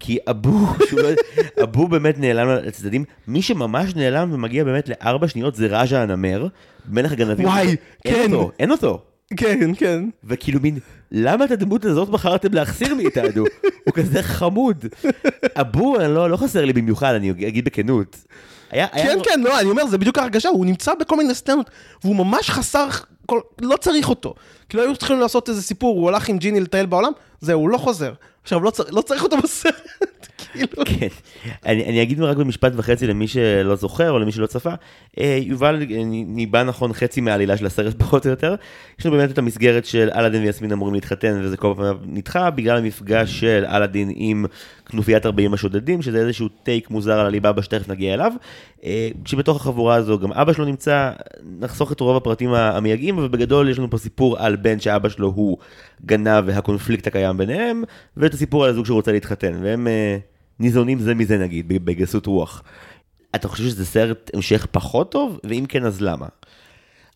כי 0.00 0.18
אבו, 0.30 0.66
לא... 0.92 1.08
אבו 1.62 1.88
באמת 1.88 2.18
נעלם 2.18 2.48
לצדדים. 2.48 3.04
מי 3.28 3.42
שממש 3.42 3.94
נעלם 3.94 4.32
ומגיע 4.34 4.64
באמת 4.64 4.88
לארבע 4.88 5.28
שניות 5.28 5.54
זה 5.54 5.66
ראז'ה 5.80 6.02
הנמר, 6.02 6.46
מלך 6.88 7.12
הגנבים. 7.12 7.46
וואי, 7.46 7.66
אין 7.66 7.76
כן. 8.14 8.32
אותו, 8.32 8.50
אין 8.58 8.70
אותו. 8.70 9.02
כן, 9.36 9.74
כן. 9.74 10.04
וכאילו 10.24 10.60
מין, 10.60 10.78
למה 11.12 11.44
את 11.44 11.50
הדמות 11.50 11.84
הזאת 11.84 12.08
בחרתם 12.08 12.54
להחסיר 12.54 12.94
מאיתנו? 12.94 13.44
הוא 13.84 13.94
כזה 13.94 14.22
חמוד. 14.22 14.84
אבו, 15.60 16.00
אני 16.00 16.14
לא, 16.14 16.30
לא 16.30 16.36
חסר 16.36 16.64
לי 16.64 16.72
במיוחד, 16.72 17.14
אני 17.14 17.30
אגיד 17.30 17.64
בכנות. 17.64 18.16
היה, 18.70 18.86
היה 18.92 19.06
כן, 19.06 19.18
לו- 19.18 19.24
כן, 19.24 19.40
לא, 19.40 19.60
אני 19.60 19.70
אומר, 19.70 19.86
זה 19.86 19.98
בדיוק 19.98 20.18
ההרגשה, 20.18 20.48
הוא 20.48 20.66
נמצא 20.66 20.94
בכל 20.94 21.16
מיני 21.16 21.34
סצנות, 21.34 21.70
והוא 22.04 22.16
ממש 22.16 22.50
חסר, 22.50 22.88
כל, 23.26 23.40
לא 23.60 23.76
צריך 23.76 24.08
אותו. 24.08 24.34
כאילו 24.68 24.82
היו 24.82 24.96
צריכים 24.96 25.20
לעשות 25.20 25.48
איזה 25.48 25.62
סיפור, 25.62 26.00
הוא 26.00 26.08
הלך 26.08 26.28
עם 26.28 26.38
ג'יני 26.38 26.60
לטייל 26.60 26.86
בעולם, 26.86 27.12
זהו, 27.40 27.60
הוא 27.60 27.68
לא 27.68 27.78
חוזר. 27.78 28.12
עכשיו, 28.42 28.60
לא, 28.60 28.70
צר, 28.70 28.84
לא 28.90 29.00
צריך 29.02 29.22
אותו 29.22 29.36
בסרט, 29.36 29.74
כאילו. 30.52 30.84
כן. 30.84 31.08
אני, 31.66 31.84
אני 31.84 32.02
אגיד 32.02 32.20
רק 32.20 32.36
במשפט 32.36 32.72
וחצי 32.76 33.06
למי 33.06 33.28
שלא 33.28 33.76
זוכר 33.76 34.10
או 34.10 34.18
למי 34.18 34.32
שלא 34.32 34.46
צפה, 34.46 34.72
אה, 35.18 35.38
יובל 35.42 35.82
אה, 35.90 36.02
ניבא 36.04 36.62
נכון 36.62 36.92
חצי 36.92 37.20
מהעלילה 37.20 37.56
של 37.56 37.66
הסרט 37.66 37.94
פחות 38.02 38.26
או 38.26 38.30
יותר. 38.30 38.54
יש 38.98 39.06
לנו 39.06 39.16
באמת 39.16 39.30
את 39.30 39.38
המסגרת 39.38 39.84
של 39.84 40.08
אלאדין 40.14 40.42
ויסמין 40.42 40.72
אמורים 40.72 40.94
להתחתן 40.94 41.40
וזה 41.42 41.56
כל 41.56 41.74
פעם 41.76 41.96
נדחה 42.06 42.50
בגלל 42.50 42.76
המפגש 42.76 43.40
של 43.40 43.64
אלאדין 43.68 44.12
עם 44.14 44.46
כנופיית 44.86 45.26
40 45.26 45.54
השודדים, 45.54 46.02
שזה 46.02 46.18
איזשהו 46.18 46.48
טייק 46.48 46.90
מוזר 46.90 47.18
על 47.18 47.26
עליבאבא 47.26 47.62
שתכף 47.62 47.88
נגיע 47.88 48.14
אליו. 48.14 48.32
אה, 48.84 49.08
כשבתוך 49.24 49.56
החבורה 49.56 49.94
הזו 49.94 50.18
גם 50.18 50.32
אבא 50.32 50.52
שלו 50.52 50.64
נמצא, 50.64 51.10
נחסוך 51.60 51.92
את 51.92 52.00
רוב 52.00 52.16
הפרטים 52.16 52.54
המייגעים, 52.54 53.18
אבל 53.18 53.28
בגדול 53.28 53.68
יש 53.68 53.78
לנו 53.78 53.90
פה 53.90 53.98
סיפור 53.98 54.38
על 54.38 54.56
בן 54.56 54.80
שאבא 54.80 55.08
שלו 55.08 55.32
הוא 55.34 55.58
גנב 56.06 56.44
והקונפליקט 56.46 57.06
הקיים 57.06 57.36
ביניהם, 57.36 57.82
ואת 58.16 58.34
הסיפור 58.34 58.64
על 58.64 58.70
הזוג 58.70 58.86
שרוצה 58.86 59.12
להתחתן, 59.12 59.52
והם 59.62 59.88
ניזונים 60.60 60.98
זה 60.98 61.14
מזה 61.14 61.38
נגיד, 61.38 61.68
בגסות 61.68 62.26
רוח. 62.26 62.62
אתה 63.34 63.48
חושב 63.48 63.64
שזה 63.64 63.86
סרט 63.86 64.30
המשך 64.34 64.66
פחות 64.70 65.12
טוב? 65.12 65.38
ואם 65.44 65.64
כן, 65.68 65.84
אז 65.84 66.00
למה? 66.00 66.26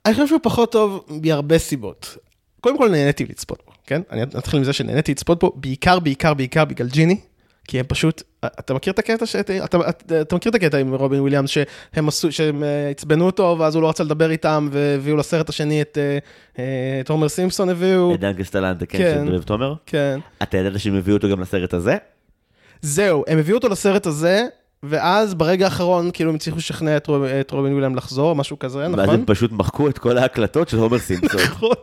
אני 0.07 0.15
חושב 0.15 0.27
שהוא 0.27 0.41
פחות 0.43 0.73
טוב 0.73 1.05
מהרבה 1.09 1.59
סיבות. 1.59 2.17
קודם 2.61 2.79
כל 2.79 2.89
נהניתי 2.89 3.27
לצפות 3.27 3.63
בו, 3.67 3.73
כן? 3.87 4.03
אני 4.11 4.23
אתחיל 4.23 4.61
מזה 4.61 4.73
שנהניתי 4.73 5.13
לצפות 5.13 5.41
בו, 5.41 5.53
בעיקר, 5.57 5.99
בעיקר, 5.99 6.35
בעיקר 6.35 6.65
בגלל 6.65 6.89
ג'יני. 6.89 7.21
כי 7.69 7.81
הם 7.81 7.87
פשוט, 7.89 8.23
אתה 8.45 8.75
מכיר 8.75 8.93
את 8.93 8.99
הקטע 8.99 9.27
ש... 9.27 9.37
אתה, 9.37 9.65
אתה, 9.65 10.21
אתה 10.21 10.37
מכיר 10.37 10.51
את 10.51 10.55
הקטע 10.55 10.79
עם 10.79 10.95
רובין 10.95 11.21
וויליאמס, 11.21 11.51
שהם 11.51 12.09
עשו, 12.09 12.33
שהם 12.33 12.65
אה, 12.65 12.89
עצבנו 12.91 13.27
אותו, 13.27 13.57
ואז 13.59 13.75
הוא 13.75 13.83
לא 13.83 13.89
רצה 13.89 14.05
לדבר 14.05 14.31
איתם, 14.31 14.69
והביאו 14.73 15.17
לסרט 15.17 15.49
השני 15.49 15.83
את, 15.83 15.99
אה, 15.99 16.19
אה, 16.59 17.01
את 17.01 17.09
הומר 17.09 17.29
סימפסון 17.29 17.69
הביאו. 17.69 18.15
את 18.15 18.21
דן 18.21 18.33
קסטלנטה, 18.33 18.87
כן, 18.87 18.99
כן. 18.99 19.27
של 19.27 19.43
תומר. 19.43 19.75
כן. 19.87 20.21
אתה 20.43 20.57
ידעת 20.57 20.81
שהם 20.81 20.95
הביאו 20.95 21.17
אותו 21.17 21.29
גם 21.29 21.41
לסרט 21.41 21.75
הזה? 21.75 21.97
זהו, 22.83 23.25
הם 23.27 23.39
הביאו 23.39 23.57
אותו 23.57 23.69
לסרט 23.69 24.07
הזה, 24.07 24.47
ואז 24.83 25.35
ברגע 25.35 25.65
האחרון, 25.65 26.11
כאילו 26.13 26.31
הם 26.31 26.37
הצליחו 26.37 26.59
לשכנע 26.59 26.97
את, 26.97 27.07
רוב, 27.07 27.23
את 27.23 27.51
רובין 27.51 27.73
וויליאם 27.73 27.95
לחזור, 27.95 28.35
משהו 28.35 28.59
כזה, 28.59 28.79
ואז 28.79 28.93
נכון? 28.93 29.15
הם 29.15 29.25
פשוט 29.27 29.53
מחקו 29.53 29.89
את 29.89 29.99
כל 29.99 30.19
ההקלטות 30.19 30.69
של 30.69 30.77
הומר 30.77 30.99
סימפסון. 31.07 31.41
נכון. 31.41 31.75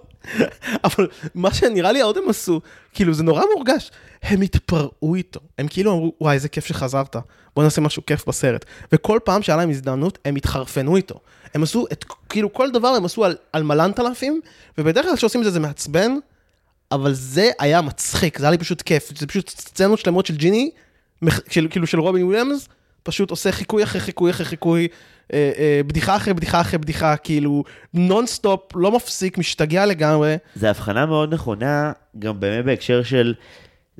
אבל 0.83 1.07
מה 1.35 1.53
שנראה 1.53 1.91
לי 1.91 2.01
עוד 2.01 2.17
הם 2.17 2.29
עשו, 2.29 2.61
כאילו 2.93 3.13
זה 3.13 3.23
נורא 3.23 3.43
מורגש, 3.55 3.91
הם 4.23 4.41
התפרעו 4.41 5.15
איתו, 5.15 5.39
הם 5.57 5.67
כאילו 5.67 5.91
אמרו, 5.91 6.13
וואי 6.21 6.35
איזה 6.35 6.49
כיף 6.49 6.65
שחזרת, 6.65 7.15
בוא 7.55 7.63
נעשה 7.63 7.81
משהו 7.81 8.05
כיף 8.05 8.27
בסרט. 8.27 8.65
וכל 8.91 9.19
פעם 9.23 9.41
שהיה 9.41 9.57
להם 9.57 9.69
הזדמנות, 9.69 10.17
הם 10.25 10.35
התחרפנו 10.35 10.95
איתו. 10.95 11.19
הם 11.53 11.63
עשו 11.63 11.85
את, 11.91 12.05
כאילו 12.29 12.53
כל 12.53 12.71
דבר 12.71 12.87
הם 12.87 13.05
עשו 13.05 13.25
על, 13.25 13.35
על 13.53 13.63
מלנת 13.63 13.99
אלפים, 13.99 14.41
ובדרך 14.77 15.05
כלל 15.05 15.15
כשעושים 15.15 15.41
את 15.41 15.45
זה 15.45 15.51
זה 15.51 15.59
מעצבן, 15.59 16.11
אבל 16.91 17.13
זה 17.13 17.49
היה 17.59 17.81
מצחיק, 17.81 18.39
זה 18.39 18.45
היה 18.45 18.51
לי 18.51 18.57
פשוט 18.57 18.81
כיף, 18.81 19.11
זה 19.17 19.27
פשוט 19.27 19.49
סצנות 19.49 19.99
שלמות 19.99 20.25
של 20.25 20.35
ג'יני, 20.35 20.71
של, 21.49 21.67
כאילו 21.69 21.87
של 21.87 21.99
רובין 21.99 22.23
וויליאמס, 22.23 22.69
פשוט 23.03 23.31
עושה 23.31 23.51
חיקוי 23.51 23.83
אחרי 23.83 24.01
חיקוי 24.01 24.31
אחרי 24.31 24.45
חיקוי, 24.45 24.87
אה, 25.33 25.51
אה, 25.57 25.81
בדיחה 25.87 26.15
אחרי 26.15 26.33
בדיחה 26.33 26.61
אחרי 26.61 26.79
בדיחה, 26.79 27.15
כאילו 27.17 27.63
נונסטופ, 27.93 28.75
לא 28.75 28.91
מפסיק, 28.91 29.37
משתגע 29.37 29.85
לגמרי. 29.85 30.35
זה 30.55 30.69
הבחנה 30.69 31.05
מאוד 31.05 31.33
נכונה, 31.33 31.91
גם 32.19 32.39
באמת 32.39 32.65
בהקשר 32.65 33.03
של... 33.03 33.33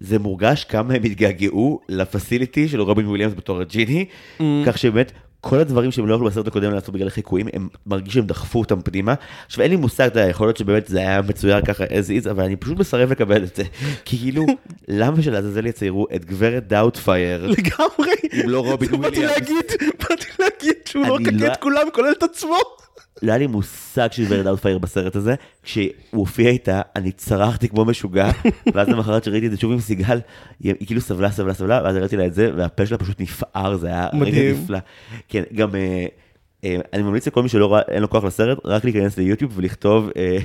זה 0.01 0.19
מורגש 0.19 0.63
כמה 0.63 0.93
הם 0.93 1.03
התגעגעו 1.03 1.79
ל 1.89 1.98
facility 1.98 2.67
של 2.67 2.81
רובין 2.81 3.07
וויליאמס 3.07 3.33
בתור 3.33 3.61
הג'יני, 3.61 4.05
Mm. 4.39 4.43
כך 4.65 4.77
שבאמת 4.77 5.11
כל 5.41 5.59
הדברים 5.59 5.91
שהם 5.91 6.07
לא 6.07 6.15
יכלו 6.15 6.25
בסרט 6.27 6.47
הקודם 6.47 6.71
לעשות 6.73 6.95
בגלל 6.95 7.07
החיקויים, 7.07 7.47
הם 7.53 7.67
מרגיש 7.85 8.13
שהם 8.13 8.25
דחפו 8.25 8.59
אותם 8.59 8.81
פנימה. 8.81 9.13
עכשיו 9.45 9.63
אין 9.63 9.71
לי 9.71 9.77
מושג, 9.77 10.05
אתה 10.05 10.19
יודע, 10.19 10.29
יכול 10.29 10.47
להיות 10.47 10.57
שבאמת 10.57 10.87
זה 10.87 10.99
היה 10.99 11.21
מצויר 11.21 11.61
ככה 11.65 11.83
as 11.85 12.25
is, 12.25 12.29
אבל 12.31 12.43
אני 12.43 12.55
פשוט 12.55 12.79
מסרב 12.79 13.11
לקבל 13.11 13.43
את 13.43 13.55
זה. 13.55 13.63
כי 14.05 14.17
כאילו, 14.21 14.45
למה 14.87 15.21
שלעזאזל 15.21 15.65
יציירו 15.65 16.07
את 16.15 16.25
גברת 16.25 16.67
דאוטפייר, 16.67 17.47
לגמרי. 17.47 18.11
אם 18.43 18.49
לא 18.49 18.59
רובין 18.59 18.97
וויליאמס? 18.97 19.31
להגיד, 19.39 19.65
באתי 19.99 20.25
להגיד 20.39 20.75
שהוא 20.85 21.05
לא, 21.05 21.17
הוא 21.17 21.25
מחקה 21.25 21.35
לא- 21.47 21.51
את 21.53 21.57
כולם, 21.57 21.87
כולל 21.93 22.11
את 22.17 22.23
עצמו. 22.23 22.57
לא 23.21 23.31
היה 23.31 23.37
לי 23.37 23.47
מושג 23.47 24.11
של 24.11 24.25
גברת 24.25 24.45
דאוטפייר 24.45 24.77
בסרט 24.77 25.15
הזה, 25.15 25.35
כשהוא 25.63 25.91
הופיע 26.11 26.49
איתה, 26.49 26.81
אני 26.95 27.11
צרחתי 27.11 27.69
כמו 27.69 27.85
משוגע, 27.85 28.31
ואז 28.73 28.87
למחרת 28.87 29.23
שראיתי 29.23 29.45
את 29.45 29.51
זה 29.51 29.57
שוב 29.57 29.71
עם 29.71 29.79
סיגל, 29.79 30.19
היא, 30.59 30.73
היא 30.79 30.87
כאילו 30.87 31.01
סבלה, 31.01 31.31
סבלה, 31.31 31.53
סבלה, 31.53 31.81
ואז 31.83 31.95
הראיתי 31.95 32.17
לה 32.17 32.25
את 32.25 32.33
זה, 32.33 32.51
והפה 32.55 32.85
שלה 32.85 32.97
פשוט 32.97 33.21
נפער, 33.21 33.77
זה 33.77 33.87
היה 33.87 34.07
רגע 34.07 34.17
מדהים. 34.17 34.55
נפלא. 34.63 34.79
כן, 35.29 35.43
גם 35.55 35.75
אה, 35.75 36.05
אני 36.63 37.03
ממליץ 37.03 37.27
לכל 37.27 37.43
מי 37.43 37.49
שלא 37.49 37.73
ראה, 37.73 37.81
אין 37.87 38.01
לו 38.01 38.09
כוח 38.09 38.23
לסרט, 38.23 38.57
רק 38.65 38.83
להיכנס 38.83 39.17
ליוטיוב 39.17 39.51
ולכתוב 39.55 40.09
אה, 40.17 40.37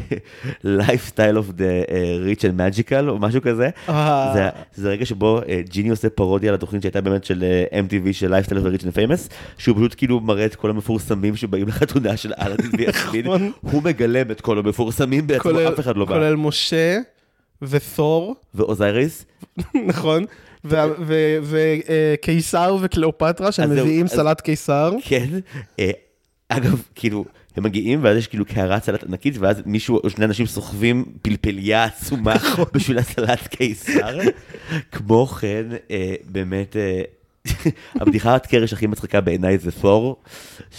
lifestyle 0.80 1.36
of 1.36 1.58
the 1.58 1.90
אה, 1.90 2.16
rich 2.32 2.40
and 2.40 2.58
magical, 2.60 3.08
או 3.08 3.18
משהו 3.18 3.42
כזה. 3.42 3.68
אה. 3.88 4.30
זה, 4.34 4.48
זה 4.74 4.88
רגע 4.90 5.06
שבו 5.06 5.40
אה, 5.48 5.60
ג'יני 5.68 5.88
עושה 5.88 6.10
פרודיה 6.10 6.48
על 6.48 6.54
התוכנית 6.54 6.82
שהייתה 6.82 7.00
באמת 7.00 7.24
של 7.24 7.44
אה, 7.44 7.80
MTV 7.80 8.12
של 8.12 8.34
lifestyle 8.34 8.56
of 8.56 8.66
the 8.66 8.80
rich 8.80 8.82
and 8.82 8.96
famous, 8.96 9.32
שהוא 9.58 9.76
פשוט 9.76 9.94
כאילו 9.96 10.20
מראה 10.20 10.46
את 10.46 10.54
כל 10.54 10.70
המפורסמים 10.70 11.36
שבאים 11.36 11.68
לחתונה 11.68 12.16
של 12.16 12.32
אלאדין 12.40 12.70
נכון. 13.24 13.52
הוא 13.60 13.82
מגלם 13.82 14.30
את 14.30 14.40
כל 14.40 14.58
המפורסמים 14.58 15.26
בעצמו, 15.26 15.68
אף 15.68 15.80
אחד 15.80 15.96
לא 15.96 16.04
בא. 16.04 16.14
כולל 16.14 16.36
משה 16.36 16.98
ותור, 17.62 18.36
ואוזייריס, 18.54 19.24
נכון? 19.86 20.24
וקיסר 21.42 22.76
וקליאופטרה, 22.80 23.52
שהם 23.52 23.70
מביאים 23.70 24.08
סלט 24.08 24.40
קיסר. 24.40 24.92
כן. 25.04 25.28
אה, 26.54 26.58
אגב, 26.58 26.82
כאילו, 26.94 27.24
הם 27.56 27.64
מגיעים 27.64 28.00
ואז 28.02 28.16
יש 28.16 28.26
כאילו 28.26 28.44
קערת 28.44 28.84
סלט 28.84 29.02
ענקית, 29.02 29.34
ואז 29.38 29.62
מישהו 29.66 30.00
או 30.04 30.10
שני 30.10 30.24
אנשים 30.24 30.46
סוחבים 30.46 31.04
פלפליה 31.22 31.84
עצומה 31.84 32.34
נכון. 32.34 32.64
בשביל 32.74 32.98
הסלט 32.98 33.46
קיסר. 33.46 34.18
כמו 34.92 35.26
כן, 35.26 35.66
אה, 35.90 36.14
באמת, 36.24 36.76
אה, 37.48 37.70
הבדיחת 38.00 38.46
קרש 38.46 38.72
הכי 38.72 38.86
מצחיקה 38.86 39.20
בעיניי 39.20 39.58
זה 39.58 39.70
תור, 39.72 40.16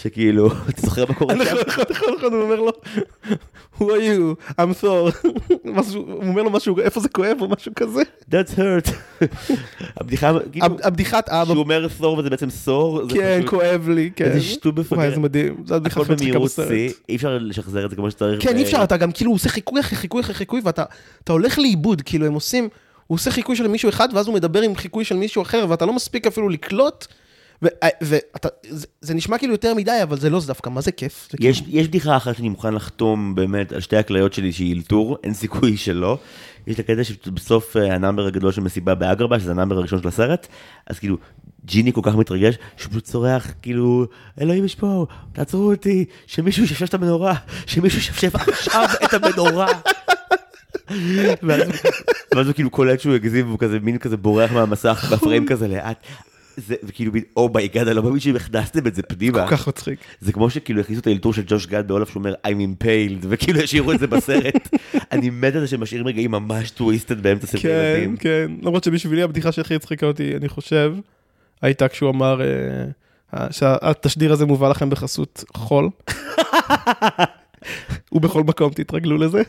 שכאילו, 0.02 0.46
אתה 0.68 0.80
זוכר 0.80 1.04
מה 1.08 1.14
קורה 1.14 1.34
שם? 1.34 1.40
נכון, 1.42 1.58
נכון, 1.68 1.84
נכון, 2.16 2.32
הוא 2.32 2.42
אומר 2.42 2.60
לו, 2.60 2.72
who 3.78 3.82
are 3.82 4.02
you? 4.02 4.52
I'm 4.60 4.82
Thor. 4.82 4.86
הוא 5.96 6.22
אומר 6.22 6.42
לו 6.42 6.50
משהו, 6.50 6.80
איפה 6.80 7.00
זה 7.00 7.08
כואב 7.08 7.36
או 7.40 7.48
משהו 7.48 7.72
כזה. 7.76 8.02
That's 8.30 8.58
hurt. 8.58 8.92
הבדיחה, 9.96 10.32
כאילו, 10.52 10.66
הב- 10.66 10.80
הבדיחת 10.82 11.28
אבא, 11.28 11.44
שהוא 11.44 11.62
אומר 11.62 11.88
תור 11.98 12.18
וזה 12.18 12.30
בעצם 12.30 12.50
סור, 12.50 13.08
זה 13.08 13.14
כן, 13.14 13.40
כואב 13.46 13.88
לי, 13.88 14.10
כן. 14.16 14.24
איזה 14.24 14.40
שטות 14.40 14.74
בפגר. 14.74 14.96
וואי, 14.98 15.08
איזה 15.08 15.20
מדהים. 15.20 15.56
זה 15.66 15.74
הבדיחה 15.74 16.00
הכי 16.00 16.12
מצחיקה 16.12 16.38
בסרט. 16.38 16.70
אי 17.08 17.16
אפשר 17.16 17.38
לשחזר 17.40 17.84
את 17.84 17.90
זה 17.90 17.96
כמו 17.96 18.10
שצריך. 18.10 18.42
כן, 18.42 18.56
אי 18.56 18.62
אפשר, 18.62 18.84
אתה 18.84 18.96
גם 18.96 19.12
כאילו 19.12 19.32
עושה 19.32 19.48
חיקוי 19.48 19.80
אחרי 19.80 19.98
חיקוי 19.98 20.20
אחרי 20.20 20.34
חיקוי, 20.34 20.60
ואתה 20.64 20.84
אתה 21.24 21.32
הולך 21.32 21.58
לאיבוד, 21.58 22.02
כאילו 22.02 22.26
הם 22.26 22.32
עושים, 22.34 22.68
הוא 23.06 23.16
עושה 23.16 23.30
חיקוי 23.30 23.56
של 23.56 23.68
מישהו 23.68 23.88
אחד, 23.88 24.08
ואז 24.12 24.26
הוא 24.26 24.34
מדבר 24.34 24.62
עם 24.62 24.76
חיקוי 24.76 25.04
של 25.04 25.16
מישהו 25.16 25.42
אחר, 25.42 25.66
ואתה 25.68 25.86
לא 25.86 25.92
מספיק 25.92 26.26
אפילו 26.26 26.48
לקלוט, 26.48 27.06
וזה 28.02 29.14
נשמע 29.14 29.38
כאילו 29.38 29.52
יותר 29.52 29.74
מדי, 29.74 29.98
אבל 30.02 30.18
זה 30.18 30.30
לא, 30.30 30.40
זה 30.40 30.46
דווקא, 30.46 30.70
מה 30.70 30.80
זה 30.80 30.92
כיף? 30.92 31.28
זה 31.30 31.38
יש, 31.40 31.62
יש 31.66 31.88
בדיחה 31.88 32.16
אחת 32.16 32.36
שאני 32.36 32.48
מוכן 32.48 32.74
לחתום 32.74 33.34
באמת 33.34 33.72
על 33.72 33.80
שתי 33.80 33.96
הכליות 33.96 34.32
שלי 34.32 34.52
שהיא 34.52 34.76
אלתור, 34.76 35.16
אין 35.24 35.34
סיכוי 35.34 35.76
שלא. 35.76 36.18
יש 36.66 36.74
את 36.74 36.80
הקטע 36.80 37.04
שבסוף 37.04 37.76
אה, 37.76 37.94
ה 37.94 37.99
number 37.99 38.26
הגדול 38.26 38.52
של 38.52 38.60
מסיבה 38.60 38.94
באגרבה, 38.94 39.40
שזה 39.40 39.50
ה 39.50 39.54
number 39.54 39.76
הראשון 39.76 40.02
של 40.02 40.08
הסרט, 40.08 40.46
אז 40.86 40.98
כאילו 40.98 41.16
ג'יני 41.64 41.92
כל 41.92 42.00
כך 42.04 42.14
מתרגש, 42.14 42.54
שהוא 42.76 42.90
פשוט 42.90 43.04
צורח, 43.04 43.52
כאילו, 43.62 44.06
אלוהים 44.40 44.64
יש 44.64 44.74
פה, 44.74 45.06
תעצרו 45.32 45.72
אותי, 45.72 46.04
שמישהו 46.26 46.64
ישפשף 46.64 46.88
את 46.88 46.94
המנורה, 46.94 47.34
שמישהו 47.66 47.98
ישפשף 47.98 48.34
עכשיו 48.34 48.88
את 49.04 49.14
המנורה. 49.14 49.68
ואז, 51.42 52.46
הוא 52.46 52.54
כאילו 52.54 52.70
קולט 52.70 53.00
שהוא 53.00 53.14
הגזים 53.14 53.46
והוא 53.46 53.58
כזה 53.58 53.80
מין 53.80 53.98
כזה 53.98 54.16
בורח 54.16 54.52
מהמסך 54.52 55.12
בפריים 55.12 55.46
כזה 55.46 55.68
לאט. 55.68 56.06
זה 56.56 56.74
וכאילו 56.82 57.12
oh 57.36 57.49
my 57.49 57.61
god, 57.61 57.86
אני 57.86 57.96
לא 57.96 58.02
מאמין 58.02 58.20
שאתם 58.20 58.36
הכנסתם 58.36 58.86
את 58.86 58.94
זה 58.94 59.02
פנימה. 59.02 59.48
כל 59.48 59.56
כך 59.56 59.68
מצחיק. 59.68 59.98
זה 60.20 60.32
כמו 60.32 60.50
שכאילו 60.50 60.80
הכניסו 60.80 61.00
את 61.00 61.06
האלתור 61.06 61.34
של 61.34 61.42
ג'וש 61.46 61.66
גד 61.66 61.88
ב 61.88 61.92
Olaf 61.92 62.10
שאומר 62.10 62.34
I'm 62.46 62.82
impaled 62.82 63.26
וכאילו 63.28 63.60
השאירו 63.60 63.92
את 63.92 63.98
זה 63.98 64.06
בסרט. 64.06 64.68
אני 65.12 65.30
מת 65.30 65.54
על 65.54 65.60
זה 65.60 65.66
שהם 65.66 65.80
משאירים 65.80 66.06
רגעים 66.06 66.30
ממש 66.30 66.70
twisted 66.70 67.22
באמצע 67.22 67.46
סרטי 67.46 67.62
כן, 67.62 67.68
ילדים. 67.68 68.16
כן, 68.16 68.50
למרות 68.62 68.84
שבשבילי 68.84 69.22
הבדיחה 69.22 69.52
שהכי 69.52 69.74
הצחיקה 69.74 70.06
אותי, 70.06 70.36
אני 70.36 70.48
חושב, 70.48 70.94
הייתה 71.62 71.88
כשהוא 71.88 72.10
אמר 72.10 72.40
אה, 73.32 73.46
שהתשדיר 73.50 74.32
הזה 74.32 74.46
מובא 74.46 74.68
לכם 74.68 74.90
בחסות 74.90 75.44
חול. 75.56 75.90
ובכל 78.12 78.42
מקום 78.42 78.72
תתרגלו 78.72 79.16
לזה. 79.16 79.42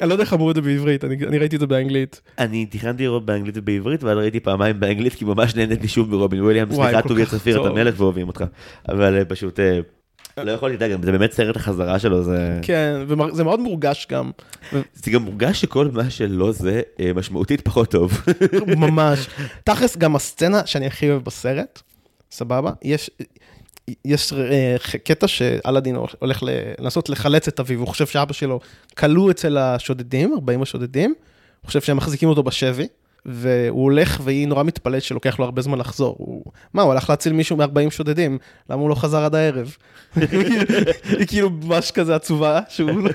אני 0.00 0.08
לא 0.08 0.14
יודע 0.14 0.24
איך 0.24 0.32
אמרו 0.32 0.50
את 0.50 0.56
זה 0.56 0.62
בעברית, 0.62 1.04
אני 1.04 1.16
אני 1.26 1.38
ראיתי 1.38 1.56
את 1.56 1.60
זה 1.60 1.66
באנגלית. 1.66 2.20
אני 2.38 2.66
תכננתי 2.66 3.02
לראות 3.02 3.26
באנגלית 3.26 3.56
ובעברית 3.58 4.02
ואז 4.02 4.18
ראיתי 4.18 4.40
פעמיים 4.40 4.80
באנגלית 4.80 5.14
כי 5.14 5.24
ממש 5.24 5.54
נהניתי 5.54 5.88
שוב 5.88 6.10
מרובין 6.10 6.42
וויליאמס. 6.42 6.74
וואי, 6.76 6.92
סליחה 6.92 7.08
טוביה 7.08 7.26
צפיר 7.26 7.62
אתה. 7.62 7.72
מלך 7.72 8.00
ואוהבים 8.00 8.28
אותך. 8.28 8.44
אבל 8.88 9.18
אה, 9.18 9.24
פשוט 9.24 9.60
אה, 9.60 9.80
לא 10.44 10.50
יכולתי 10.50 10.76
לדעת, 10.76 11.02
זה 11.02 11.12
באמת 11.12 11.32
סרט 11.32 11.56
החזרה 11.56 11.98
שלו 11.98 12.22
זה 12.22 12.58
כן, 12.62 13.00
וזה 13.08 13.44
מאוד 13.44 13.60
מורגש 13.60 14.06
גם, 14.10 14.30
זה 14.94 15.10
גם 15.10 15.22
מורגש 15.22 15.60
שכל 15.60 15.88
מה 15.92 16.10
שלא 16.10 16.52
זה 16.52 16.82
אה, 17.00 17.12
משמעותית 17.14 17.60
פחות 17.60 17.90
טוב. 17.90 18.20
ממש. 18.76 19.26
תכלס, 19.64 19.96
גם 19.96 20.16
הסצנה 20.16 20.66
שאני 20.66 20.86
הכי 20.86 21.10
אוהב 21.10 21.24
בסרט, 21.24 21.82
סבבה? 22.30 22.70
יש... 22.82 23.10
יש 24.04 24.32
אה, 24.32 24.76
קטע 25.04 25.28
שאלאדין 25.28 25.96
הולך 26.18 26.42
לנסות 26.78 27.08
לחלץ 27.08 27.48
את 27.48 27.60
אביו, 27.60 27.78
הוא 27.78 27.88
חושב 27.88 28.06
שאבא 28.06 28.32
שלו 28.32 28.60
כלוא 28.98 29.30
אצל 29.30 29.58
השודדים, 29.58 30.32
40 30.34 30.62
השודדים, 30.62 31.14
הוא 31.60 31.66
חושב 31.66 31.80
שהם 31.80 31.96
מחזיקים 31.96 32.28
אותו 32.28 32.42
בשבי, 32.42 32.86
והוא 33.26 33.82
הולך 33.82 34.20
והיא 34.24 34.48
נורא 34.48 34.62
מתפלאת 34.62 35.02
שלוקח 35.02 35.38
לו 35.38 35.44
הרבה 35.44 35.62
זמן 35.62 35.78
לחזור. 35.78 36.14
הוא... 36.18 36.42
מה, 36.74 36.82
הוא 36.82 36.92
הלך 36.92 37.10
להציל 37.10 37.32
מישהו 37.32 37.56
מ-40 37.56 37.66
שודדים, 37.90 38.38
למה 38.70 38.80
הוא 38.82 38.90
לא 38.90 38.94
חזר 38.94 39.24
עד 39.24 39.34
הערב? 39.34 39.76
היא 41.18 41.26
כאילו 41.26 41.50
ממש 41.50 41.90
כזה 41.90 42.14
עצובה, 42.16 42.60
שהוא 42.68 42.90
לא- 42.90 43.10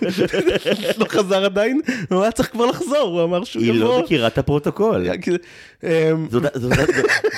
לא 1.00 1.06
חזר 1.10 1.46
עדיין, 1.46 1.82
הוא 2.10 2.22
היה 2.22 2.32
צריך 2.32 2.52
כבר 2.52 2.66
לחזור, 2.66 2.98
הוא 3.20 3.24
אמר 3.24 3.44
שהוא 3.44 3.64
היא 3.64 3.72
יבוא. 3.74 3.80
לא 3.98 4.02
מכירה 4.04 4.28
את 4.28 4.38
הפרוטוקול. 4.38 5.08
אמ, 5.84 5.90
זו 6.32 6.38
אותה- 6.38 6.60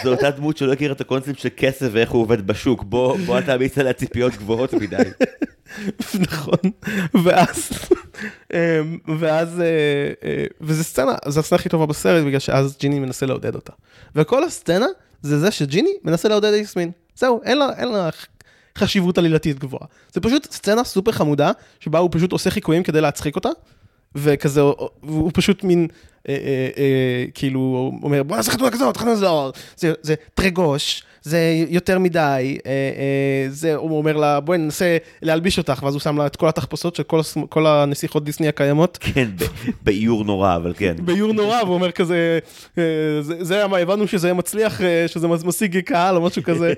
זו 0.03 0.12
אותה- 0.12 0.31
דמות 0.31 0.57
שלא 0.57 0.73
הכירה 0.73 0.93
את 0.93 1.01
הקונספט 1.01 1.39
של 1.39 1.49
כסף 1.57 1.88
ואיך 1.91 2.12
הוא 2.12 2.21
עובד 2.21 2.47
בשוק. 2.47 2.84
בוא 2.84 3.17
בוא 3.25 3.38
אתה 3.38 3.45
תעמיס 3.45 3.77
עליה 3.77 3.93
ציפיות 3.93 4.34
גבוהות 4.36 4.73
מדי. 4.73 4.97
נכון, 6.19 6.57
ואז, 7.23 7.69
אמ, 7.91 7.97
ואז, 9.19 9.61
אה, 9.61 9.65
אה, 10.23 10.45
וזו 10.61 10.83
סצנה, 10.83 11.11
זו 11.27 11.39
הסצנה 11.39 11.59
הכי 11.59 11.69
טובה 11.69 11.85
בסרט, 11.85 12.25
בגלל 12.25 12.39
שאז 12.39 12.77
ג'יני 12.79 12.99
מנסה 12.99 13.25
לעודד 13.25 13.55
אותה. 13.55 13.73
וכל 14.15 14.43
הסצנה 14.43 14.85
זה 15.21 15.39
זה 15.39 15.51
שג'יני 15.51 15.93
מנסה 16.03 16.29
לעודד 16.29 16.53
את 16.53 16.61
יסמין. 16.61 16.91
זהו, 17.15 17.41
אין 17.43 17.57
לה, 17.57 17.69
אין 17.77 17.87
לה 17.87 18.09
חשיבות 18.77 19.17
עלילתית 19.17 19.59
גבוהה. 19.59 19.85
זה 20.13 20.21
פשוט 20.21 20.51
סצנה 20.51 20.83
סופר 20.83 21.11
חמודה, 21.11 21.51
שבה 21.79 21.99
הוא 21.99 22.09
פשוט 22.11 22.31
עושה 22.31 22.49
חיקויים 22.49 22.83
כדי 22.83 23.01
להצחיק 23.01 23.35
אותה, 23.35 23.49
וכזה, 24.15 24.62
הוא 25.02 25.32
פשוט 25.34 25.63
מין, 25.63 25.88
אה, 26.30 26.34
אה, 26.34 26.69
אה, 26.78 27.26
כאילו, 27.34 27.60
הוא 27.60 28.00
אומר, 28.04 28.24
בוא 28.24 28.38
נעשה 28.38 28.52
חתונה 28.52 28.71
כזאת, 28.71 28.97
חתונה 28.97 29.12
כזאת, 29.12 29.58
זה, 29.78 29.93
זה 30.02 30.15
טרגוש, 30.34 31.04
זה 31.24 31.54
יותר 31.69 32.00
מדי, 32.00 32.58
אה, 32.65 32.71
אה, 32.71 33.50
זה, 33.50 33.76
הוא 33.76 33.97
אומר 33.97 34.17
לה, 34.17 34.39
בואי 34.39 34.58
ננסה 34.58 34.97
להלביש 35.21 35.58
אותך, 35.58 35.84
ואז 35.84 35.93
הוא 35.93 36.02
שם 36.02 36.17
לה 36.17 36.26
את 36.26 36.36
כל 36.36 36.47
התחפושות 36.47 36.95
של 36.95 37.04
כל, 37.50 37.67
הנסיכות 37.67 38.24
דיסני 38.24 38.47
הקיימות. 38.47 38.97
כן, 39.02 39.30
באיור 39.84 40.24
נורא, 40.24 40.56
אבל 40.56 40.74
כן. 40.78 40.95
באיור 41.00 41.34
נורא, 41.34 41.63
והוא 41.63 41.74
אומר 41.74 41.91
כזה, 41.91 42.39
אה, 42.78 42.84
זה, 43.21 43.43
זה 43.43 43.56
היה 43.56 43.67
מה, 43.67 43.78
הבנו 43.78 44.08
שזה 44.08 44.34
מצליח, 44.34 44.82
אה, 44.82 45.08
שזה 45.08 45.28
משיג 45.28 45.80
קהל 45.80 46.15
או 46.15 46.21
משהו 46.21 46.43
כזה. 46.43 46.74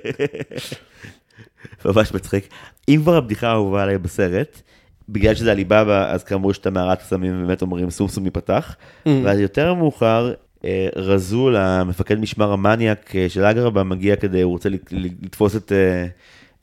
ממש 1.86 2.14
מצחיק. 2.14 2.48
אם 2.90 3.00
כבר 3.04 3.16
הבדיחה 3.16 3.48
האהובה 3.48 3.84
עליי 3.84 3.98
בסרט, 3.98 4.62
בגלל 5.10 5.36
שזה 5.36 5.52
עליבאבא, 5.52 6.12
אז 6.12 6.24
כאמור 6.24 6.52
יש 6.52 6.58
את 6.58 6.66
המערת 6.68 7.00
קסמים, 7.00 7.44
ובאמת 7.44 7.62
אומרים 7.62 7.90
סום 7.90 8.08
סום 8.08 8.26
ייפתח. 8.26 8.76
ואז 9.26 9.40
יותר 9.40 9.74
מאוחר, 9.74 10.34
אה, 10.66 10.88
רזול, 10.96 11.56
המפקד 11.56 12.20
משמר 12.20 12.52
המניאק 12.52 13.16
אה, 13.16 13.30
של 13.30 13.44
אגרבה, 13.44 13.84
מגיע 13.84 14.16
כדי, 14.16 14.42
הוא 14.42 14.52
רוצה 14.52 14.70
לת- 14.70 14.94
לתפוס 14.94 15.56
את, 15.56 15.72
אה, 15.72 16.06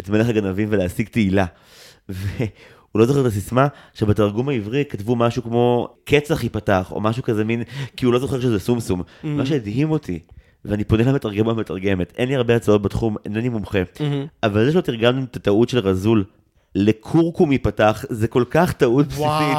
את 0.00 0.08
מלך 0.08 0.28
הגנבים 0.28 0.68
ולהשיג 0.70 1.08
תהילה. 1.08 1.46
והוא 2.08 2.48
לא 2.94 3.06
זוכר 3.06 3.20
את 3.20 3.26
הסיסמה, 3.26 3.66
שבתרגום 3.94 4.48
העברי 4.48 4.84
כתבו 4.84 5.16
משהו 5.16 5.42
כמו 5.42 5.88
קצח 6.04 6.42
ייפתח, 6.42 6.92
או 6.92 7.00
משהו 7.00 7.22
כזה 7.22 7.44
מין, 7.44 7.62
כי 7.96 8.04
הוא 8.06 8.12
לא 8.12 8.18
זוכר 8.18 8.40
שזה 8.40 8.58
סום 8.60 8.80
סום. 8.80 9.02
מה 9.22 9.46
שהדהים 9.46 9.90
אותי, 9.90 10.18
ואני 10.64 10.84
פונה 10.84 11.02
למתרגם 11.02 11.46
והמתרגמת, 11.46 12.12
אין 12.18 12.28
לי 12.28 12.36
הרבה 12.36 12.56
הצעות 12.56 12.82
בתחום, 12.82 13.16
אינני 13.24 13.48
מומחה, 13.48 13.78
אבל 14.42 14.64
זה 14.64 14.72
שלא 14.72 14.80
תרגמנו 14.80 15.24
את 15.24 15.36
הטעות 15.36 15.68
של 15.68 15.78
רזול 15.78 16.24
לקורקום 16.74 17.52
ייפתח, 17.52 18.04
זה 18.08 18.28
כל 18.28 18.44
כך 18.50 18.72
טעות 18.72 19.06
בסיסית. 19.06 19.56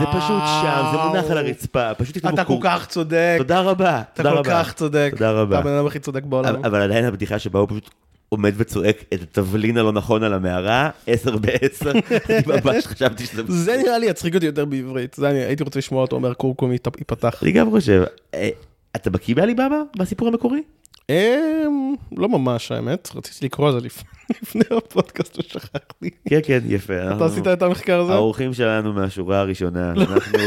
זה 0.00 0.06
פשוט 0.06 0.42
שם, 0.62 0.82
זה 0.92 0.98
מונח 1.06 1.30
על 1.30 1.38
הרצפה, 1.38 1.94
פשוט 1.94 2.14
תכתבו 2.14 2.34
אתה 2.34 2.44
כל 2.44 2.48
קורקום. 2.54 2.70
כך 2.70 2.86
צודק, 2.86 3.34
תודה 3.38 3.60
רבה, 3.60 4.02
אתה 4.14 4.22
כל. 4.22 4.42
כך 4.44 4.72
צודק. 4.72 5.08
תודה 5.12 5.30
רבה. 5.32 5.58
אתה 5.60 5.68
הבן 5.68 5.76
אדם 5.76 5.86
הכי 5.86 5.98
צודק 5.98 6.22
בעולם. 6.24 6.64
אבל 6.64 6.80
עדיין 6.82 7.04
הבדיחה 7.04 7.38
שבה 7.38 7.58
הוא 7.60 7.68
פשוט 7.68 7.90
עומד 8.28 8.52
וצועק 8.56 8.96
את 9.14 9.22
התבלין 9.22 9.78
הלא 9.78 9.92
נכון 9.92 10.22
על 10.22 10.34
המערה, 10.34 10.90
עשר 11.06 11.36
בעשר, 11.36 11.90
אני 12.30 12.60
ממש 12.64 12.86
חשבתי 12.86 13.26
שזה... 13.26 13.42
זה 13.48 13.76
נראה 13.84 13.98
לי 13.98 14.06
יצחיק 14.06 14.34
אותי 14.34 14.46
יותר 14.46 14.64
בעברית, 14.64 15.14
זה 15.14 15.30
אני 15.30 15.38
הייתי 15.38 15.62
רוצה 15.64 15.78
לשמוע 15.78 16.02
אותו 16.02 16.16
אומר 16.16 16.34
קורקום 16.34 16.72
ייפ- 16.72 16.98
ייפתח. 16.98 17.42
אני 17.42 17.52
גם 17.52 17.70
חושב, 17.70 18.02
אה, 18.34 18.48
אתה 18.96 19.10
בקיא 19.10 19.34
בעליבאבא? 19.34 19.76
בסיפור 19.96 20.28
המקורי? 20.28 20.62
אמ, 21.10 21.94
לא 22.16 22.28
ממש 22.28 22.72
האמת, 22.72 23.08
רציתי 23.14 23.44
לקרוא 23.46 23.66
על 23.68 23.80
זה 23.80 23.86
לפ- 23.86 24.02
לפני 24.42 24.62
הפודקאסט 24.76 25.38
ושכחתי. 25.38 26.10
כן, 26.28 26.40
כן, 26.44 26.58
יפה. 26.66 26.94
אתה 27.16 27.24
עשית 27.24 27.46
את 27.46 27.62
המחקר 27.62 28.00
הזה? 28.00 28.12
האורחים 28.12 28.54
שלנו 28.54 28.92
מהשורה 28.92 29.40
הראשונה, 29.40 29.92
אנחנו 29.92 30.38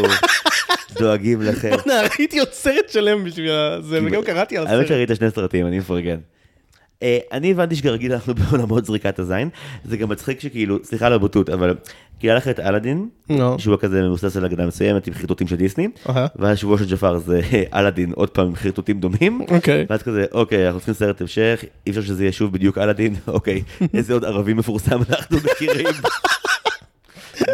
דואגים 1.00 1.42
לכם. 1.42 1.70
בוא'נה, 1.70 2.02
ראיתי 2.20 2.40
עוד 2.40 2.52
סרט 2.52 2.90
שלם 2.90 3.24
בשביל 3.24 3.50
זה, 3.82 4.00
וגם 4.06 4.24
קראתי 4.24 4.58
על 4.58 4.68
האמת 4.68 4.76
הסרט. 4.78 4.88
שראית 4.88 5.10
שני 5.16 5.32
סרטים, 5.32 5.68
אני 5.68 5.80
מפרגן. 5.80 6.18
אה, 7.04 7.18
אני 7.32 7.52
הבנתי 7.52 7.76
שכרגיל 7.76 8.14
אנחנו 8.14 8.34
בעולמות 8.40 8.86
זריקת 8.86 9.20
הזין, 9.20 9.50
זה 9.86 9.98
גם 9.98 10.10
מצחיק 10.10 10.40
שכאילו, 10.40 10.78
סליחה 10.84 11.06
על 11.08 11.14
הבוטות, 11.14 11.50
אבל 11.50 11.76
כאילו 12.20 12.32
היה 12.32 12.38
לך 12.38 12.48
את 12.48 12.60
אלאדין, 12.60 13.10
נו. 13.30 13.60
שהוא 13.60 13.78
כזה 13.80 14.02
מבוסס 14.04 14.38
על 14.38 14.46
הגנה 14.46 14.66
מסוימת 14.66 15.08
עם 15.08 15.14
חרטוטים 15.14 15.48
של 15.48 15.56
דיסני, 15.56 15.88
אהה. 16.10 16.28
ואז 16.36 16.58
שבוע 16.58 16.78
של 16.78 16.86
ג'פר 16.90 17.18
זה 17.18 17.42
אלאדין 17.76 18.12
עוד 18.16 18.30
פעם 18.30 18.48
עם 18.48 18.56
חרטוטים 18.56 19.00
דומים, 19.00 19.42
אוקיי. 19.50 19.86
ואז 19.90 20.04
כזה, 20.04 20.26
אוקיי, 20.32 20.66
אנחנו 20.66 20.80
צריכים 20.80 20.94
סרט 20.94 21.22
המשך, 21.22 21.64
אי 21.88 21.92
אפשר 21.92 22.02
שזה 22.02 22.24
יהיה 22.24 22.32
שוב 22.32 22.54
בדיוק 22.54 22.78
אלאדין, 22.78 23.16
אוקיי, 23.28 23.64
איזה 23.94 24.14
עוד 24.14 24.26
ערבי 24.26 24.54
מפורסם 24.54 25.00
אנחנו 25.10 25.38
מכירים. 25.38 25.96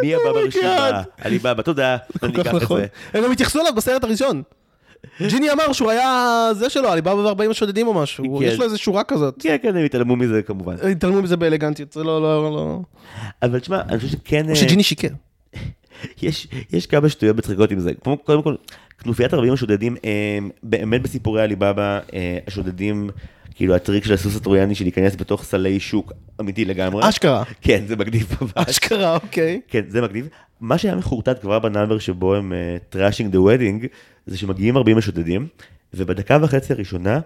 מי 0.00 0.14
הבא 0.14 0.32
ברשימה? 0.32 1.02
עליבאבא, 1.20 1.62
תודה, 1.62 1.96
אני 2.22 2.40
אקח 2.40 2.54
את 2.54 2.62
נכון. 2.62 2.80
זה. 2.80 2.86
הם 3.14 3.24
גם 3.24 3.32
התייחסו 3.32 3.60
אליו 3.60 3.72
בסרט 3.76 4.04
הראשון. 4.04 4.42
ג'יני 5.28 5.52
אמר 5.52 5.72
שהוא 5.72 5.90
היה 5.90 6.48
זה 6.52 6.70
שלו, 6.70 6.88
עליבאבא 6.88 7.20
ו-40 7.20 7.50
השודדים 7.50 7.86
או 7.86 7.94
משהו, 7.94 8.38
כן. 8.38 8.44
יש 8.44 8.58
לו 8.58 8.64
איזה 8.64 8.78
שורה 8.78 9.04
כזאת. 9.04 9.34
כן, 9.38 9.56
כן, 9.62 9.76
הם 9.76 9.84
התעלמו 9.84 10.16
מזה 10.16 10.42
כמובן. 10.42 10.74
התעלמו 10.90 11.22
מזה 11.22 11.36
באלגנטיות, 11.36 11.92
זה 11.92 12.04
לא, 12.04 12.22
לא, 12.22 12.52
לא. 12.52 12.80
אבל 13.42 13.58
תשמע, 13.58 13.80
אני 13.88 13.98
חושב 13.98 14.10
שכן, 14.10 14.44
או 14.44 14.50
אה, 14.50 14.56
שג'יני 14.56 14.82
שיקר. 14.82 15.08
יש, 16.22 16.48
יש 16.72 16.86
כמה 16.86 17.08
שטויות 17.08 17.36
מצחיקות 17.36 17.70
עם 17.70 17.80
זה. 17.80 17.92
כמו, 17.94 18.18
קודם 18.18 18.42
כל, 18.42 18.54
כנופיית 18.98 19.34
ארבעים 19.34 19.52
השודדים, 19.52 19.96
הם, 20.04 20.50
באמת 20.62 21.02
בסיפורי 21.02 21.42
עליבאבא, 21.42 22.00
אה, 22.14 22.38
השודדים, 22.46 23.10
כאילו 23.60 23.74
הטריק 23.74 24.04
של 24.04 24.14
הסוס 24.14 24.36
הטרויאני 24.36 24.74
של 24.74 24.84
להיכנס 24.84 25.16
בתוך 25.16 25.44
סלי 25.44 25.80
שוק, 25.80 26.12
אמיתי 26.40 26.64
לגמרי. 26.64 27.08
אשכרה. 27.08 27.42
כן, 27.60 27.82
זה 27.86 27.96
מגניב 27.96 28.36
ממש. 28.40 28.68
אשכרה, 28.68 29.14
אוקיי. 29.14 29.60
כן, 29.68 29.80
זה 29.88 30.02
מגניב. 30.02 30.28
מה 30.60 30.78
שהיה 30.78 30.94
מחורטט 30.94 31.40
כבר 31.40 31.58
ב 31.58 31.64
number 31.64 31.98
שבו 31.98 32.34
הם 32.34 32.52
trashing 32.88 33.32
the 33.32 33.40
wedding, 33.40 33.86
זה 34.26 34.38
שמגיעים 34.38 34.76
40 34.76 34.98
השודדים, 34.98 35.46
ובדקה 35.94 36.38
וחצי 36.42 36.72
הראשונה, 36.72 37.20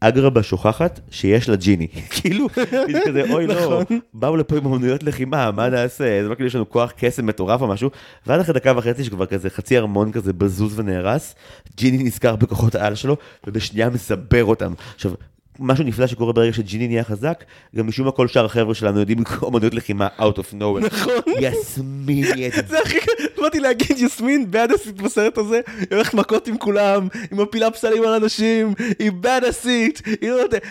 אגרבה 0.00 0.42
שוכחת 0.42 1.00
שיש 1.10 1.48
לה 1.48 1.56
ג'יני. 1.56 1.88
כאילו, 2.14 2.46
היא 2.86 2.96
כזה, 3.06 3.22
אוי 3.30 3.46
לא, 3.46 3.82
באו 4.14 4.36
לפה 4.36 4.56
עם 4.56 4.66
אמנויות 4.66 5.02
לחימה, 5.02 5.50
מה 5.50 5.68
נעשה? 5.68 6.22
זה 6.22 6.28
לא 6.28 6.34
כאילו 6.34 6.46
יש 6.46 6.54
לנו 6.54 6.70
כוח 6.70 6.92
קסם 6.96 7.26
מטורף 7.26 7.60
או 7.60 7.66
משהו, 7.66 7.90
ואז 8.26 8.40
אחרי 8.40 8.54
דקה 8.54 8.72
וחצי 8.76 9.04
שכבר 9.04 9.26
כזה 9.26 9.50
חצי 9.50 9.78
ארמון 9.78 10.12
כזה 10.12 10.32
בזוז 10.32 10.78
ונהרס, 10.78 11.34
ג'יני 11.76 12.02
נזכר 12.02 12.36
בכוחות 12.36 12.74
העל 12.74 12.94
שלו, 12.94 13.16
ובשנייה 13.46 13.90
מסבר 13.90 14.44
אותם. 14.44 14.72
עכשיו, 14.94 15.12
משהו 15.58 15.84
נפלא 15.84 16.06
שקורה 16.06 16.32
ברגע 16.32 16.52
שג'יני 16.52 16.88
נהיה 16.88 17.04
חזק, 17.04 17.44
גם 17.76 17.86
משום 17.86 18.06
מה 18.06 18.12
כל 18.12 18.28
שאר 18.28 18.44
החבר'ה 18.44 18.74
שלנו 18.74 19.00
יודעים 19.00 19.18
אמנויות 19.48 19.74
לחימה 19.74 20.08
out 20.18 20.38
of 20.38 20.54
nowhere. 20.54 20.86
נכון. 20.86 21.14
יסמין 21.40 22.24
נהיית 22.34 22.54
זה 22.68 22.78
הכי, 22.78 22.98
באתי 23.36 23.60
להגיד 23.60 23.98
יסמין 23.98 24.50
בדאסית 24.50 25.02
בסרט 25.02 25.38
הזה, 25.38 25.60
היא 25.78 25.86
הולכת 25.90 26.14
מכות 26.14 26.48
עם 26.48 26.58
כולם, 26.58 27.08
היא 27.30 27.38
מפילה 27.38 27.70
פסלים 27.70 28.02
על 28.02 28.14
אנשים, 28.14 28.74
היא 28.98 29.12
בדאסית, 29.12 30.02
היא 30.20 30.30
לא 30.30 30.34
יודעת, 30.36 30.62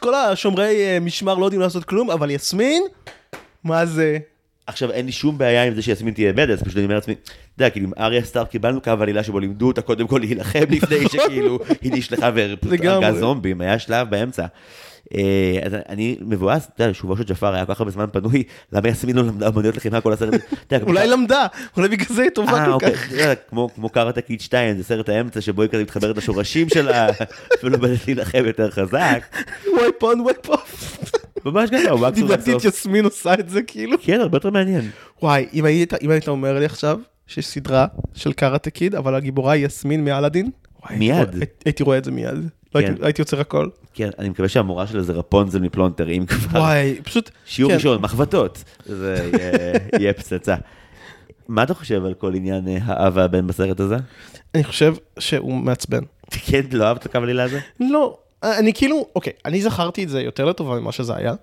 כל 0.00 0.14
השומרי 0.14 0.76
אה, 0.76 0.98
משמר 1.00 1.34
לא 1.34 1.44
יודעים 1.44 1.62
לעשות 1.62 1.84
כלום, 1.84 2.10
אבל 2.10 2.30
יסמין, 2.30 2.82
מה 3.64 3.86
זה? 3.86 4.18
עכשיו 4.66 4.90
אין 4.90 5.06
לי 5.06 5.12
שום 5.12 5.38
בעיה 5.38 5.64
עם 5.64 5.74
זה 5.74 5.82
שיסמין 5.82 6.14
תהיה 6.14 6.32
badass, 6.32 6.62
פשוט 6.62 6.76
אני 6.76 6.84
אומר 6.84 6.94
לעצמי, 6.94 7.14
אתה 7.14 7.32
יודע, 7.62 7.70
כאילו 7.70 7.86
עם 7.86 7.92
אריה 7.98 8.24
סטארק 8.24 8.50
קיבלנו 8.50 8.80
קו 8.80 8.90
עלילה 9.00 9.22
שבו 9.22 9.40
לימדו 9.40 9.66
אותה 9.66 9.82
קודם 9.82 10.06
כל 10.06 10.18
להילחם 10.18 10.64
לפני 10.70 11.08
שכאילו 11.12 11.58
היא 11.82 11.92
נשלחה 11.94 12.30
ופשוט 12.34 12.72
לגמרי. 12.72 13.06
הרגה 13.06 13.20
זומבים, 13.20 13.60
היה 13.60 13.78
שלב 13.78 14.10
באמצע. 14.10 14.46
אה, 15.14 15.58
אז 15.62 15.72
אני 15.88 16.16
מבואס, 16.20 16.68
אתה 16.74 16.84
יודע, 16.84 16.94
שובו 16.94 17.16
של 17.16 17.24
ג'פר 17.24 17.54
היה 17.54 17.66
כל 17.66 17.74
כך 17.74 17.80
הרבה 17.80 17.92
זמן 17.92 18.06
פנוי, 18.12 18.42
למה 18.72 18.88
יסמין 18.88 19.16
לא 19.16 19.22
למדה 19.22 19.48
אמנויות 19.48 19.76
לחימה 19.76 20.00
כל 20.00 20.12
הסרט? 20.12 20.34
אולי 20.82 21.08
למדה, 21.08 21.46
אולי 21.76 21.88
בגלל 21.88 22.16
זה 22.16 22.22
היא 22.22 22.30
טובה 22.30 22.52
אה, 22.52 22.64
כל 22.64 22.72
אוקיי, 22.72 22.94
כך. 22.94 23.34
כמו 23.74 23.88
קראטה 23.88 24.20
קיד 24.20 24.40
2, 24.40 24.76
זה 24.76 24.84
סרט 24.84 25.08
האמצע 25.08 25.40
שבו 25.40 25.62
היא 25.62 25.70
כזה 25.70 25.82
מתחברת 25.82 26.16
לשורשים 26.16 26.68
שלה, 26.68 27.08
ולומדת 27.62 28.06
להילחם 28.06 28.44
יותר 28.46 28.70
חזק. 28.70 29.36
Wipe 29.64 30.02
on, 30.02 30.20
wipe 30.20 30.48
off. 30.48 30.98
ממש 31.44 31.70
ככה, 31.70 31.90
הוא 31.90 32.00
מקסימום 32.00 32.30
דיברתי 32.30 32.54
בסוף. 32.54 32.64
יסמין 32.64 33.04
עושה 33.04 33.34
את 33.34 33.48
זה 33.48 33.62
כאילו. 33.62 33.96
כן, 34.02 34.20
הרבה 34.20 34.36
יותר 34.36 34.50
מעניין. 34.50 34.90
וואי, 35.22 35.46
אם 35.52 35.64
היית, 35.64 35.94
אם 36.02 36.10
היית 36.10 36.28
אומר 36.28 36.58
לי 36.58 36.64
עכשיו 36.64 36.98
שיש 37.26 37.46
סדרה 37.46 37.86
של 38.14 38.32
קראטה 38.32 38.70
קיד, 38.70 38.94
אבל 38.94 39.14
הגיבורה 39.14 39.52
היא 39.52 39.66
יסמין 39.66 40.04
מאלאדין, 40.04 40.50
מיד. 40.90 41.28
הייתי 41.64 41.82
רואה 41.82 41.98
את 41.98 42.04
זה 42.04 42.10
מיד. 42.10 42.48
לא 42.74 42.80
כן. 42.80 42.94
הייתי 43.02 43.22
יוצר 43.22 43.40
הכל. 43.40 43.68
כן, 43.94 44.10
אני 44.18 44.28
מקווה 44.28 44.48
שהמורה 44.48 44.86
שלה 44.86 45.02
זה 45.02 45.12
רפונזל 45.12 45.58
מפלונטר, 45.60 46.10
אם 46.10 46.24
כבר. 46.26 46.58
וואי, 46.60 47.00
פשוט... 47.04 47.30
שיעור 47.46 47.70
כן. 47.72 47.76
ראשון, 47.76 48.02
מחבטות. 48.02 48.64
זה 48.84 49.30
יהיה- 49.32 49.72
יהיה 50.00 50.12
פצצה. 50.12 50.56
מה 51.48 51.62
אתה 51.62 51.74
חושב 51.74 52.04
על 52.04 52.14
כל 52.14 52.34
עניין 52.34 52.68
אה, 52.68 52.78
האב 52.82 53.12
והבן 53.16 53.46
בסרט 53.46 53.80
הזה? 53.80 53.96
אני 54.54 54.64
חושב 54.64 54.94
שהוא 55.18 55.54
מעצבן. 55.54 56.00
כן, 56.30 56.60
לא 56.72 56.84
אהבת 56.84 57.00
את 57.00 57.06
הקו 57.06 57.18
עלילה 57.18 57.44
הזה? 57.44 57.60
לא, 57.80 58.18
אני 58.42 58.72
כאילו, 58.74 59.06
אוקיי, 59.16 59.32
אני 59.44 59.62
זכרתי 59.62 60.04
את 60.04 60.08
זה 60.08 60.20
יותר 60.22 60.44
לטובה 60.44 60.80
ממה 60.80 60.92
שזה 60.92 61.16
היה. 61.16 61.34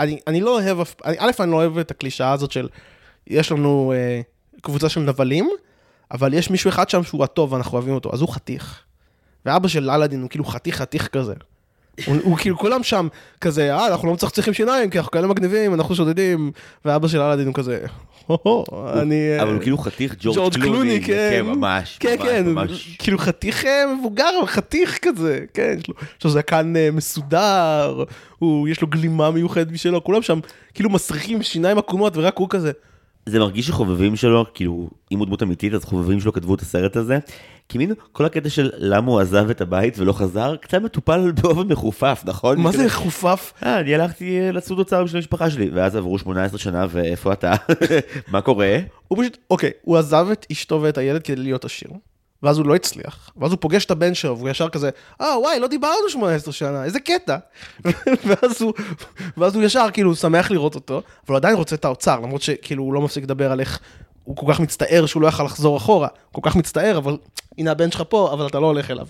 אני, 0.00 0.18
אני 0.26 0.40
לא 0.40 0.60
אוהב, 0.60 0.78
אני, 1.04 1.16
א', 1.18 1.30
אני 1.40 1.50
לא 1.50 1.56
אוהב 1.56 1.78
את 1.78 1.90
הקלישאה 1.90 2.32
הזאת 2.32 2.52
של, 2.52 2.68
יש 3.26 3.52
לנו 3.52 3.92
אה, 3.96 4.20
קבוצה 4.60 4.88
של 4.88 5.00
נבלים, 5.00 5.50
אבל 6.10 6.34
יש 6.34 6.50
מישהו 6.50 6.68
אחד 6.68 6.88
שם 6.90 7.02
שהוא 7.02 7.24
הטוב 7.24 7.52
ואנחנו 7.52 7.78
אוהבים 7.78 7.94
אותו, 7.94 8.10
אז 8.12 8.20
הוא 8.20 8.28
חתיך. 8.28 8.82
ואבא 9.46 9.68
של 9.68 9.90
אלאדין 9.90 10.22
הוא 10.22 10.30
כאילו 10.30 10.44
חתיך 10.44 10.76
חתיך 10.76 11.08
כזה. 11.08 11.34
הוא, 12.06 12.16
הוא 12.22 12.36
כאילו 12.36 12.58
כולם 12.58 12.82
שם 12.82 13.08
כזה, 13.40 13.74
אה, 13.76 13.86
אנחנו 13.86 14.08
לא 14.08 14.14
מצחצחים 14.14 14.54
שיניים 14.54 14.90
כי 14.90 14.98
אנחנו 14.98 15.10
כאלה 15.10 15.26
מגניבים, 15.26 15.74
אנחנו 15.74 15.94
שודדים, 15.94 16.50
ואבא 16.84 17.08
של 17.08 17.20
אלאדין 17.20 17.46
הוא 17.46 17.54
כזה, 17.54 17.84
הו-הו, 18.26 18.64
אני... 19.00 19.14
אה, 19.14 19.42
אבל 19.42 19.52
הוא 19.52 19.62
כאילו 19.62 19.78
חתיך 19.78 20.16
ג'ורג' 20.20 20.54
קלוני, 20.54 21.00
כן. 21.00 21.30
כן, 21.32 21.46
ממש, 21.46 21.96
כן, 22.00 22.16
ממש, 22.18 22.28
כן, 22.28 22.46
ממש. 22.46 22.96
כאילו 22.98 23.18
חתיך 23.18 23.64
אה, 23.64 23.84
מבוגר, 23.98 24.46
חתיך 24.46 24.98
כזה, 25.02 25.40
כן, 25.54 25.74
יש 25.78 25.88
לו, 25.88 25.94
יש 26.18 26.24
לו 26.24 26.30
זקן 26.30 26.76
אה, 26.76 26.88
מסודר, 26.92 28.04
הוא, 28.38 28.68
יש 28.68 28.80
לו 28.80 28.88
גלימה 28.88 29.30
מיוחדת 29.30 29.70
משלו, 29.72 30.04
כולם 30.04 30.22
שם 30.22 30.40
כאילו 30.74 30.90
מסריחים 30.90 31.42
שיניים 31.42 31.78
עקומות 31.78 32.16
ורק 32.16 32.38
הוא 32.38 32.48
כזה. 32.50 32.72
זה 33.26 33.38
מרגיש 33.38 33.66
שחובבים 33.66 34.16
שלו, 34.16 34.44
כאילו, 34.54 34.88
אם 35.12 35.18
הוא 35.18 35.26
דמות 35.26 35.42
אמיתית, 35.42 35.74
אז 35.74 35.84
חובבים 35.84 36.20
שלו 36.20 36.32
כתבו 36.32 36.54
את 36.54 36.60
הסרט 36.60 36.96
הזה. 36.96 37.18
כי 37.70 37.78
מין 37.78 37.92
כל 38.12 38.24
הקטע 38.24 38.48
של 38.48 38.70
למה 38.76 39.10
הוא 39.10 39.20
עזב 39.20 39.50
את 39.50 39.60
הבית 39.60 39.98
ולא 39.98 40.12
חזר, 40.12 40.56
קצת 40.56 40.82
מטופל 40.82 41.32
באופן 41.42 41.68
מחופף, 41.68 42.22
נכון? 42.24 42.60
מה 42.60 42.72
זה 42.72 42.90
חופף? 42.90 43.52
אה, 43.62 43.80
אני 43.80 43.94
הלכתי 43.94 44.40
אה, 44.40 44.52
לצוד 44.52 44.78
אוצר 44.78 45.04
בשביל 45.04 45.18
המשפחה 45.18 45.50
שלי, 45.50 45.70
ואז 45.74 45.96
עברו 45.96 46.18
18 46.18 46.58
שנה, 46.58 46.86
ואיפה 46.90 47.32
אתה? 47.32 47.54
מה 48.32 48.40
קורה? 48.40 48.78
הוא 49.08 49.18
פשוט, 49.18 49.38
אוקיי, 49.50 49.70
הוא 49.82 49.98
עזב 49.98 50.26
את 50.32 50.46
אשתו 50.52 50.82
ואת 50.82 50.98
הילד 50.98 51.22
כדי 51.22 51.36
להיות 51.36 51.64
עשיר. 51.64 51.90
ואז 52.42 52.58
הוא 52.58 52.66
לא 52.66 52.74
הצליח. 52.74 53.30
ואז 53.36 53.52
הוא 53.52 53.58
פוגש 53.60 53.84
את 53.84 53.90
הבן 53.90 54.14
שלו, 54.14 54.38
והוא 54.38 54.48
ישר 54.48 54.68
כזה, 54.68 54.90
אה, 55.20 55.38
וואי, 55.38 55.60
לא 55.60 55.66
דיברנו 55.66 56.08
18 56.08 56.52
שנה, 56.52 56.84
איזה 56.84 57.00
קטע. 57.00 57.36
ואז 58.26 58.62
הוא, 58.62 58.72
ואז 59.36 59.54
הוא 59.54 59.64
ישר, 59.64 59.86
כאילו, 59.92 60.14
שמח 60.14 60.50
לראות 60.50 60.74
אותו, 60.74 60.94
אבל 60.96 61.04
הוא 61.28 61.36
עדיין 61.36 61.56
רוצה 61.56 61.76
את 61.76 61.84
האוצר, 61.84 62.20
למרות 62.20 62.42
שכאילו 62.42 62.82
הוא 62.82 62.94
לא 62.94 63.00
מפסיק 63.00 63.24
לדבר 63.24 63.52
על 63.52 63.60
איך 63.60 63.80
הוא 64.30 64.36
כל 64.36 64.46
כך 64.52 64.60
מצטער 64.60 65.06
שהוא 65.06 65.22
לא 65.22 65.28
יכל 65.28 65.44
לחזור 65.44 65.76
אחורה. 65.76 66.08
כל 66.32 66.40
כך 66.44 66.56
מצטער, 66.56 66.98
אבל 66.98 67.16
הנה 67.58 67.70
הבן 67.70 67.90
שלך 67.90 68.02
פה, 68.08 68.30
אבל 68.32 68.46
אתה 68.46 68.60
לא 68.60 68.66
הולך 68.66 68.90
אליו. 68.90 69.06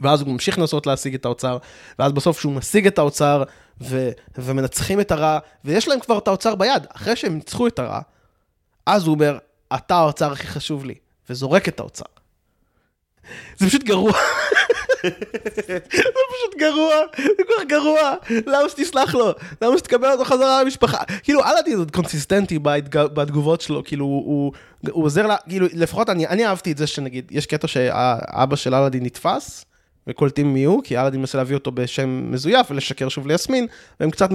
ואז 0.00 0.20
הוא 0.20 0.28
ממשיך 0.28 0.58
לנסות 0.58 0.86
להשיג 0.86 1.14
את 1.14 1.24
האוצר, 1.24 1.58
ואז 1.98 2.12
בסוף 2.12 2.38
כשהוא 2.38 2.52
משיג 2.52 2.86
את 2.86 2.98
האוצר, 2.98 3.42
ו- 3.80 4.10
ומנצחים 4.38 5.00
את 5.00 5.10
הרע, 5.10 5.38
ויש 5.64 5.88
להם 5.88 6.00
כבר 6.00 6.18
את 6.18 6.28
האוצר 6.28 6.54
ביד, 6.54 6.86
אחרי 6.96 7.16
שהם 7.16 7.34
ניצחו 7.34 7.66
את 7.66 7.78
הרע, 7.78 8.00
אז 8.86 9.06
הוא 9.06 9.14
אומר, 9.14 9.38
אתה 9.74 9.96
האוצר 9.96 10.32
הכי 10.32 10.46
חשוב 10.46 10.84
לי, 10.84 10.94
וזורק 11.30 11.68
את 11.68 11.80
האוצר. 11.80 12.04
זה 13.56 13.66
פשוט 13.66 13.82
גרוע. 13.82 14.12
זה 15.56 15.78
פשוט 16.32 16.58
גרוע, 16.58 16.94
זה 17.16 17.44
כל 17.46 17.52
כך 17.58 17.64
גרוע, 17.68 18.14
למה 18.46 18.68
שתסלח 18.68 19.14
לו? 19.14 19.32
למה 19.62 19.78
שתקבל 19.78 20.12
אותו 20.12 20.24
חזרה 20.24 20.62
למשפחה? 20.62 20.98
כאילו, 21.22 21.44
אלאדין 21.44 21.78
עוד 21.78 21.90
קונסיסטנטי 21.90 22.58
בתגובות 22.92 23.60
שלו, 23.60 23.84
כאילו, 23.84 24.04
הוא, 24.04 24.52
הוא 24.90 25.04
עוזר 25.04 25.26
לה, 25.26 25.36
כאילו, 25.48 25.66
לפחות 25.72 26.10
אני, 26.10 26.26
אני 26.26 26.46
אהבתי 26.46 26.72
את 26.72 26.78
זה 26.78 26.86
שנגיד, 26.86 27.28
יש 27.30 27.46
קטע 27.46 27.68
שהאבא 27.68 28.56
של 28.56 28.74
אלאדין 28.74 29.04
נתפס, 29.04 29.64
וקולטים 30.06 30.54
מי 30.54 30.64
הוא, 30.64 30.82
כי 30.84 30.98
אלאדין 30.98 31.20
מנסה 31.20 31.38
להביא 31.38 31.56
אותו 31.56 31.72
בשם 31.72 32.32
מזויף 32.32 32.70
ולשקר 32.70 33.08
שוב 33.08 33.26
ליסמין, 33.26 33.66
והם 34.00 34.10
קצת 34.10 34.30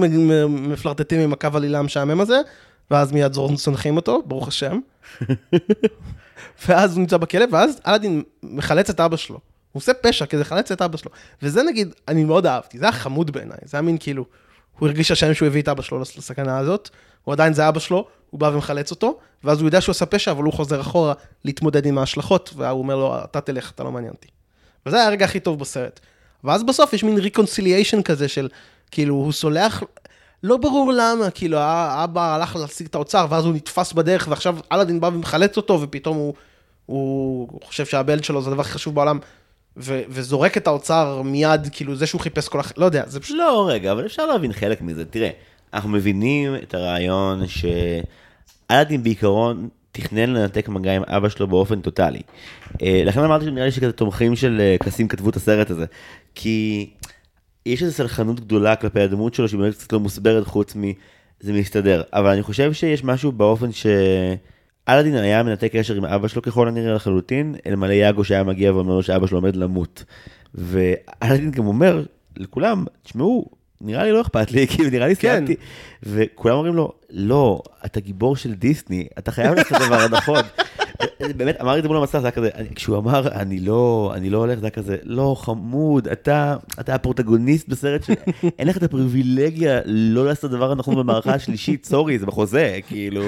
מפלרטטים 0.48 1.20
עם 1.20 1.32
הקו 1.32 1.48
עלילה 1.54 1.78
המשעמם 1.78 2.20
הזה, 2.20 2.40
ואז 2.90 3.12
מיד 3.12 3.32
זונחים 3.54 3.96
אותו, 3.96 4.22
ברוך 4.26 4.48
השם. 4.48 4.78
ואז 6.66 6.92
הוא 6.92 7.00
נמצא 7.00 7.16
בכלא, 7.16 7.44
ואז 7.52 7.80
אלאדין 7.86 8.22
מחלץ 8.42 8.90
את 8.90 9.00
אבא 9.00 9.16
שלו. 9.16 9.47
הוא 9.72 9.80
עושה 9.80 9.94
פשע 9.94 10.26
כדי 10.26 10.40
לחלץ 10.40 10.72
את 10.72 10.82
אבא 10.82 10.96
שלו. 10.96 11.10
וזה 11.42 11.62
נגיד, 11.62 11.94
אני 12.08 12.24
מאוד 12.24 12.46
אהבתי, 12.46 12.78
זה 12.78 12.84
היה 12.84 12.92
חמוד 12.92 13.30
בעיניי, 13.30 13.58
זה 13.64 13.76
היה 13.76 13.82
מין 13.82 13.96
כאילו, 14.00 14.24
הוא 14.78 14.88
הרגיש 14.88 15.10
אשם 15.10 15.34
שהוא 15.34 15.46
הביא 15.46 15.62
את 15.62 15.68
אבא 15.68 15.82
שלו 15.82 16.00
לסכנה 16.00 16.58
הזאת, 16.58 16.90
הוא 17.24 17.32
עדיין 17.32 17.52
זה 17.52 17.68
אבא 17.68 17.80
שלו, 17.80 18.06
הוא 18.30 18.40
בא 18.40 18.46
ומחלץ 18.46 18.90
אותו, 18.90 19.18
ואז 19.44 19.60
הוא 19.60 19.68
יודע 19.68 19.80
שהוא 19.80 19.92
עשה 19.92 20.06
פשע, 20.06 20.30
אבל 20.30 20.44
הוא 20.44 20.52
חוזר 20.52 20.80
אחורה 20.80 21.14
להתמודד 21.44 21.86
עם 21.86 21.98
ההשלכות, 21.98 22.50
והוא 22.56 22.78
אומר 22.78 22.96
לו, 22.96 23.16
אתה 23.24 23.40
תלך, 23.40 23.70
אתה 23.70 23.84
לא 23.84 23.92
מעניין 23.92 24.12
אותי. 24.12 24.28
וזה 24.86 24.96
היה 24.96 25.06
הרגע 25.06 25.24
הכי 25.24 25.40
טוב 25.40 25.58
בסרט. 25.58 26.00
ואז 26.44 26.62
בסוף 26.62 26.92
יש 26.92 27.04
מין 27.04 27.18
reconciliation 27.18 28.02
כזה 28.02 28.28
של, 28.28 28.48
כאילו, 28.90 29.14
הוא 29.14 29.32
סולח, 29.32 29.82
לא 30.42 30.56
ברור 30.56 30.92
למה, 30.92 31.30
כאילו, 31.30 31.58
האבא 31.58 32.34
הלך 32.34 32.56
להשיג 32.56 32.86
את 32.86 32.94
האוצר, 32.94 33.26
ואז 33.30 33.44
הוא 33.44 33.54
נתפס 33.54 33.92
בדרך, 33.92 34.26
ועכשיו 34.30 34.56
אלאדין 34.72 35.00
בא 35.00 35.06
ומחלץ 35.06 35.56
אותו, 35.56 35.80
ופתאום 35.80 36.16
הוא, 36.16 36.34
הוא 36.86 37.60
חושב 37.64 37.86
שהבן 37.86 38.22
שלו 38.22 38.42
זה 38.42 38.50
הדבר 38.50 38.60
הכי 38.60 38.72
חשוב 38.72 38.94
בעולם, 38.94 39.18
ו- 39.78 40.02
וזורק 40.08 40.56
את 40.56 40.66
האוצר 40.66 41.22
מיד, 41.22 41.68
כאילו, 41.72 41.96
זה 41.96 42.06
שהוא 42.06 42.20
חיפש 42.20 42.48
כל 42.48 42.60
הח... 42.60 42.72
לא 42.76 42.84
יודע, 42.84 43.02
זה 43.06 43.20
פשוט... 43.20 43.36
לא, 43.36 43.68
רגע, 43.72 43.92
אבל 43.92 44.06
אפשר 44.06 44.26
להבין 44.26 44.52
חלק 44.52 44.82
מזה. 44.82 45.04
תראה, 45.04 45.30
אנחנו 45.74 45.90
מבינים 45.90 46.54
את 46.54 46.74
הרעיון 46.74 47.42
שאלאדין 47.46 49.02
בעיקרון 49.02 49.68
תכנן 49.92 50.30
לנתק 50.30 50.68
מגע 50.68 50.92
עם 50.96 51.02
אבא 51.06 51.28
שלו 51.28 51.46
באופן 51.46 51.80
טוטאלי. 51.80 52.20
אה, 52.82 53.02
לכן 53.04 53.20
אמרתי 53.20 53.44
שנראה 53.44 53.64
לי 53.64 53.72
שכזה 53.72 53.92
תומכים 53.92 54.36
של 54.36 54.60
אה, 54.60 54.76
קסים 54.78 55.08
כתבו 55.08 55.30
את 55.30 55.36
הסרט 55.36 55.70
הזה. 55.70 55.84
כי 56.34 56.90
יש 57.66 57.82
איזו 57.82 57.94
סלחנות 57.94 58.40
גדולה 58.40 58.76
כלפי 58.76 59.00
הדמות 59.00 59.34
שלו 59.34 59.48
שהיא 59.48 59.60
באמת 59.60 59.74
קצת 59.74 59.92
לא 59.92 60.00
מוסברת 60.00 60.46
חוץ 60.46 60.76
מ... 60.76 60.82
זה 61.40 61.52
מסתדר. 61.52 62.02
אבל 62.12 62.30
אני 62.30 62.42
חושב 62.42 62.72
שיש 62.72 63.04
משהו 63.04 63.32
באופן 63.32 63.72
ש... 63.72 63.86
אלאדין 64.88 65.14
היה 65.14 65.42
מנתק 65.42 65.76
קשר 65.76 65.94
עם 65.94 66.04
אבא 66.04 66.28
שלו 66.28 66.42
ככל 66.42 66.68
הנראה 66.68 66.94
לחלוטין, 66.94 67.54
אלמלא 67.66 67.92
יאגו 67.92 68.24
שהיה 68.24 68.42
מגיע 68.42 68.72
ואומר 68.72 68.94
לו 68.94 69.02
שאבא 69.02 69.26
שלו 69.26 69.38
עומד 69.38 69.56
למות. 69.56 70.04
ואלאדין 70.54 71.50
גם 71.50 71.66
אומר 71.66 72.02
לכולם, 72.36 72.84
תשמעו, 73.02 73.46
נראה 73.80 74.04
לי 74.04 74.12
לא 74.12 74.20
אכפת 74.20 74.52
לי, 74.52 74.66
כאילו 74.70 74.90
נראה 74.90 75.06
לי 75.06 75.16
כן. 75.16 75.20
סיימתי. 75.20 75.56
וכולם 76.02 76.56
אומרים 76.56 76.74
לו, 76.74 76.92
לא, 77.10 77.62
אתה 77.84 78.00
גיבור 78.00 78.36
של 78.36 78.54
דיסני, 78.54 79.06
אתה 79.18 79.32
חייב 79.32 79.54
לעשות 79.54 79.72
את 79.72 79.82
הדבר 79.82 80.00
הנכון. 80.00 80.42
באמת, 81.36 81.60
אמר 81.60 81.78
את 81.78 81.82
זה 81.82 81.88
מול 81.88 81.96
המסך, 81.96 82.18
זה 82.18 82.26
היה 82.26 82.30
כזה, 82.30 82.50
כשהוא 82.74 82.98
אמר, 82.98 83.28
אני 83.32 83.60
לא, 83.60 84.12
אני 84.14 84.30
לא 84.30 84.38
הולך, 84.38 84.58
זה 84.58 84.66
היה 84.66 84.70
כזה, 84.70 84.96
לא, 85.02 85.36
חמוד, 85.38 86.08
אתה, 86.08 86.56
אתה 86.80 86.94
הפרוטגוניסט 86.94 87.68
בסרט 87.68 88.04
שאין 88.04 88.68
לך 88.68 88.76
את 88.76 88.82
הפריבילגיה 88.82 89.80
לא 89.86 90.26
לעשות 90.26 90.44
את 90.44 90.50
הדבר 90.54 90.72
הנכון 90.72 90.96
במערכה 90.96 91.34
השלישית, 91.34 91.84
סורי, 91.84 92.18
זה 92.18 92.26
בחוזה, 92.26 92.78
כאילו. 92.86 93.22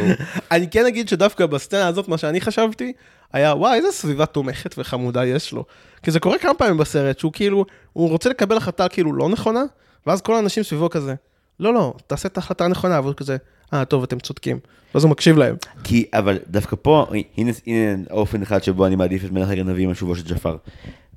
אני 0.50 0.68
כן 0.68 0.86
אגיד 0.86 1.08
שדווקא 1.08 1.46
בסצנה 1.46 1.86
הזאת, 1.86 2.08
מה 2.08 2.18
שאני 2.18 2.40
חשבתי, 2.40 2.92
היה, 3.32 3.54
וואי, 3.54 3.76
איזה 3.76 3.92
סביבה 3.92 4.26
תומכת 4.26 4.74
וחמודה 4.78 5.24
יש 5.24 5.52
לו. 5.52 5.64
כי 6.02 6.10
זה 6.10 6.20
קורה 6.20 6.38
כמה 6.38 6.54
פעמים 6.54 6.78
בסרט, 6.78 7.18
שהוא 7.18 7.32
כאילו, 7.32 7.64
הוא 7.92 8.08
רוצה 8.08 8.30
לקבל 8.30 8.56
החלטה 8.56 8.88
כאילו 8.88 9.12
לא 9.12 9.28
נכונה, 9.28 9.62
ואז 10.06 10.20
כל 10.20 10.34
האנשים 10.34 10.62
סביבו 10.62 10.90
כזה, 10.90 11.14
לא, 11.60 11.74
לא, 11.74 11.94
תעשה 12.06 12.28
את 12.28 12.36
ההחלטה 12.36 12.64
הנכונה, 12.64 13.00
והוא 13.00 13.14
כזה, 13.14 13.36
אה, 13.74 13.84
טוב, 13.84 14.02
אתם 14.02 14.18
צודקים. 14.18 14.58
ואז 14.94 15.04
הוא 15.04 15.10
מקשיב 15.10 15.38
להם. 15.38 15.56
כי, 15.84 16.04
אבל 16.12 16.38
דווקא 16.48 16.76
פה, 16.82 17.06
הנה, 17.36 17.50
הנה 17.66 18.02
אופן 18.10 18.42
אחד 18.42 18.62
שבו 18.62 18.86
אני 18.86 18.96
מעדיף 18.96 19.24
את 19.24 19.30
מלך 19.30 19.48
הגנבים 19.48 19.88
על 19.88 19.94
שובו 19.94 20.16
של 20.16 20.34
ג'פר. 20.34 20.56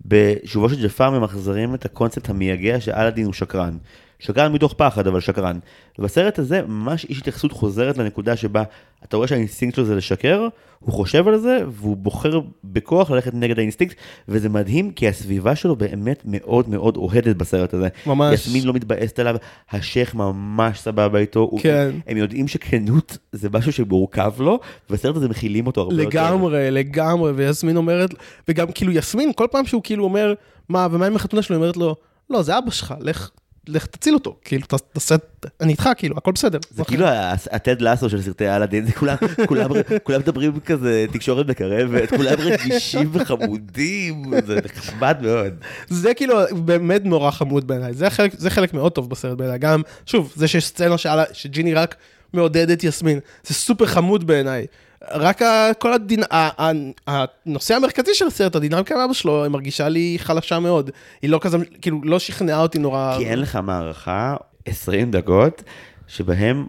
בשובו 0.06 0.70
של 0.70 0.84
ג'פר 0.86 1.10
ממחזרים 1.10 1.76
את 1.76 1.86
הקונספט 1.86 2.30
המייגע 2.30 2.82
שאלאדין 2.82 3.26
הוא 3.26 3.34
שקרן. 3.34 3.78
שקרן 4.24 4.52
מתוך 4.54 4.74
פחד, 4.78 5.08
אבל 5.08 5.20
שקרן. 5.20 5.60
ובסרט 6.00 6.40
הזה 6.40 6.62
ממש 6.68 7.06
יש 7.10 7.18
התייחסות 7.18 7.52
חוזרת 7.52 7.98
לנקודה 7.98 8.36
שבה 8.36 8.64
אתה 9.04 9.18
רואה 9.18 9.28
שהאינסטינקט 9.28 9.76
שלו 9.76 9.86
זה 9.86 9.96
לשקר, 9.96 10.48
הוא 10.80 10.94
חושב 10.94 11.28
על 11.28 11.38
זה, 11.38 11.58
והוא 11.68 11.98
בוחר 11.98 12.40
בכוח 12.64 13.12
ללכת 13.12 13.34
נגד 13.34 13.60
האינסטינקט, 13.60 13.96
וזה 14.28 14.50
מדהים 14.50 14.92
כי 14.92 15.08
הסביבה 15.08 15.56
שלו 15.56 15.76
באמת 15.76 16.22
מאוד 16.26 16.70
מאוד 16.70 16.98
אוהדת 16.98 17.36
בסרט 17.36 17.74
הזה. 17.74 17.88
ממש. 18.06 18.34
יסמין 18.34 18.64
לא 18.66 18.74
מתבאסת 18.74 19.20
עליו, 19.20 19.36
השייח 19.72 20.16
ממש 20.16 20.80
סבבה 20.80 21.20
איתו. 21.20 21.40
הוא- 21.40 21.60
כן. 21.62 21.92
הם 22.08 22.18
יודעים 22.18 22.48
שכנות 22.48 23.18
זה 23.32 23.50
משהו 23.54 23.72
שמורכב 23.74 24.34
לו, 24.40 24.60
ובסרט 24.90 25.16
הזה 25.16 25.30
מכילים 25.30 25.68
אותו 25.68 25.82
הרבה 25.82 25.94
יותר. 26.04 26.10
לגמרי, 26.10 26.72
לגמרי, 26.72 27.32
ויסמין 27.32 27.78
אומרת, 27.78 28.10
וגם 28.48 28.68
כאילו 28.76 28.92
יסמין, 28.92 29.32
כל 29.36 29.48
פעם 29.52 29.66
שהוא 29.66 29.82
כאילו 29.84 30.04
אומר, 30.04 30.34
מה, 30.70 30.88
ומה 30.92 31.06
עם 31.06 31.16
החתונה 31.16 31.42
שלו, 31.42 31.56
היא 31.56 31.62
אומרת 31.62 31.78
לו, 31.78 31.96
לא, 32.30 32.42
זה 32.42 32.58
אבא 32.58 32.72
שלך, 32.72 32.94
לך, 33.00 33.30
לך 33.68 33.86
תציל 33.86 34.14
אותו, 34.14 34.36
כאילו, 34.44 34.68
תעשה, 34.94 35.16
אני 35.62 35.72
איתך, 35.72 35.90
כאילו, 35.98 36.18
הכל 36.18 36.32
בסדר. 36.32 36.60
זה 36.72 36.84
כאילו 36.84 37.06
הטד 37.52 37.82
לאסו 37.82 38.10
של 38.10 38.22
סרטי 38.22 38.50
אלאדין, 38.50 38.86
זה 38.86 38.92
כולם, 38.92 39.16
כולם, 39.48 39.70
כולם 40.04 40.20
מדברים 40.20 40.60
כזה 40.60 41.06
תקשורת 41.12 41.48
מקרבת, 41.48 42.10
כולם 42.10 42.36
רגישים 42.40 43.10
וחמודים, 43.14 44.24
זה 44.46 44.60
נחמד 44.66 45.18
מאוד. 45.22 45.54
זה 45.90 46.14
כאילו 46.14 46.36
באמת 46.52 47.06
נורא 47.06 47.32
חמוד 47.32 47.68
בעיניי, 47.68 47.94
זה 47.94 48.10
חלק, 48.10 48.32
זה 48.38 48.50
חלק 48.50 48.74
מאוד 48.74 48.92
טוב 48.92 49.10
בסרט 49.10 49.38
בעיניי, 49.38 49.60
גם, 49.60 49.82
שוב, 50.06 50.34
זה 50.36 50.48
שיש 50.48 50.66
סצנה 50.66 50.96
שג'יני 51.34 51.74
רק 51.74 51.96
מעודד 52.34 52.70
את 52.70 52.84
יסמין, 52.84 53.20
זה 53.44 53.54
סופר 53.54 53.86
חמוד 53.86 54.28
בעיניי. 54.28 54.66
רק 55.12 55.42
ה, 55.42 55.72
כל 55.80 55.94
הדין, 55.94 56.24
ה, 56.32 56.64
ה, 56.64 56.72
הנושא 57.08 57.76
המרכזי 57.76 58.14
של 58.14 58.28
הסרט, 58.28 58.56
הדינמיקה 58.56 58.96
עם 58.96 59.02
אבא 59.02 59.14
שלו, 59.14 59.44
היא 59.44 59.52
מרגישה 59.52 59.90
לי 59.90 60.18
חלשה 60.20 60.60
מאוד. 60.60 60.90
היא 61.22 61.30
לא 61.30 61.40
כזה, 61.42 61.58
כאילו, 61.82 62.02
לא 62.04 62.20
שכנעה 62.20 62.62
אותי 62.62 62.80
נורא. 62.80 63.16
כי 63.18 63.26
אין 63.26 63.40
לך 63.40 63.56
מערכה 63.56 64.36
20 64.66 65.12
דקות 65.12 65.64
שבהם 66.08 66.68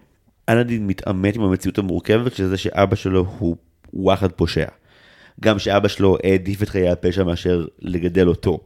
אלאדין 0.49 0.87
מתעמת 0.87 1.37
עם 1.37 1.43
המציאות 1.43 1.79
המורכבת 1.79 2.35
של 2.35 2.49
זה 2.49 2.57
שאבא 2.57 2.97
שלו 2.97 3.27
הוא 3.39 3.57
וואחד 3.95 4.33
פושע. 4.33 4.67
גם 5.41 5.59
שאבא 5.59 5.89
שלו 5.89 6.17
העדיף 6.25 6.63
את 6.63 6.69
חיי 6.69 6.89
הפשע 6.89 7.25
מאשר 7.25 7.67
לגדל 7.79 8.29
אותו. 8.29 8.59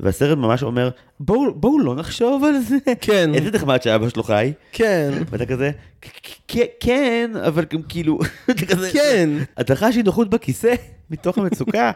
והסרט 0.00 0.38
ממש 0.38 0.62
אומר, 0.62 0.90
בואו 1.20 1.54
בואו 1.54 1.78
לא 1.78 1.94
נחשוב 1.94 2.44
על 2.44 2.60
זה. 2.60 2.76
כן. 3.00 3.34
איזה 3.34 3.50
נחמד 3.50 3.82
שאבא 3.82 4.08
שלו 4.08 4.22
חי. 4.22 4.52
כן, 4.72 5.10
ואתה 5.30 5.46
כזה, 5.46 5.70
"כ- 6.02 6.08
כ- 6.48 6.56
כן, 6.80 7.30
אבל 7.46 7.64
גם 7.72 7.82
כאילו, 7.82 8.18
אתה 8.50 8.66
כזה, 8.66 8.90
כן. 8.92 9.30
אתה 9.60 9.76
חש 9.76 9.96
אי 9.96 10.02
נוחות 10.02 10.30
בכיסא 10.30 10.74
מתוך 11.10 11.38
המצוקה. 11.38 11.90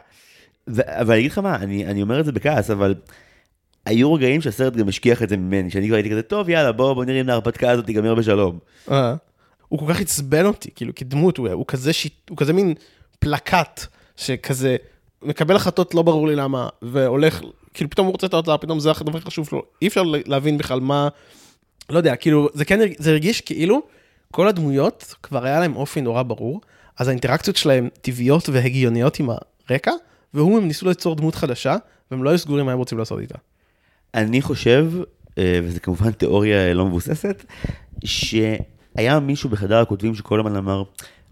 ו- 0.68 0.80
אבל 1.00 1.10
אני 1.12 1.20
אגיד 1.20 1.30
לך 1.30 1.38
מה, 1.38 1.56
אני, 1.56 1.86
אני 1.86 2.02
אומר 2.02 2.20
את 2.20 2.24
זה 2.24 2.32
בכעס, 2.32 2.70
אבל 2.70 2.94
היו 3.86 4.12
רגעים 4.14 4.40
שהסרט 4.40 4.76
גם 4.76 4.88
השכיח 4.88 5.22
את 5.22 5.28
זה 5.28 5.36
ממני, 5.36 5.70
שאני 5.70 5.86
כבר 5.86 5.96
הייתי 5.96 6.10
כזה, 6.10 6.22
טוב 6.22 6.48
יאללה 6.48 6.72
בוא 6.72 6.92
בוא 6.94 7.04
נראה 7.04 7.20
אם 7.20 7.30
ההרפתקה 7.30 7.70
הזאת 7.70 7.86
תיגמר 7.86 8.14
בשלום. 8.14 8.58
אה. 8.90 9.14
הוא 9.68 9.78
כל 9.78 9.94
כך 9.94 10.00
עצבן 10.00 10.46
אותי, 10.46 10.70
כאילו, 10.74 10.94
כדמות, 10.94 11.36
הוא, 11.38 11.48
הוא 11.48 11.64
כזה 11.68 11.92
שיט, 11.92 12.30
הוא 12.30 12.36
כזה 12.38 12.52
מין 12.52 12.74
פלקט, 13.18 13.86
שכזה, 14.16 14.76
מקבל 15.22 15.56
החלטות 15.56 15.94
לא 15.94 16.02
ברור 16.02 16.28
לי 16.28 16.36
למה, 16.36 16.68
והולך, 16.82 17.40
כאילו, 17.74 17.90
פתאום 17.90 18.06
הוא 18.06 18.12
רוצה 18.12 18.26
את 18.26 18.34
האוצר, 18.34 18.56
פתאום 18.56 18.80
זה 18.80 18.90
הדבר 18.90 19.18
הכי 19.18 19.26
חשוב 19.26 19.48
לו, 19.52 19.62
אי 19.82 19.86
אפשר 19.86 20.02
להבין 20.26 20.58
בכלל 20.58 20.80
מה, 20.80 21.08
לא 21.90 21.98
יודע, 21.98 22.16
כאילו, 22.16 22.48
זה 22.54 22.64
כן, 22.64 22.80
זה 22.98 23.10
הרגיש 23.10 23.40
כאילו, 23.40 23.82
כל 24.30 24.48
הדמויות 24.48 25.14
כבר 25.22 25.44
היה 25.44 25.60
להם 25.60 25.76
אופי 25.76 26.00
נורא 26.00 26.22
ברור, 26.22 26.60
אז 26.98 27.08
האינטראקציות 27.08 27.56
שלהם 27.56 27.88
טבעיות 28.00 28.48
והגיוניות 28.48 29.20
עם 29.20 29.28
הרקע, 29.68 29.92
והוא, 30.34 30.58
הם 30.58 30.66
ניסו 30.66 30.88
ליצור 30.88 31.14
דמות 31.14 31.34
חדשה, 31.34 31.76
והם 32.10 32.24
לא 32.24 32.30
היו 32.30 32.38
סגורים 32.38 32.66
מה 32.66 32.72
הם 32.72 32.78
רוצים 32.78 32.98
לעשות 32.98 33.20
איתה. 33.20 33.38
אני 34.14 34.42
חושב, 34.42 34.92
אה, 35.38 35.60
וזה 35.64 35.80
כמובן 35.80 36.12
תיאוריה 36.12 36.74
לא 36.74 36.86
מבוססת, 36.86 37.44
שהיה 38.04 39.20
מישהו 39.20 39.50
בחדר 39.50 39.78
הכותבים 39.78 40.14
שכל 40.14 40.40
הזמן 40.40 40.56
אמר, 40.56 40.82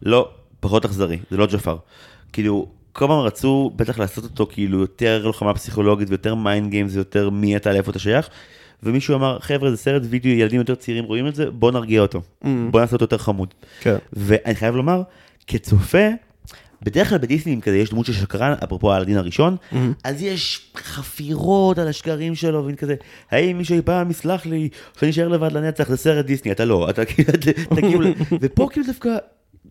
לא, 0.03 0.31
פחות 0.61 0.85
אכזרי, 0.85 1.19
זה 1.31 1.37
לא 1.37 1.47
ג'פר. 1.47 1.77
כאילו, 2.33 2.67
כל 2.95 3.07
פעם 3.07 3.19
רצו 3.19 3.71
בטח 3.77 3.99
לעשות 3.99 4.25
אותו 4.25 4.47
כאילו 4.51 4.79
יותר 4.79 5.23
לוחמה 5.27 5.55
פסיכולוגית 5.55 6.09
ויותר 6.11 6.35
mind 6.35 6.71
games 6.71 6.95
ויותר 6.95 7.31
מי 7.31 7.57
אתה 7.57 7.73
לאיפה 7.73 7.91
אתה 7.91 7.99
שייך. 7.99 8.29
ומישהו 8.83 9.15
אמר, 9.15 9.39
חבר'ה, 9.41 9.71
זה 9.71 9.77
סרט 9.77 10.03
וידאו, 10.11 10.31
ילדים 10.31 10.61
יותר 10.61 10.75
צעירים 10.75 11.05
רואים 11.05 11.27
את 11.27 11.35
זה, 11.35 11.51
בוא 11.51 11.73
נרגיע 11.73 12.01
אותו. 12.01 12.23
Mm. 12.45 12.47
בוא 12.71 12.81
נעשה 12.81 12.93
אותו 12.93 13.05
יותר 13.05 13.19
חמוד. 13.19 13.55
כן. 13.81 13.97
ואני 14.13 14.55
חייב 14.55 14.77
לומר, 14.77 15.03
כצופה, 15.47 16.09
בדרך 16.83 17.09
כלל 17.09 17.19
בדיסני 17.19 17.55
אם 17.55 17.61
כזה 17.61 17.77
יש 17.77 17.91
דמות 17.91 18.07
של 18.07 18.13
שקרן, 18.13 18.55
אפרופו 18.65 18.93
האלדין 18.93 19.17
הראשון, 19.17 19.57
Mm-hmm. 19.73 19.77
אז 20.05 20.23
יש 20.23 20.73
חפירות 20.77 21.79
על 21.79 21.89
השקרים 21.89 22.35
שלו, 22.35 22.65
ואין 22.65 22.77
כזה, 22.77 22.95
האם 23.31 23.59
מישהו 23.59 23.77
אי 23.77 23.83
פעם 23.83 24.11
יסלח 24.11 24.47
לי, 24.47 24.69
שאני 24.99 25.11
אשאר 25.11 25.29
לבד 25.29 25.53
לנצח, 25.53 25.89
זה 25.89 25.97
סרט 25.97 26.27
דיסני, 26.27 26.53
אתה 26.53 26.65
לא, 26.65 26.91
אתה 26.91 27.05
כאילו, 27.05 28.09
ופה 28.41 28.69
כאילו 28.73 28.87
דווקא, 28.87 29.17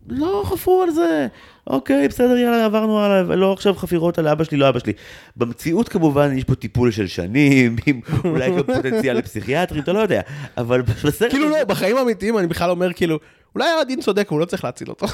לא 0.08 0.42
חפרו 0.46 0.82
על 0.82 0.90
זה, 0.90 1.26
אוקיי, 1.66 2.08
בסדר, 2.08 2.36
יאללה, 2.36 2.64
עברנו 2.64 3.00
הלאה, 3.00 3.36
לא 3.36 3.52
עכשיו 3.52 3.74
חפירות 3.74 4.18
על 4.18 4.28
אבא 4.28 4.44
שלי, 4.44 4.58
לא 4.58 4.68
אבא 4.68 4.78
שלי. 4.78 4.92
במציאות 5.36 5.88
כמובן 5.88 6.38
יש 6.38 6.44
פה 6.44 6.54
טיפול 6.54 6.90
של 6.90 7.06
שנים, 7.06 7.76
עם 7.86 8.00
אולי 8.24 8.50
גם 8.50 8.62
פוטנציאל 8.62 9.16
לפסיכיאטרים, 9.16 9.82
אתה 9.82 9.92
לא 9.92 9.98
יודע, 9.98 10.20
אבל 10.56 10.82
בסרט... 10.82 11.30
כאילו 11.30 11.48
לא, 11.48 11.64
בחיים 11.64 11.96
האמיתיים 11.96 12.38
אני 12.38 12.46
בכלל 12.46 12.70
אומר 12.70 12.92
כאילו, 12.92 13.18
אולי 13.54 13.72
אלאדין 13.74 14.00
צודק, 14.00 14.28
הוא 14.28 14.40
לא 14.40 14.44
צריך 14.44 14.64
להציל 14.64 14.88
אותו. 14.88 15.06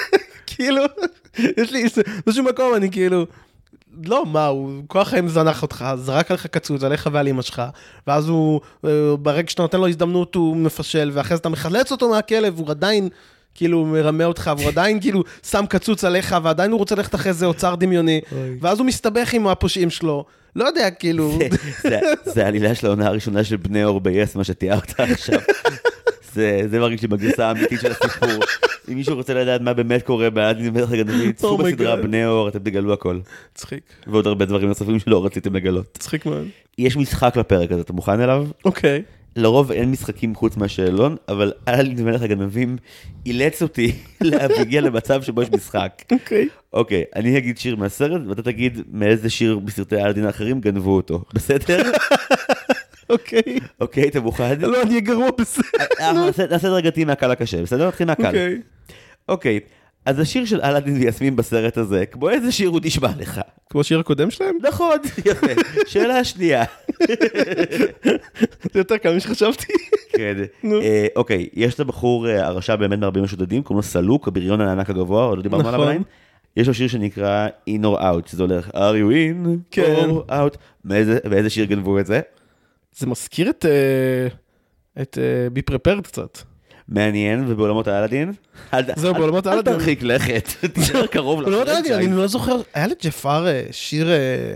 כאילו, 0.56 0.82
יש 1.38 1.72
לי, 1.72 1.84
באיזשהו 2.26 2.44
מקום 2.44 2.74
אני 2.74 2.90
כאילו, 2.90 3.26
לא, 4.04 4.26
מה, 4.26 4.46
הוא 4.46 4.82
כוח 4.86 5.08
חיים 5.08 5.28
זנח 5.28 5.62
אותך, 5.62 5.84
זרק 5.96 6.30
עליך 6.30 6.46
קצוץ, 6.46 6.82
עליך 6.82 7.08
ועל 7.12 7.28
אמא 7.28 7.42
שלך, 7.42 7.62
ואז 8.06 8.28
הוא, 8.28 8.60
אה, 8.84 9.16
ברגע 9.16 9.50
שאתה 9.50 9.62
נותן 9.62 9.80
לו 9.80 9.88
הזדמנות 9.88 10.34
הוא 10.34 10.56
מפשל, 10.56 11.10
ואחרי 11.14 11.36
זה 11.36 11.40
אתה 11.40 11.48
מחלץ 11.48 11.92
אותו 11.92 12.10
מהכלב, 12.10 12.58
הוא 12.58 12.70
עדיין... 12.70 13.08
כאילו 13.54 13.84
מרמה 13.86 14.24
אותך, 14.24 14.50
והוא 14.58 14.68
עדיין 14.68 15.00
כאילו 15.00 15.22
שם 15.50 15.64
קצוץ 15.68 16.04
עליך, 16.04 16.36
ועדיין 16.42 16.70
הוא 16.70 16.78
רוצה 16.78 16.94
ללכת 16.94 17.14
אחרי 17.14 17.32
זה 17.32 17.46
אוצר 17.46 17.74
דמיוני, 17.74 18.20
ואז 18.60 18.78
הוא 18.78 18.86
מסתבך 18.86 19.32
עם 19.34 19.46
הפושעים 19.46 19.90
שלו. 19.90 20.24
לא 20.56 20.64
יודע, 20.64 20.90
כאילו... 20.90 21.38
זה- 22.24 22.44
העלילה 22.44 22.74
של 22.74 22.86
העונה 22.86 23.06
הראשונה 23.06 23.44
של 23.44 23.56
בני 23.56 23.84
אור 23.84 24.00
ב-yes, 24.00 24.30
מה 24.34 24.44
שתיארת 24.44 25.00
עכשיו. 25.00 25.40
זה 26.34 26.60
זה 26.70 26.78
מרגיש 26.78 27.02
לי 27.02 27.08
בגרסה 27.08 27.46
האמיתית 27.48 27.80
של 27.80 27.90
הסיפור. 27.92 28.28
אם 28.88 28.94
מישהו 28.94 29.16
רוצה 29.16 29.34
לדעת 29.34 29.60
מה 29.60 29.72
באמת 29.74 30.02
קורה 30.02 30.30
באלאדין 30.30 30.68
מלך 30.72 30.92
הגנבים, 30.92 31.32
צפו 31.32 31.58
Oh 31.58 31.62
בסדרה 31.62 31.94
God. 31.94 32.02
בני 32.02 32.26
אור, 32.26 32.48
אתם 32.48 32.58
תגלו 32.58 32.92
הכל. 32.92 33.18
מצחיק, 33.54 33.80
ועוד 34.06 34.26
הרבה 34.26 34.44
דברים 34.44 34.68
נוספים 34.68 34.98
שלא 34.98 35.24
רציתם 35.24 35.56
לגלות. 35.56 35.92
מצחיק 35.96 36.26
מאוד. 36.26 36.46
יש 36.78 36.96
משחק 36.96 37.36
לפרק 37.36 37.72
הזה, 37.72 37.80
אתה 37.80 37.92
מוכן 37.92 38.20
אליו? 38.20 38.46
אוקיי. 38.64 39.02
לרוב 39.36 39.72
אין 39.72 39.90
משחקים 39.90 40.34
חוץ 40.34 40.56
מהשאלון, 40.56 41.16
אבל 41.28 41.52
אלאדין 41.68 42.04
מלך 42.04 42.22
הגנבים 42.22 42.76
אילץ 43.26 43.62
אותי 43.62 43.92
להגיע 44.20 44.80
למצב 44.80 45.22
שבו 45.22 45.42
יש 45.42 45.50
משחק. 45.50 46.02
אוקיי. 46.12 46.48
אוקיי, 46.72 47.04
אני 47.16 47.38
אגיד 47.38 47.58
שיר 47.58 47.76
מהסרט, 47.76 48.22
ואתה 48.28 48.42
תגיד 48.42 48.80
מאיזה 48.92 49.30
שיר 49.30 49.58
בסרטי 49.58 49.96
אלאדין 49.96 50.24
האחרים 50.24 50.60
גנבו 50.60 50.96
אותו, 50.96 51.24
בסדר? 51.34 51.82
אוקיי. 53.10 53.58
אוקיי, 53.80 54.08
אתה 54.08 54.20
מוכן? 54.20 54.60
לא, 54.60 54.82
אני 54.82 54.90
אהיה 54.90 55.00
גרוע 55.00 55.28
בזה. 55.38 55.62
אה, 56.00 56.12
נעשה 56.12 56.46
נעשה 56.46 56.68
הדרגתי 56.68 57.04
מהקל 57.04 57.28
לקשה, 57.28 57.62
בסדר? 57.62 57.88
נתחיל 57.88 58.06
מהקל. 58.06 58.56
אוקיי. 59.28 59.60
אז 60.04 60.18
השיר 60.18 60.44
של 60.44 60.60
אלאדין 60.60 60.96
ויסמין 60.96 61.36
בסרט 61.36 61.78
הזה, 61.78 62.06
כמו 62.06 62.30
איזה 62.30 62.52
שיר 62.52 62.68
הוא 62.68 62.80
נשמע 62.84 63.08
לך? 63.18 63.40
כמו 63.70 63.80
השיר 63.80 64.00
הקודם 64.00 64.30
שלהם? 64.30 64.58
נכון, 64.62 64.98
יפה. 65.26 65.46
שאלה 65.86 66.24
שנייה. 66.24 66.64
זה 68.72 68.80
יותר 68.80 68.96
קל 68.96 69.16
משחשבתי. 69.16 69.72
כן. 70.12 70.36
נו. 70.62 70.80
אה, 70.80 71.06
אוקיי, 71.16 71.48
יש 71.52 71.74
את 71.74 71.80
הבחור 71.80 72.28
אה, 72.28 72.46
הרשע 72.46 72.76
באמת 72.76 72.98
מהרבה 72.98 73.20
משודדים, 73.20 73.62
קוראים 73.62 73.78
לו 73.78 73.82
סלוק, 73.82 74.28
הבריון 74.28 74.60
הענק 74.60 74.90
הגבוה, 74.90 75.24
עוד 75.24 75.38
לא 75.38 75.42
דיברנו 75.42 75.68
עליו 75.68 75.80
נכון. 75.80 75.88
עדיין. 75.88 76.02
יש 76.56 76.68
לו 76.68 76.74
שיר 76.74 76.88
שנקרא 76.88 77.48
In 77.70 77.82
or 77.82 78.00
Out, 78.00 78.30
שזה 78.30 78.42
הולך 78.42 78.68
are 78.68 78.72
you 78.74 79.12
in 79.12 79.48
כן. 79.70 80.08
or 80.10 80.30
out. 80.30 80.56
מאיזה 80.84 81.50
שיר 81.50 81.64
גנבו 81.64 81.98
את 81.98 82.06
זה? 82.06 82.20
זה 82.98 83.06
מזכיר 83.06 83.50
את... 83.50 83.66
אה, 83.66 84.28
את 85.02 85.18
Be 85.52 85.62
Prepared 85.62 86.00
קצת. 86.00 86.38
מעניין, 86.90 87.44
ובעולמות 87.48 87.88
האלאדין? 87.88 88.32
אל- 88.74 88.82
זהו, 88.96 89.14
אל- 89.14 89.18
בעולמות 89.18 89.46
אל 89.46 89.52
האלאדין. 89.52 89.72
תרחיק 89.72 90.02
לכת, 90.02 90.48
תישאר 90.74 91.06
קרוב 91.06 91.40
ל 91.42 91.47
franchise. 91.47 91.96
אני 91.98 92.16
לא 92.16 92.26
זוכר, 92.26 92.60
היה 92.74 92.86
לג'פר 92.86 93.46
אה, 93.46 93.62
שיר... 93.70 94.10
אה, 94.10 94.54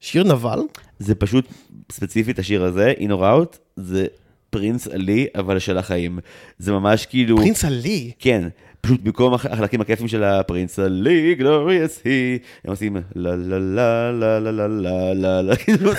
שיר 0.00 0.24
נבל? 0.24 0.58
זה 0.98 1.14
פשוט, 1.14 1.44
ספציפית 1.92 2.38
השיר 2.38 2.64
הזה, 2.64 2.92
In 2.98 3.10
or 3.10 3.20
Out, 3.22 3.56
זה 3.76 4.06
Prince 4.50 4.88
Ali, 4.88 5.26
אבל 5.36 5.58
של 5.58 5.78
החיים. 5.78 6.18
זה 6.58 6.72
ממש 6.72 7.06
כאילו... 7.06 7.36
Prince 7.36 7.64
Ali. 7.64 8.10
כן, 8.18 8.48
פשוט 8.80 9.00
במקום 9.02 9.34
הח- 9.34 9.46
החלקים 9.46 9.80
הכיפים 9.80 10.08
של 10.08 10.24
ה 10.24 10.32
Prince 10.32 10.78
Ali, 10.78 11.34
glorious 11.34 12.00
he, 12.04 12.38
הם 12.64 12.70
עושים 12.70 12.96
לה 12.96 13.02
לה 13.36 13.58
לה 13.58 14.10
לה 14.12 14.40
לה 14.40 14.50
לה 14.50 14.68
לה 14.68 15.14
לה 15.14 15.42
לה, 15.42 15.56
כאילו, 15.64 15.90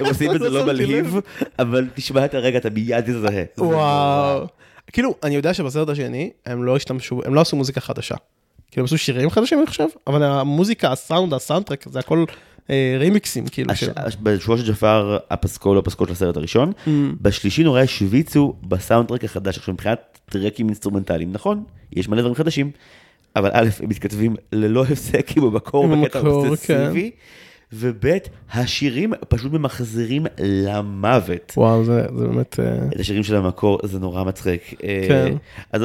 הם 0.00 0.06
עושים 0.06 0.30
את 0.34 0.40
זה- 0.40 0.48
לא 0.50 0.60
לא 0.60 0.66
מלהיב. 0.66 1.16
אבל 1.58 1.86
תשמע 1.94 2.24
את 2.24 2.34
הרגע, 2.34 2.58
אתה 2.58 2.70
מיד 2.70 3.00
תזהה. 3.00 3.42
זה 3.56 3.62
וואו. 3.64 4.46
כאילו, 4.92 5.14
אני 5.22 5.34
יודע 5.34 5.54
שבסרט 5.54 5.88
השני, 5.88 6.30
הם 6.46 6.64
לא 6.64 6.76
השתמשו, 6.76 7.20
הם 7.24 7.34
לא 7.34 7.40
עשו 7.40 7.56
מוזיקה 7.56 7.80
חדשה. 7.80 8.14
כאילו, 8.70 8.82
הם 8.82 8.84
עשו 8.84 8.98
שירים 8.98 9.30
חדשים, 9.30 9.58
אני 9.58 9.66
חושב, 9.66 9.84
אבל 10.06 10.22
המוזיקה, 10.22 10.92
הסאונד, 10.92 11.34
ה 11.34 11.38
soundtrack, 11.38 11.84
זה 11.88 11.98
הכל 11.98 12.24
אה, 12.70 12.96
רימיקסים, 12.98 13.46
כאילו. 13.46 13.70
הש- 13.72 13.84
של- 13.84 13.90
בשובו 14.22 14.56
של 14.58 14.72
ג'פר 14.72 15.18
הפסקול 15.30 15.76
לא 15.76 15.82
פסקול 15.84 16.06
של 16.06 16.12
הסרט 16.12 16.36
הראשון, 16.36 16.72
בשלישי 17.22 17.62
נורא 17.62 17.80
השוויצו 17.80 18.54
ב 18.62 18.68
soundtrack 18.68 19.24
החדש, 19.24 19.58
עכשיו 19.58 19.74
מבחינת 19.74 20.18
טרקים 20.30 20.66
אינסטרומנטליים, 20.66 21.32
נכון, 21.32 21.64
יש 21.92 22.08
מלא 22.08 22.20
דברים 22.20 22.34
חדשים, 22.34 22.70
אבל 23.36 23.50
א', 23.52 23.68
הם 23.82 23.88
מתכתבים 23.88 24.36
ללא 24.52 24.84
הפסק 24.84 25.30
המקור 25.36 25.84
עם 25.84 26.02
בקטע 26.04 26.18
אובססיבי, 26.20 27.10
וב', 27.72 28.04
השירים 28.52 29.12
פשוט 29.28 29.52
ממחזרים 29.52 30.26
למוות. 30.38 31.52
וואו, 31.56 31.84
זה 31.84 32.06
זה 32.16 32.26
באמת... 32.26 32.60
אה, 32.60 32.86
את 32.94 33.00
השירים 33.00 33.22
של 33.22 33.36
המקור, 33.36 33.78
זה 33.82 33.98
נורא 33.98 34.24
מצחיק. 34.24 34.74
אה, 34.84 35.04
כן. 35.08 35.34
אז 35.72 35.82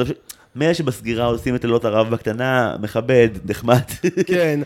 מילא 0.56 0.74
שבסגירה 0.74 1.26
עושים 1.26 1.54
את 1.54 1.64
לילות 1.64 1.84
הרב 1.84 2.10
בקטנה, 2.10 2.76
מכבד, 2.80 3.28
נחמד. 3.44 3.80
כן, 4.26 4.60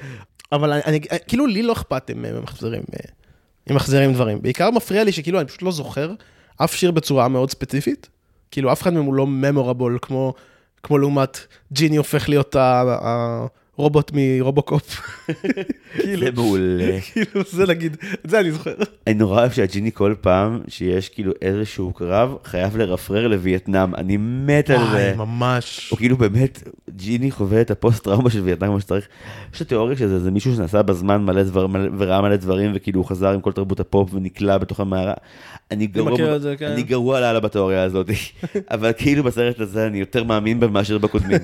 אבל 0.52 0.72
אני, 0.72 0.82
אני, 0.86 1.00
כאילו 1.28 1.46
לי 1.46 1.62
לא 1.62 1.72
אכפת 1.72 2.10
אם 2.10 2.24
הם 2.24 2.42
מחזירים, 2.42 2.82
אה, 2.94 2.98
אם 3.70 3.76
מחזירים 3.76 4.12
דברים. 4.12 4.42
בעיקר 4.42 4.70
מפריע 4.70 5.04
לי 5.04 5.12
שכאילו 5.12 5.40
אני 5.40 5.48
פשוט 5.48 5.62
לא 5.62 5.72
זוכר 5.72 6.12
אף 6.64 6.74
שיר 6.74 6.90
בצורה 6.90 7.28
מאוד 7.28 7.50
ספציפית. 7.50 8.08
כאילו 8.50 8.72
אף 8.72 8.82
אחד 8.82 8.92
מהם 8.92 9.04
הוא 9.04 9.14
לא 9.14 9.26
ממורבול, 9.26 9.98
כמו, 10.02 10.34
כמו 10.82 10.98
לעומת 10.98 11.38
ג'יני 11.72 11.96
הופך 11.96 12.28
להיות 12.28 12.56
ה- 12.56 13.46
הרובוט 13.80 14.10
מרובוקופ. 14.14 15.00
כאילו, 15.94 16.24
זה 16.24 16.30
מעולה. 16.34 17.00
כאילו 17.12 17.42
זה 17.50 17.66
נגיד, 17.66 17.96
את 18.24 18.30
זה 18.30 18.40
אני 18.40 18.52
זוכר. 18.52 18.74
אני 19.06 19.14
נורא 19.14 19.40
אוהב 19.40 19.52
שהג'יני 19.52 19.92
כל 19.92 20.14
פעם 20.20 20.60
שיש 20.68 21.08
כאילו 21.08 21.32
איזשהו 21.42 21.92
קרב, 21.92 22.34
חייב 22.44 22.76
לרפרר 22.76 23.28
לווייטנאם, 23.28 23.94
אני 23.94 24.16
מת 24.16 24.70
על 24.70 24.78
זה. 24.78 24.84
וואי, 24.84 25.16
ממש. 25.16 25.88
הוא 25.90 25.98
כאילו 25.98 26.16
באמת, 26.16 26.62
ג'יני 26.96 27.30
חווה 27.30 27.60
את 27.60 27.70
הפוסט 27.70 28.04
טראומה 28.04 28.30
של 28.30 28.40
וייטנאם 28.40 28.70
כמו 28.70 28.80
שצריך. 28.80 29.08
יש 29.54 29.62
את 29.62 29.66
התיאוריה 29.66 29.96
שזה 29.96 30.20
זה 30.20 30.30
מישהו 30.30 30.56
שנסע 30.56 30.82
בזמן 30.82 31.24
מלא 31.24 31.42
דברים 31.42 31.70
וראה 31.98 32.20
מלא 32.20 32.36
דברים 32.36 32.72
וכאילו 32.74 33.00
הוא 33.00 33.06
חזר 33.06 33.28
עם 33.28 33.40
כל 33.40 33.52
תרבות 33.52 33.80
הפופ 33.80 34.14
ונקלע 34.14 34.58
בתוך 34.58 34.80
המערה. 34.80 35.14
אני 35.70 35.86
גרוע, 35.86 36.38
זה, 36.38 36.54
כן. 36.58 36.66
אני 36.66 36.82
גרוע 36.82 37.20
לאללה 37.20 37.40
בתיאוריה 37.40 37.82
הזאת, 37.82 38.10
אבל 38.74 38.92
כאילו 38.96 39.24
בסרט 39.24 39.60
הזה 39.60 39.86
אני 39.86 39.98
יותר 39.98 40.24
מאמין 40.24 40.60
בה 40.60 40.66
מאשר 40.66 40.98
בקודמים. 40.98 41.38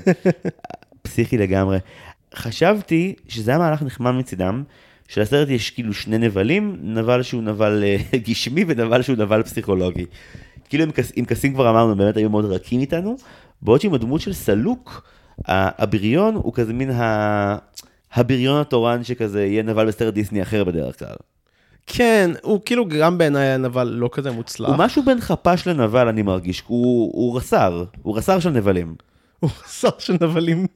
פסיכי 1.03 1.39
לגמרי. 1.39 1.79
חשבתי 2.35 3.15
שזה 3.29 3.51
היה 3.51 3.59
מהלך 3.59 3.83
נחמד 3.83 4.11
מצידם, 4.11 4.63
שלסרט 5.09 5.49
יש 5.49 5.71
כאילו 5.71 5.95
שני 5.95 6.19
נבלים, 6.19 6.77
נבל 6.83 7.23
שהוא 7.23 7.43
נבל 7.43 7.85
אה, 7.85 7.97
גשמי 8.29 8.65
ונבל 8.69 9.03
שהוא 9.03 9.17
נבל 9.17 9.43
פסיכולוגי. 9.43 10.05
כאילו 10.69 10.85
עם, 10.85 10.91
קס, 10.91 11.13
עם 11.17 11.25
קסים 11.25 11.55
כבר 11.55 11.71
אמרנו, 11.71 11.97
באמת 11.97 12.17
היו 12.17 12.31
מאוד 12.31 12.45
רכים 12.45 12.81
איתנו, 12.81 13.17
בעוד 13.63 13.81
שעם 13.81 13.95
הדמות 13.95 14.21
של 14.21 14.33
סלוק, 14.33 15.09
הבריון 15.49 16.35
הוא 16.35 16.55
כזה 16.55 16.73
מין 16.73 16.91
ה... 16.91 17.57
הבריון 18.13 18.61
התורן 18.61 19.05
שכזה 19.05 19.47
יהיה 19.47 19.63
נבל 19.63 19.87
בסרט 19.87 20.15
דיסני 20.15 20.43
אחר 20.43 20.65
בדרך 20.65 20.99
כלל. 20.99 21.17
כן, 21.87 22.31
הוא 22.43 22.61
כאילו 22.65 22.89
גם 22.89 23.19
בעיניי 23.19 23.47
הנבל 23.47 23.85
לא 23.85 24.09
כזה 24.13 24.31
מוצלח. 24.31 24.69
הוא 24.69 24.77
משהו 24.79 25.03
בין 25.05 25.21
חפש 25.21 25.69
לנבל 25.69 26.09
אני 26.09 26.23
מרגיש, 26.23 26.63
הוא, 26.67 27.13
הוא 27.15 27.37
רס"ר, 27.37 27.85
הוא 28.03 28.17
רס"ר 28.17 28.41
של 28.41 28.51
נבלים. 28.51 28.95
הוא 29.41 29.51
שר 29.81 29.99
של 29.99 30.17
נבלים. 30.21 30.67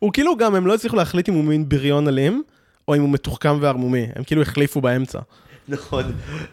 הוא 0.00 0.12
כאילו 0.12 0.36
גם, 0.36 0.54
הם 0.54 0.66
לא 0.66 0.74
הצליחו 0.74 0.96
להחליט 0.96 1.28
אם 1.28 1.34
הוא 1.34 1.44
מין 1.44 1.68
בריון 1.68 2.08
אלים, 2.08 2.42
או 2.88 2.94
אם 2.94 3.00
הוא 3.00 3.10
מתוחכם 3.10 3.58
וערמומי. 3.60 4.06
הם 4.16 4.24
כאילו 4.24 4.42
החליפו 4.42 4.80
באמצע. 4.80 5.18
נכון. 5.68 6.04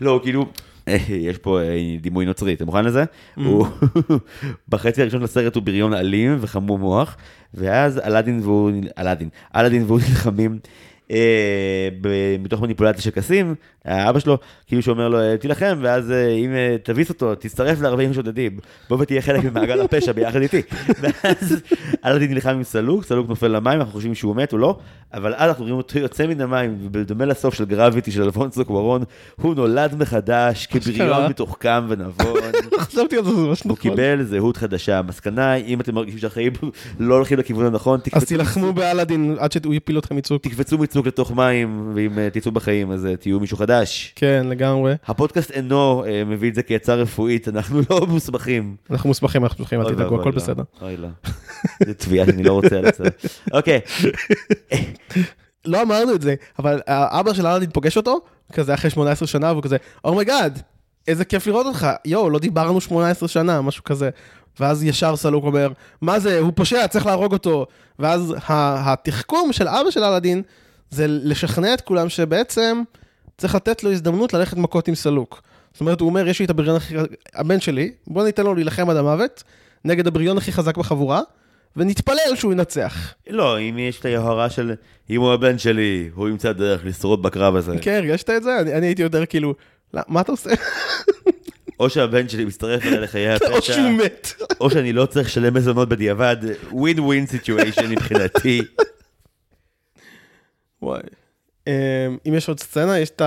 לא, 0.01 0.19
כאילו, 0.23 0.45
אה, 0.87 0.97
יש 1.09 1.37
פה 1.37 1.61
אה, 1.61 1.95
דימוי 2.01 2.25
נוצרי, 2.25 2.53
אתה 2.53 2.65
מוכן 2.65 2.85
לזה? 2.85 3.03
הוא, 3.35 3.67
בחצי 4.69 5.01
הראשון 5.01 5.21
לסרט 5.21 5.55
הוא 5.55 5.63
בריון 5.63 5.93
אלים 5.93 6.37
וחמום 6.41 6.81
מוח, 6.81 7.17
ואז 7.53 7.99
אלאדין 7.99 8.39
והוא, 8.43 8.71
אלאדין, 8.97 9.29
אלאדין 9.55 9.83
והוא 9.83 9.99
נלחמים 10.09 10.59
מתוך 12.39 12.61
מניפולציה 12.61 13.01
של 13.01 13.09
קסים, 13.09 13.55
האבא 13.85 14.19
שלו, 14.19 14.37
כאילו 14.67 14.81
שאומר 14.81 15.09
לו, 15.09 15.19
"אה, 15.19 15.37
תילחם, 15.37 15.79
ואז 15.81 16.11
אה, 16.11 16.27
אם 16.27 16.53
אה, 16.55 16.75
תביס 16.83 17.09
אותו, 17.09 17.35
תצטרף 17.35 17.81
ל-40 17.81 18.13
שודדים, 18.13 18.57
בוא 18.89 18.97
ותהיה 18.99 19.21
חלק 19.21 19.43
ממעגל 19.43 19.81
הפשע 19.81 20.11
ביחד 20.11 20.41
איתי. 20.41 20.61
ואז 21.01 21.61
אלאדין 22.05 22.31
נלחם 22.31 22.49
עם 22.49 22.63
סלוק, 22.63 23.03
סלוק 23.03 23.29
נופל 23.29 23.47
למים, 23.47 23.79
אנחנו 23.79 23.93
חושבים 23.93 24.15
שהוא 24.15 24.35
מת 24.35 24.53
או 24.53 24.57
לא, 24.57 24.77
אבל 25.13 25.33
אז 25.37 25.49
אנחנו 25.49 25.63
רואים 25.63 25.77
אותו 25.77 25.99
יוצא 25.99 26.27
מן 26.27 26.41
המים, 26.41 26.77
ובדומה 26.81 27.25
לסוף 27.25 27.53
של 27.53 27.65
גרביטי 27.65 28.11
של 28.11 28.23
אלפונסו 28.23 28.65
קוורון, 28.65 29.03
הוא 29.41 29.55
נולד 29.55 29.95
מחדש 29.95 30.65
כבריון. 30.65 31.29
מתוחכם 31.29 31.85
ונבון. 31.89 32.39
חשבתי 32.79 33.17
על 33.17 33.23
זה, 33.25 33.31
זה 33.31 33.41
ממש 33.41 33.61
הוא 33.63 33.71
נכון. 33.71 33.91
קיבל 33.91 34.23
זהות 34.23 34.57
חדשה. 34.57 34.99
המסקנה, 34.99 35.55
אם 35.55 35.81
אתם 35.81 35.95
מרגישים 35.95 36.19
שהחיים 36.19 36.53
לא 36.99 37.15
הולכים 37.15 37.37
לכיוון 37.39 37.65
הנכון, 37.65 37.99
אז 37.99 38.23
תקפצו- 38.23 38.25
תילחמו 38.27 38.73
באלאדין 38.73 39.35
עד 39.39 39.51
שהוא 39.51 39.73
יפיל 39.73 39.97
אתכם 39.97 40.15
מצוק. 40.15 40.43
תקפצו 40.43 40.77
מצוק 40.77 41.07
לתוך 41.07 41.31
מים, 41.31 41.91
ואם 41.95 42.19
אה, 42.19 42.29
תצאו 42.29 42.51
בחיים 42.51 42.91
אז 42.91 43.05
אה, 43.05 43.15
תהיו 43.15 43.39
מישהו 43.39 43.57
חדש. 43.57 44.13
כן, 44.15 44.45
לגמרי. 44.49 44.93
הפודקאסט 45.07 45.51
אינו 45.51 46.03
אה, 46.07 46.23
מביא 46.25 46.49
את 46.49 46.55
זה 46.55 46.63
כעצה 46.63 46.95
רפואית, 46.95 47.47
אנחנו 47.47 47.81
לא 47.89 48.05
מוסמכים. 48.07 48.75
אנחנו 48.91 49.07
מוסמכים, 49.09 49.43
אנחנו 49.43 49.55
מוסמכים, 49.63 49.81
אל 49.81 49.93
תדאגו, 49.93 50.19
הכל 50.21 50.29
לא. 50.29 50.35
בסדר. 50.35 50.63
אוי 50.81 50.97
לא. 50.97 51.07
זו 51.85 51.93
תביעה 51.97 52.25
שאני 52.25 52.43
לא 52.43 52.53
רוצה 52.53 52.81
לצאת. 52.81 53.25
אוקיי, 53.53 53.79
לא 55.65 55.81
אמרנו 55.81 56.15
את 56.15 56.21
זה, 56.21 56.35
אבל 56.59 56.81
האבא 56.87 57.33
של 57.33 57.47
אלאדין 57.47 57.69
פוגש 57.69 57.97
אותו, 57.97 58.21
כזה 58.53 58.73
אחרי 58.73 58.89
18 58.89 59.27
שנה, 59.27 59.51
והוא 59.51 59.63
כזה, 59.63 59.77
oh 60.05 60.19
my 60.19 60.33
god, 60.33 60.61
איזה 61.07 61.25
כיף 61.25 61.47
לראות 61.47 61.65
אותך, 61.65 61.87
יואו, 62.05 62.29
לא 62.29 62.39
דיברנו 62.39 62.81
18 62.81 63.29
שנה, 63.29 63.61
משהו 63.61 63.83
כזה. 63.83 64.09
ואז 64.59 64.83
ישר 64.83 65.15
סלוק 65.15 65.43
אומר, 65.43 65.71
מה 66.01 66.19
זה, 66.19 66.39
הוא 66.39 66.51
פושע, 66.55 66.87
צריך 66.87 67.05
להרוג 67.05 67.33
אותו. 67.33 67.65
ואז 67.99 68.35
התחכום 68.47 69.53
של 69.53 69.67
אבא 69.67 69.91
של 69.91 70.03
אלאדין, 70.03 70.41
זה 70.89 71.05
לשכנע 71.07 71.73
את 71.73 71.81
כולם 71.81 72.09
שבעצם 72.09 72.81
צריך 73.37 73.55
לתת 73.55 73.83
לו 73.83 73.91
הזדמנות 73.91 74.33
ללכת 74.33 74.57
מכות 74.57 74.87
עם 74.87 74.95
סלוק. 74.95 75.41
זאת 75.73 75.81
אומרת, 75.81 76.01
הוא 76.01 76.09
אומר, 76.09 76.27
יש 76.27 76.39
לי 76.39 76.45
את 76.45 76.49
הבריון 76.49 76.75
הכי, 76.75 76.95
הבן 77.35 77.59
שלי, 77.59 77.91
בוא 78.07 78.23
ניתן 78.23 78.43
לו 78.43 78.55
להילחם 78.55 78.89
עד 78.89 78.97
המוות, 78.97 79.43
נגד 79.85 80.07
הבריון 80.07 80.37
הכי 80.37 80.51
חזק 80.51 80.77
בחבורה, 80.77 81.21
ונתפלל 81.75 82.35
שהוא 82.35 82.53
ינצח. 82.53 83.13
לא, 83.29 83.59
אם 83.59 83.77
יש 83.79 83.99
את 83.99 84.05
היוהרה 84.05 84.49
של, 84.49 84.73
אם 85.09 85.21
הוא 85.21 85.33
הבן 85.33 85.57
שלי, 85.57 86.09
הוא 86.13 86.29
ימצא 86.29 86.51
דרך 86.51 86.85
לשרוד 86.85 87.23
בקרב 87.23 87.55
הזה. 87.55 87.75
כן, 87.81 88.01
הרגשת 88.03 88.29
את 88.29 88.43
זה? 88.43 88.59
אני, 88.59 88.73
אני 88.73 88.87
הייתי 88.87 89.01
יותר 89.01 89.25
כאילו, 89.25 89.55
"לא, 89.93 90.01
מה 90.07 90.21
אתה 90.21 90.31
עושה? 90.31 90.49
או 91.79 91.89
שהבן 91.89 92.29
שלי 92.29 92.45
מצטרף 92.45 92.85
אליי 92.85 92.99
לחיי 92.99 93.11
הפשע, 93.11 93.29
או 93.31 93.73
שהוא 93.73 93.89
מת. 93.89 94.33
או 94.61 94.69
שאני 94.69 94.93
לא 94.93 95.05
צריך 95.05 95.27
לשלם 95.27 95.53
מזונות 95.53 95.89
בדיעבד, 95.89 96.37
win 96.71 96.99
win 96.99 97.25
situation 97.25 97.89
מבחינתי. 97.89 98.61
וואי. 100.81 101.01
אמ, 101.67 101.71
אם 102.27 102.33
יש 102.33 102.47
עוד 102.49 102.59
סצנה, 102.59 102.99
יש 102.99 103.09
את 103.09 103.21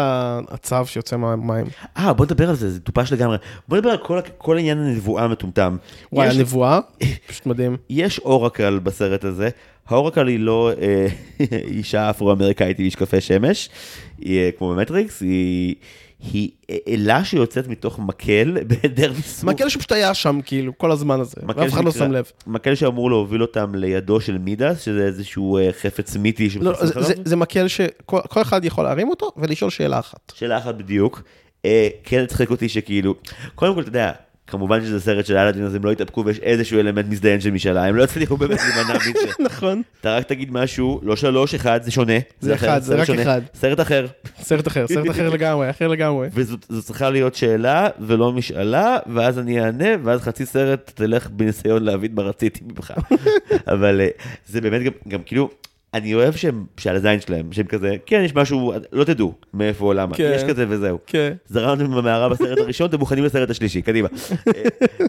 הצב 0.50 0.76
שיוצא 0.86 1.16
מהמים. 1.16 1.66
אה, 1.96 2.12
בוא 2.12 2.24
נדבר 2.24 2.48
על 2.48 2.54
זה, 2.54 2.70
זה 2.70 2.80
מטופש 2.80 3.12
לגמרי. 3.12 3.36
בוא 3.68 3.76
נדבר 3.78 3.90
על 3.90 3.96
כל, 3.98 4.20
כל 4.38 4.58
עניין 4.58 4.78
הנבואה 4.78 5.24
המטומטם. 5.24 5.76
וואי, 6.12 6.26
יש- 6.28 6.36
הנבואה, 6.36 6.78
פשוט 7.28 7.46
מדהים. 7.46 7.76
יש 7.90 8.18
אורקל 8.18 8.78
בסרט 8.82 9.24
הזה, 9.24 9.48
האורקל 9.92 10.26
היא 10.26 10.38
לא 10.38 10.70
אה, 10.80 11.06
אישה 11.66 12.10
אפרו-אמריקאית 12.10 12.78
עם 12.78 12.86
משקפי 12.86 13.20
שמש, 13.20 13.68
היא 14.18 14.38
אה, 14.38 14.50
כמו 14.58 14.70
במטריקס, 14.70 15.20
היא, 15.20 15.74
היא 16.32 16.50
אלה 16.88 17.24
שיוצאת 17.24 17.68
מתוך 17.68 17.98
מקל 17.98 18.56
בהיעדר 18.68 19.12
מסמוך. 19.18 19.54
מקל 19.54 19.68
שפשוט 19.68 19.92
היה 19.92 20.14
שם, 20.14 20.40
כאילו, 20.44 20.78
כל 20.78 20.90
הזמן 20.92 21.20
הזה, 21.20 21.34
ואף 21.56 21.72
אחד 21.72 21.84
לא 21.84 21.90
שם 21.90 22.12
לב. 22.12 22.24
מקל 22.46 22.74
שאמור 22.74 23.10
להוביל 23.10 23.42
אותם 23.42 23.74
לידו 23.74 24.20
של 24.20 24.38
מידס, 24.38 24.80
שזה 24.84 25.06
איזשהו 25.06 25.58
אה, 25.58 25.68
חפץ 25.72 26.16
מיתי 26.16 26.44
לא, 26.44 26.50
שמתחסך 26.50 26.84
זה- 26.86 26.94
עליו. 26.94 27.06
זה- 27.08 27.14
זה 27.24 27.36
מקל 27.36 27.68
שכל 27.68 27.90
כל 28.28 28.42
אחד 28.42 28.64
יכול 28.64 28.84
להרים 28.84 29.08
אותו 29.08 29.30
ולשאול 29.36 29.70
שאלה 29.70 29.98
אחת. 29.98 30.32
שאלה 30.34 30.58
אחת 30.58 30.74
בדיוק. 30.74 31.22
אה, 31.64 31.88
כן 32.04 32.22
הצחיק 32.22 32.50
אותי 32.50 32.68
שכאילו, 32.68 33.14
קודם 33.54 33.74
כל 33.74 33.80
אתה 33.80 33.88
יודע, 33.88 34.12
כמובן 34.50 34.80
שזה 34.84 35.00
סרט 35.00 35.26
של 35.26 35.36
אלאדין 35.36 35.64
אז 35.64 35.74
הם 35.74 35.84
לא 35.84 35.92
התאפקו 35.92 36.24
ויש 36.24 36.38
איזשהו 36.38 36.80
אלמנט 36.80 37.06
מזדיין 37.08 37.40
של 37.40 37.50
משאלה, 37.50 37.84
הם 37.84 37.96
לא 37.96 38.04
הצליחו 38.04 38.36
באמת 38.36 38.58
להימנע 38.60 38.94
מזה. 38.96 39.32
נכון. 39.48 39.82
אתה 40.00 40.16
רק 40.16 40.26
תגיד 40.26 40.52
משהו, 40.52 41.00
לא 41.02 41.16
שלוש, 41.16 41.54
אחד, 41.54 41.82
זה 41.82 41.90
שונה. 41.90 42.12
זה 42.40 42.54
אחד, 42.54 42.82
זה 42.82 42.94
רק. 42.94 43.10
אחד. 43.10 43.40
סרט 43.54 43.80
אחר. 43.80 44.06
סרט 44.40 44.68
אחר, 44.68 44.86
סרט 44.86 45.10
אחר 45.10 45.28
לגמרי, 45.34 45.70
אחר 45.70 45.88
לגמרי. 45.88 46.28
וזאת 46.34 46.66
זו 46.68 46.82
צריכה 46.82 47.10
להיות 47.10 47.34
שאלה 47.34 47.88
ולא 48.00 48.32
משאלה, 48.32 48.98
ואז 49.14 49.38
אני 49.38 49.60
אענה, 49.64 49.88
ואז 50.04 50.20
חצי 50.20 50.46
סרט 50.46 50.90
תלך 50.94 51.30
בניסיון 51.30 51.84
להבין 51.84 52.14
מה 52.14 52.22
רציתי 52.22 52.60
ממך. 52.64 52.92
אבל 53.74 54.00
אה, 54.00 54.08
זה 54.48 54.60
באמת 54.60 54.80
גם 55.08 55.22
כאילו, 55.26 55.50
אני 55.94 56.14
אוהב 56.14 56.36
שהם, 56.36 56.64
שעל 56.76 56.96
הזין 56.96 57.20
שלהם, 57.20 57.52
שהם 57.52 57.66
כזה, 57.66 57.96
כן, 58.06 58.22
יש 58.24 58.34
משהו, 58.34 58.72
לא 58.92 59.04
תדעו 59.04 59.32
מאיפה 59.54 59.84
או 59.84 59.92
למה, 59.92 60.16
כן. 60.16 60.32
יש 60.34 60.42
כזה 60.44 60.64
וזהו. 60.68 60.98
כן. 61.06 61.32
זרמתם 61.46 61.94
במערה 61.96 62.28
בסרט 62.28 62.58
הראשון, 62.58 62.88
אתם 62.88 62.98
מוכנים 62.98 63.24
לסרט 63.24 63.50
השלישי, 63.50 63.82
קדימה. 63.82 64.08
אה, 64.56 64.62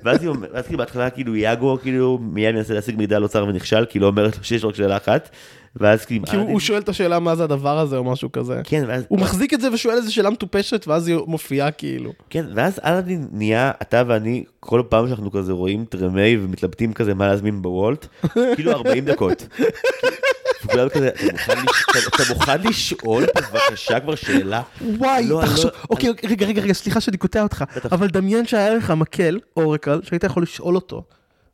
ואז 0.03 0.19
כאילו 0.65 0.77
בהתחלה 0.77 1.09
כאילו 1.09 1.35
יאגו 1.35 1.77
כאילו 1.81 2.19
מיד 2.21 2.55
מנסה 2.55 2.73
להשיג 2.73 2.95
מידע 2.97 3.15
על 3.15 3.23
אוצר 3.23 3.45
ונכשל, 3.45 3.85
כי 3.85 3.99
לא 3.99 4.07
אומרת 4.07 4.37
לו 4.37 4.43
שיש 4.43 4.65
רק 4.65 4.75
שאלה 4.75 4.97
אחת, 4.97 5.29
ואז 5.75 6.05
כאילו, 6.05 6.25
כי 6.25 6.35
הוא 6.35 6.49
הוא 6.49 6.59
שואל 6.59 6.79
את 6.79 6.89
השאלה 6.89 7.19
מה 7.19 7.35
זה 7.35 7.43
הדבר 7.43 7.79
הזה 7.79 7.97
או 7.97 8.03
משהו 8.03 8.31
כזה. 8.31 8.61
כן, 8.63 8.83
ואז, 8.87 9.03
הוא 9.07 9.19
מחזיק 9.19 9.53
את 9.53 9.61
זה 9.61 9.73
ושואל 9.73 9.95
איזה 9.95 10.11
שאלה 10.11 10.29
מטופשת, 10.29 10.87
ואז 10.87 11.07
היא 11.07 11.17
מופיעה 11.27 11.71
כאילו. 11.71 12.13
כן, 12.29 12.45
ואז 12.55 12.79
אלאדין 12.85 13.27
נהיה, 13.31 13.71
אתה 13.81 14.03
ואני, 14.07 14.43
כל 14.59 14.81
פעם 14.89 15.07
שאנחנו 15.07 15.31
כזה 15.31 15.53
רואים 15.53 15.85
טרמי 15.85 16.37
ומתלבטים 16.41 16.93
כזה 16.93 17.13
מה 17.13 17.27
להזמין 17.27 17.61
בוולט, 17.61 18.07
כאילו 18.55 18.71
40 18.71 19.05
דקות. 19.05 19.47
וכולם 20.71 20.89
כזה, 20.89 21.09
"אתה 22.07 22.33
מוכן 22.33 22.61
לשאול 22.61 23.23
בבקשה 23.37 23.99
כבר 23.99 24.15
שאלה? 24.15 24.61
וואי, 24.97 25.27
לא, 25.27 25.41
תחשוב, 25.45 25.65
לא- 25.65 25.71
אוקיי, 25.89 26.09
רגע, 26.29 26.45
רגע, 26.45 26.61
רגע, 26.61 26.73
סליחה 26.73 27.01
שאני 27.01 27.17
קוטע 27.17 27.43
אותך, 27.43 27.63
אבל 27.91 28.07
דמיין 28.07 28.45
שהיה 28.47 28.73
לך 28.75 28.91
מקל, 28.91 29.39
אורקל, 29.57 29.99
שהיית 30.03 30.23
יכול 30.23 30.43
לשאול 30.43 30.75
אותו, 30.75 31.03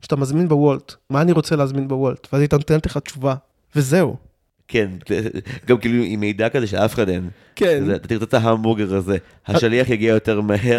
שאתה 0.02 0.16
מזמין 0.16 0.48
בוולט, 0.48 0.94
מה 1.10 1.22
אני 1.22 1.32
רוצה 1.32 1.56
להזמין 1.56 1.88
בוולט, 1.88 2.28
ואז 2.34 2.42
היא 2.42 2.50
נותנת 2.52 2.86
לך 2.86 2.98
תשובה, 2.98 3.36
וזהו. 3.76 4.16
כן, 4.68 4.90
גם 5.66 5.78
כאילו 5.78 6.04
עם 6.04 6.20
מידע 6.20 6.50
כזה 6.50 6.68
שאף 6.68 6.94
אחד 6.94 7.10
אין. 7.10 7.30
כן. 7.56 7.84
אתה 7.96 8.08
תרצה 8.08 8.26
את 8.26 8.34
ההמבורגר 8.34 8.96
הזה, 8.96 9.18
השליח 9.48 9.90
יגיע 9.90 10.14
יותר 10.14 10.42
מהר, 10.42 10.78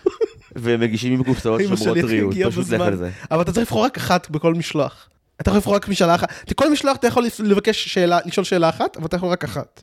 והם 0.56 0.80
מגישים 0.80 1.12
עם 1.12 1.22
קופסאות 1.24 1.60
שומרות 1.68 1.98
ריהוט, 2.04 2.34
פשוט 2.48 2.70
לך. 2.70 2.80
על 2.80 2.96
זה. 2.96 3.10
אבל 3.30 3.40
אתה 3.42 3.52
צריך 3.52 3.66
לבחור 3.66 3.84
רק 3.84 3.96
אחת 3.96 4.30
בכל 4.30 4.54
משלוח. 4.54 5.08
אתה 5.40 5.50
יכול 5.50 5.56
לבחור 5.58 5.74
רק 5.74 5.88
משאלה 5.88 6.14
אחת. 6.14 6.52
כל 6.52 6.72
משלוח 6.72 6.96
אתה 6.96 7.06
יכול 7.06 7.26
לבקש 7.44 7.88
שאלה, 7.88 8.18
לשאול 8.26 8.44
שאלה 8.44 8.68
אחת, 8.68 8.96
אבל 8.96 9.06
אתה 9.06 9.16
יכול 9.16 9.28
רק 9.28 9.44
אחת. 9.44 9.82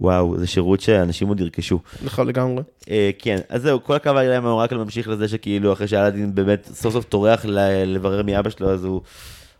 וואו, 0.00 0.38
זה 0.38 0.46
שירות 0.46 0.80
שאנשים 0.80 1.28
עוד 1.28 1.40
ירכשו. 1.40 1.78
נכון 2.04 2.26
לגמרי. 2.26 2.62
אה, 2.90 3.10
כן, 3.18 3.38
אז 3.48 3.62
זהו, 3.62 3.84
כל 3.84 3.94
הקו 3.94 4.08
העלילה 4.10 4.40
מה 4.40 4.49
oracle 4.49 4.76
ממשיך 4.76 5.08
לזה 5.08 5.28
שכאילו 5.28 5.72
אחרי 5.72 5.88
שאלאדין 5.88 6.34
באמת 6.34 6.68
סוף 6.74 6.92
סוף 6.92 7.04
טורח 7.04 7.44
ל- 7.44 7.84
לברר 7.94 8.22
מאבא 8.22 8.50
שלו, 8.50 8.70
אז 8.70 8.84
הוא 8.84 9.00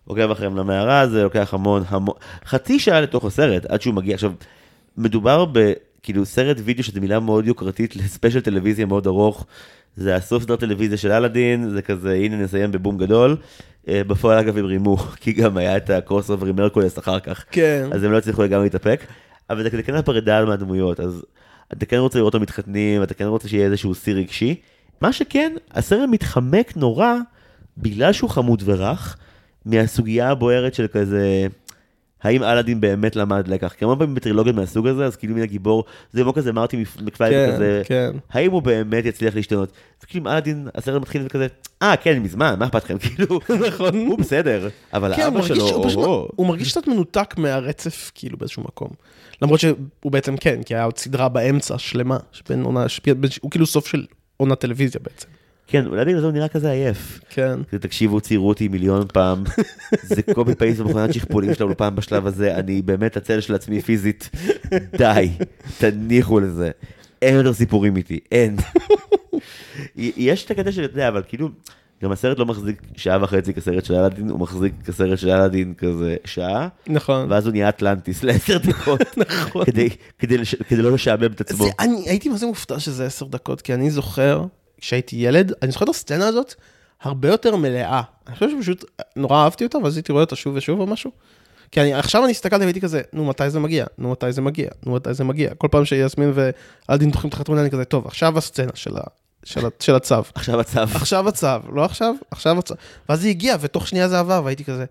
עוקב 0.04 0.30
אחריהם 0.30 0.56
למערה, 0.56 1.08
זה 1.08 1.22
לוקח 1.22 1.54
המון 1.54 1.82
המון, 1.88 2.14
חצי 2.44 2.78
שעה 2.78 3.00
לתוך 3.00 3.24
הסרט, 3.24 3.64
עד 3.64 3.82
שהוא 3.82 3.94
מגיע. 3.94 4.14
עכשיו, 4.14 4.32
מדובר 4.96 5.44
בכאילו 5.44 6.26
סרט 6.26 6.56
וידאו 6.64 6.84
שזו 6.84 7.00
מילה 7.00 7.20
מאוד 7.20 7.46
יוקרתית 7.46 7.96
ל 7.96 8.02
special 8.02 8.40
טלוויזיה 8.40 8.86
מאוד 8.86 9.06
ארוך. 9.06 9.46
זה 9.96 10.14
הסוף 10.16 10.42
סדרת 10.42 10.60
טלוויזיה 10.60 10.98
של 10.98 11.12
אלאדין, 11.12 11.70
זה 11.70 11.82
כזה, 11.82 12.12
הנה 12.14 12.36
נסיים 12.36 12.72
בבום 12.72 12.98
גדול. 12.98 13.36
אה, 13.88 14.04
בפועל 14.04 14.38
אגב 14.38 14.58
הם 14.58 14.64
רימו, 14.64 14.96
כי 15.20 15.32
גם 15.32 15.56
היה 15.56 15.76
את 15.76 15.90
ה 15.90 16.30
crossover 16.30 16.46
עם 16.46 16.56
הרקולס 16.56 16.98
אחר 16.98 17.20
כך. 17.20 17.44
כן. 17.50 17.88
אז 17.92 18.04
הם 18.04 18.12
לא 18.12 18.18
הצליחו 18.18 18.42
לגמרי 18.42 18.64
להתאפק, 18.64 19.00
אבל 19.50 19.62
זה 19.62 19.82
כן 19.82 19.94
הפרידה 19.94 20.44
מהדמויות, 20.44 21.00
אז 21.00 21.24
אתה 21.72 21.86
כן 21.86 21.96
רוצה 21.96 22.18
לראות 22.18 22.34
אותם 22.34 22.42
מתחתנים, 22.42 23.02
אתה 23.02 23.14
כן 23.14 23.24
רוצה 23.24 23.48
שיהיה 23.48 23.66
איזשהו 23.66 23.94
סיר 23.94 24.16
רגשי. 24.16 24.60
מה 25.00 25.12
שכן, 25.12 25.52
הסרט 25.70 26.08
מתחמק 26.10 26.76
נורא, 26.76 27.14
בגלל 27.78 28.12
שהוא 28.12 28.30
חמוד 28.30 28.62
ורך, 28.64 29.16
מהסוגיה 29.66 30.30
הבוערת 30.30 30.74
של 30.74 30.86
כזה, 30.86 31.46
האם 32.22 32.42
אלאדין 32.42 32.80
באמת 32.80 33.16
למד 33.16 33.48
לקח? 33.48 33.72
כי 33.72 33.84
המון 33.84 33.98
פעמים 33.98 34.14
בטרילוגיות 34.14 34.56
מהסוג 34.56 34.86
הזה, 34.86 35.06
אז 35.06 35.16
כאילו 35.16 35.34
מן 35.34 35.42
הגיבור, 35.42 35.84
זה 36.12 36.22
כמו 36.22 36.34
כזה 36.34 36.52
מרטי 36.52 36.84
מקפליי 37.02 37.30
כן, 37.30 37.50
וכזה, 37.52 37.82
כן. 37.84 38.10
האם 38.30 38.50
הוא 38.50 38.62
באמת 38.62 39.04
יצליח 39.04 39.34
להשתנות? 39.34 39.72
וכאילו 40.04 40.24
עם 40.24 40.32
אלאדין, 40.32 40.68
הסרט 40.74 41.02
מתחיל 41.02 41.22
וכזה, 41.26 41.46
אה 41.82 41.96
כן, 41.96 42.18
מזמן, 42.18 42.54
מה 42.58 42.66
אכפת 42.66 42.84
לכם? 42.84 42.98
כאילו, 43.04 43.40
נכון. 43.68 43.94
הוא 43.94 44.18
בסדר, 44.18 44.68
אבל 44.92 45.16
כן, 45.16 45.22
הוא 45.22 45.28
אבא 45.28 45.38
מרגיש, 45.38 45.56
שלו, 45.58 45.68
הוא, 45.68 45.86
פשוט, 45.86 46.04
או-הו. 46.04 46.28
הוא 46.36 46.46
מרגיש 46.46 46.70
קצת 46.70 46.88
מנותק 46.88 47.34
מהרצף, 47.38 48.10
כאילו, 48.14 48.38
באיזשהו 48.38 48.62
מקום. 48.62 48.88
למרות 49.42 49.60
שהוא 49.60 50.12
בעצם 50.12 50.36
כן, 50.36 50.62
כי 50.62 50.74
היה 50.74 50.84
עוד 50.84 50.98
סדרה 50.98 51.28
באמצע, 51.28 51.78
שלמה, 51.78 52.16
שבין 52.32 52.62
עונה, 52.62 52.88
שבין, 52.88 53.20
הוא 53.40 53.50
כאילו 53.50 53.66
סוף 53.66 53.86
של 53.86 54.06
עונת 54.36 54.60
טלוויזיה 54.60 55.00
בעצם. 55.04 55.28
כן, 55.70 55.86
אולי 55.86 56.04
בגלל 56.04 56.20
זה 56.20 56.26
הוא 56.26 56.32
נראה 56.32 56.48
כזה 56.48 56.70
עייף. 56.70 57.20
כן. 57.30 57.64
כזה, 57.68 57.78
תקשיבו, 57.78 58.20
ציירו 58.20 58.48
אותי 58.48 58.68
מיליון 58.68 59.06
פעם, 59.12 59.44
זה 60.02 60.22
קופי 60.34 60.54
פייס 60.54 60.78
במכונת 60.78 61.14
שכפולים 61.14 61.54
שלנו 61.54 61.76
פעם 61.76 61.96
בשלב 61.96 62.26
הזה, 62.26 62.56
אני 62.56 62.82
באמת 62.82 63.16
הצל 63.16 63.40
של 63.40 63.54
עצמי 63.54 63.80
פיזית, 63.80 64.30
די, 64.98 65.30
תניחו 65.78 66.40
לזה. 66.40 66.70
אין 67.22 67.34
יותר 67.34 67.52
סיפורים 67.52 67.96
איתי, 67.96 68.20
אין. 68.32 68.56
יש 69.96 70.44
את 70.44 70.50
הקטע 70.50 70.72
של, 70.72 70.84
אתה 70.84 70.92
יודע, 70.92 71.08
אבל 71.08 71.22
כאילו, 71.28 71.48
גם 72.02 72.12
הסרט 72.12 72.38
לא 72.38 72.46
מחזיק 72.46 72.82
שעה 72.96 73.22
וחצי 73.22 73.54
כסרט 73.54 73.84
של 73.84 73.94
אלאדין, 73.94 74.30
הוא 74.30 74.40
מחזיק 74.40 74.72
כסרט 74.84 75.18
של 75.18 75.30
אלאדין 75.30 75.74
כזה 75.74 76.16
שעה, 76.24 76.68
נכון. 76.86 77.26
ואז 77.30 77.46
הוא 77.46 77.52
נהיה 77.52 77.68
אטלנטיס 77.68 78.24
לעשר 78.24 78.58
דקות, 78.58 79.18
נכון. 79.18 79.64
כדי, 79.64 79.88
כדי, 80.18 80.36
כדי 80.68 80.82
לא 80.82 80.92
לשעמם 80.92 81.32
את 81.32 81.40
עצמו. 81.40 81.64
זה, 81.64 81.70
אני 81.80 82.08
הייתי 82.08 82.28
מה 82.28 82.36
זה 82.36 82.46
מופתע 82.46 82.78
שזה 82.78 83.06
עשר 83.06 83.26
דקות, 83.26 83.60
כי 83.60 83.74
אני 83.74 83.90
זוכר, 83.90 84.44
כשהייתי 84.80 85.16
ילד, 85.16 85.52
אני 85.62 85.72
זוכר 85.72 85.84
את 85.84 85.88
הסצנה 85.88 86.28
הזאת 86.28 86.54
הרבה 87.02 87.28
יותר 87.28 87.56
מלאה. 87.56 88.02
אני 88.26 88.34
חושב 88.34 88.50
שפשוט 88.50 88.84
נורא 89.16 89.44
אהבתי 89.44 89.64
אותה, 89.64 89.78
ואז 89.78 89.96
הייתי 89.96 90.12
רואה 90.12 90.24
אותה 90.24 90.36
שוב 90.36 90.54
ושוב 90.56 90.80
או 90.80 90.86
משהו. 90.86 91.10
כי 91.72 91.80
אני, 91.80 91.94
עכשיו 91.94 92.24
אני 92.24 92.30
הסתכלתי 92.30 92.64
והייתי 92.64 92.80
כזה, 92.80 93.02
נו 93.12 93.24
מתי 93.24 93.50
זה 93.50 93.60
מגיע? 93.60 93.86
נו 93.98 94.10
מתי 94.10 94.32
זה 94.32 94.42
מגיע? 94.42 94.68
נו 94.86 94.94
מתי 94.94 95.14
זה 95.14 95.24
מגיע? 95.24 95.50
כל 95.58 95.68
פעם 95.70 95.84
שיסמין 95.84 96.32
ואלדין 96.34 97.10
דוחים 97.10 97.28
את 97.28 97.34
החתונה, 97.34 97.60
אני 97.60 97.70
כזה, 97.70 97.84
טוב, 97.84 98.06
עכשיו 98.06 98.38
הסצנה 98.38 98.70
של, 98.74 98.96
ה, 98.96 99.00
של, 99.44 99.66
ה, 99.66 99.68
של 99.80 99.94
הצב. 99.94 100.14
עכשיו 100.34 100.60
הצב. 100.60 100.80
עכשיו 100.80 101.28
הצב, 101.28 101.46
לא 101.72 101.84
עכשיו, 101.84 102.14
עכשיו 102.30 102.58
הצב. 102.58 102.74
ואז 103.08 103.24
היא 103.24 103.30
הגיעה, 103.30 103.56
ותוך 103.60 103.88
שנייה 103.88 104.08
זה 104.08 104.18
עבר, 104.18 104.42
והייתי 104.44 104.64
כזה, 104.64 104.84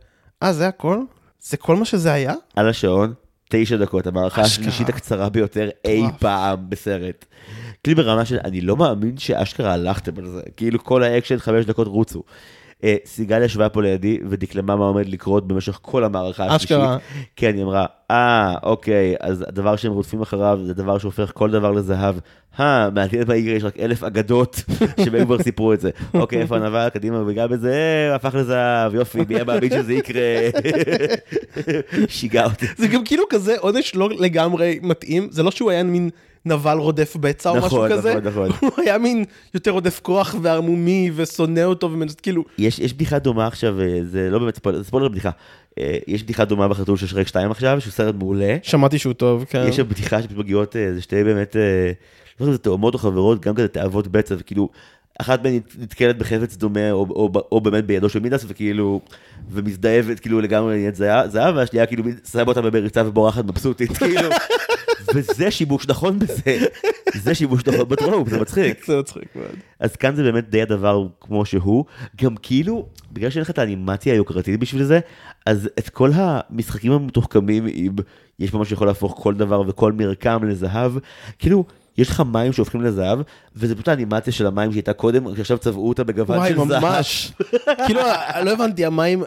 אה, 0.44 0.54
זה 0.54 0.68
הכל? 0.68 1.00
זה 1.42 1.58
כל 1.58 1.76
מה 1.76 1.86
שזה 1.86 2.14
היה? 2.14 2.34
על 2.56 2.70
השעון, 2.70 3.14
תשע 3.50 3.78
דקות, 3.78 4.08
המערכה. 4.08 4.41
השלישית 4.41 4.89
הקצרה 4.89 5.30
ביותר 5.30 5.70
אי 5.86 6.01
פעם 6.20 6.70
בסרט. 6.70 7.26
כאילו 7.84 8.04
ברמה 8.04 8.26
של, 8.26 8.38
אני 8.43 8.62
לא 8.62 8.78
מאמין 8.78 9.18
שאשכרה 9.18 9.74
הלכתם 9.74 10.12
על 10.18 10.26
זה, 10.28 10.41
כאילו 10.58 10.84
כל 10.84 11.04
האקשן 11.04 11.38
חמש 11.38 11.66
דקות 11.66 11.88
רצוף. 11.88 12.24
אה, 12.84 12.95
סיגל 13.05 13.43
ישבה 13.43 13.69
פה 13.69 13.82
לידי 13.82 14.17
ודקלמה 14.30 14.75
מה 14.75 14.86
עומד 14.86 15.09
לקרות 15.09 15.47
במשך 15.47 15.80
כל 15.82 16.03
המערכה 16.03 16.45
השלישית. 16.45 16.71
אשכרה. 16.71 16.97
כן, 17.36 17.55
היא 17.55 17.63
אמרה, 17.63 17.86
אה, 18.11 18.55
אוקיי, 18.63 19.15
אז 19.19 19.45
הדבר 19.47 19.75
שהם 19.75 19.91
רודפים 19.91 20.21
אחריו 20.21 20.59
זה 20.65 20.73
דבר 20.73 20.97
שהופך 20.97 21.32
כל 21.34 21.51
דבר 21.51 21.71
לזהב. 21.71 22.15
אה, 22.59 22.89
מעניין 22.89 23.23
מה 23.27 23.36
יקרה, 23.36 23.53
יש 23.53 23.63
רק 23.63 23.80
אלף 23.80 24.03
אגדות 24.03 24.63
שבהם 25.05 25.25
כבר 25.25 25.43
סיפרו 25.43 25.73
את 25.73 25.82
זה. 25.82 25.89
אוקיי, 26.13 26.41
איפה 26.41 26.55
הנבל, 26.55 26.89
קדימה, 26.89 27.23
וגם 27.27 27.49
בזה, 27.49 27.73
אה, 27.73 28.15
הפך 28.15 28.36
לזהב, 28.36 28.95
יופי, 28.95 29.19
מי 29.30 29.36
היה 29.36 29.43
מאמין 29.43 29.69
שזה 29.69 29.93
יקרה? 29.93 30.21
שיגע 32.07 32.45
אותי. 32.45 32.65
זה 32.77 32.88
גם 32.88 33.03
כאילו 33.05 33.23
כזה 33.30 33.55
עונש 33.59 33.95
לא 33.95 34.09
לגמרי 34.09 34.80
מתאים, 34.82 35.27
זה 35.32 35.43
לא 35.43 35.51
שהוא 35.51 35.71
היה 35.71 35.84
מין 35.84 36.09
נבל 36.46 36.78
רודף 36.78 37.16
בצע 37.20 37.50
או 37.50 37.56
משהו 37.56 37.68
נכון, 37.68 37.90
כזה, 37.92 38.16
נכון, 38.24 38.48
נכון. 38.50 38.70
הוא 38.76 38.84
היה 38.86 38.98
מין 38.98 39.24
יותר 39.54 39.72
רודף 39.72 40.00
כוח 40.04 40.36
וערמומי 40.42 41.12
ושונא 41.16 41.64
אותו, 41.64 41.90
ומנס- 41.92 42.16
כאילו, 42.22 42.44
יש, 42.58 42.80
יש 42.80 42.94
בדיחה 42.94 43.20
דומה 43.20 43.48
עכשיו, 43.48 43.82
אה, 43.82 44.00
זה 44.04 44.30
לא 44.30 44.40
באמת 44.40 44.56
ספוילר, 44.56 44.78
זה 44.78 44.84
ספוילר 44.84 45.08
בדיחה. 45.08 45.30
אה, 45.80 45.98
יש 46.08 46.24
בדיחה 46.24 46.46
דומה 46.46 46.68
בחתול 46.68 46.98
של 46.98 47.08
שרק 47.08 47.28
2 47.28 47.52
עכשיו, 47.52 47.82
שהוא 47.82 47.92
סרט 47.92 48.16
מעולה. 48.16 48.58
שמעתי 48.64 49.00
שהוא 49.00 49.14
טוב, 49.14 49.46
כן. 49.50 49.66
יש 49.70 49.76
שם 49.76 49.90
בדיחה 49.90 50.22
שפשוט 50.22 50.38
מגיעות, 50.38 50.76
אה, 50.76 50.94
זה 50.94 51.02
שתי 51.02 51.24
באמת, 51.24 51.56
לא 51.56 51.62
יודע 52.44 52.48
אם 52.48 52.58
זה 52.58 52.58
תאומות 52.58 52.94
או 52.94 53.00
חברות, 53.00 53.42
גם 53.42 53.56
כזה 53.56 53.68
תאוות 53.68 54.08
בצע, 54.08 54.36
וכאילו, 54.38 54.70
אחת 55.22 55.44
מהן 55.44 55.60
נתקלת 55.80 56.18
בחפץ 56.18 56.56
דומה, 56.56 56.92
או, 56.92 57.06
או, 57.10 57.32
או 57.52 57.62
באמת 57.62 57.86
בידו 57.86 58.10
של 58.10 58.20
מידס, 58.20 58.46
וכאילו, 58.48 59.02
ומזדהבת 59.52 60.20
כאילו 60.20 60.42
לגמרי 60.42 60.88
זהב, 60.94 61.30
זהב, 61.30 61.56
והשנייה 61.56 61.86
כאילו 61.86 62.04
שמה 62.32 62.44
אותה 62.48 62.62
במריצה 62.62 63.04
ובורחת 63.08 63.46
מבסוטית, 63.46 63.92
כאילו. 63.98 64.30
וזה 65.16 65.51
שימוש 65.51 65.88
נכון 65.88 66.20
בזה, 66.20 66.66
זה 67.16 67.36
שימוש 67.36 67.66
נכון 67.66 67.89
בטרופ, 67.89 68.30
זה 68.30 68.41
מצחיק. 68.41 68.86
זה 68.86 68.99
מצחיק 68.99 69.36
מאוד. 69.36 69.55
אז 69.80 69.95
כאן 69.95 70.16
זה 70.16 70.24
באמת 70.24 70.49
די 70.49 70.62
הדבר 70.62 71.07
כמו 71.22 71.45
שהוא, 71.45 71.86
גם 72.22 72.36
כאילו, 72.36 72.86
בגלל 73.12 73.30
שאין 73.30 73.41
לך 73.41 73.49
את 73.49 73.60
האנימציה 73.60 74.14
היוקרתית 74.14 74.60
בשביל 74.60 74.84
זה, 74.84 74.99
אז 75.45 75.70
את 75.80 75.89
כל 75.89 76.12
המשחקים 76.14 76.91
המתוחכמים, 76.91 77.68
אם 77.68 77.91
יש 78.39 78.53
ממש 78.53 78.72
יכול 78.72 78.88
להפוך 78.88 79.20
כל 79.22 79.34
דבר 79.34 79.62
וכל 79.68 79.91
מרקם 79.91 80.43
לזהב, 80.43 80.91
כאילו, 81.39 81.64
יש 82.00 82.10
לך 82.10 82.24
מים 82.32 82.54
שהופכים 82.54 82.82
לזהב, 82.82 83.20
וזה 83.56 83.76
פשוט 83.76 83.88
האנימציה 83.88 84.34
של 84.34 84.47
המים 84.47 84.72
שהייתה 84.72 84.93
קודם, 84.93 85.36
שעכשיו 85.36 85.58
צבעו 85.58 85.89
אותה 85.89 86.04
בגוון 86.04 86.38
וואי, 86.38 86.50
של 86.50 86.56
זהב. 86.68 86.82
ממש. 86.86 87.32
כאילו, 87.86 88.02
לא 88.45 88.52
הבנתי, 88.52 88.86
המים, 88.86 89.24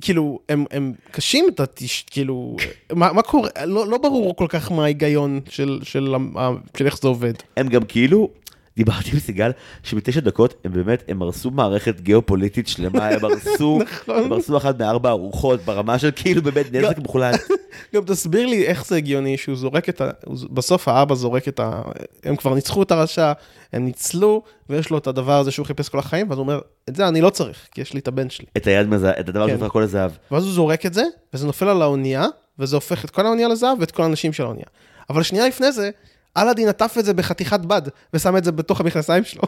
כאילו, 0.00 0.38
הם, 0.48 0.64
הם 0.70 0.92
קשים, 1.10 1.44
אתה 1.54 1.66
תש... 1.66 2.04
כאילו, 2.10 2.56
מה, 2.92 3.12
מה 3.12 3.22
קורה? 3.22 3.48
לא, 3.64 3.86
לא 3.86 3.98
ברור 3.98 4.36
כל 4.36 4.46
כך 4.48 4.72
מה 4.72 4.84
ההיגיון 4.84 5.40
של, 5.48 5.80
של, 5.82 6.14
ה- 6.36 6.48
של 6.76 6.86
איך 6.86 6.98
זה 7.02 7.08
עובד. 7.08 7.34
הם 7.56 7.68
גם 7.68 7.82
כאילו, 7.82 8.28
דיברתי 8.76 9.10
עם 9.12 9.18
סיגל, 9.18 9.50
שבתשע 9.82 10.20
דקות 10.20 10.54
הם 10.64 10.72
באמת, 10.72 11.02
הם 11.08 11.22
הרסו 11.22 11.50
מערכת 11.50 12.00
גיאופוליטית 12.00 12.68
שלמה, 12.68 13.08
הם 13.08 13.24
הרסו, 13.24 13.78
נכון. 14.02 14.24
הם 14.24 14.32
הרסו 14.32 14.56
אחת 14.56 14.78
מארבע 14.78 15.10
ארוחות 15.10 15.60
ברמה 15.60 15.98
של 15.98 16.10
כאילו 16.16 16.42
באמת 16.42 16.72
נזק 16.72 16.98
מוחלט. 16.98 17.40
גם 17.94 18.02
תסביר 18.04 18.46
לי 18.46 18.66
איך 18.66 18.86
זה 18.86 18.96
הגיוני 18.96 19.36
שהוא 19.36 19.56
זורק 19.56 19.88
את 19.88 20.00
ה... 20.00 20.10
בסוף 20.50 20.88
האבא 20.88 21.14
זורק 21.14 21.48
את 21.48 21.60
ה... 21.60 21.82
הם 22.24 22.36
כבר 22.36 22.54
ניצחו 22.54 22.82
את 22.82 22.90
הרשע, 22.90 23.32
הם 23.72 23.84
ניצלו, 23.84 24.42
ויש 24.70 24.90
לו 24.90 24.98
את 24.98 25.06
הדבר 25.06 25.38
הזה 25.38 25.50
שהוא 25.50 25.66
חיפש 25.66 25.88
כל 25.88 25.98
החיים, 25.98 26.30
ואז 26.30 26.38
הוא 26.38 26.42
אומר, 26.42 26.60
את 26.88 26.96
זה 26.96 27.08
אני 27.08 27.20
לא 27.20 27.30
צריך, 27.30 27.68
כי 27.72 27.80
יש 27.80 27.92
לי 27.92 28.00
את 28.00 28.08
הבן 28.08 28.30
שלי. 28.30 28.46
את 28.56 28.66
היד 28.66 28.88
מזה, 28.88 29.10
את 29.10 29.28
הדבר 29.28 29.46
כן. 29.46 29.52
שהופך 29.52 29.66
הכל 29.66 29.80
לזהב. 29.80 30.10
ואז 30.30 30.44
הוא 30.44 30.52
זורק 30.52 30.86
את 30.86 30.94
זה, 30.94 31.02
וזה 31.34 31.46
נופל 31.46 31.68
על 31.68 31.82
האונייה, 31.82 32.26
וזה 32.58 32.76
הופך 32.76 33.04
את 33.04 33.10
כל 33.10 33.26
האונייה 33.26 33.48
לזהב 33.48 33.80
ואת 33.80 33.90
כל 33.90 34.02
האנשים 34.02 34.32
של 34.32 34.42
האונייה. 34.42 34.66
אבל 35.10 35.22
שנייה 35.22 35.48
לפני 35.48 35.72
זה, 35.72 35.90
אלאדין 36.36 36.68
עטף 36.68 36.96
את 36.98 37.04
זה 37.04 37.14
בחתיכת 37.14 37.60
בד, 37.60 37.82
ושם 38.14 38.36
את 38.36 38.44
זה 38.44 38.52
בתוך 38.52 38.80
המכנסיים 38.80 39.24
שלו. 39.24 39.42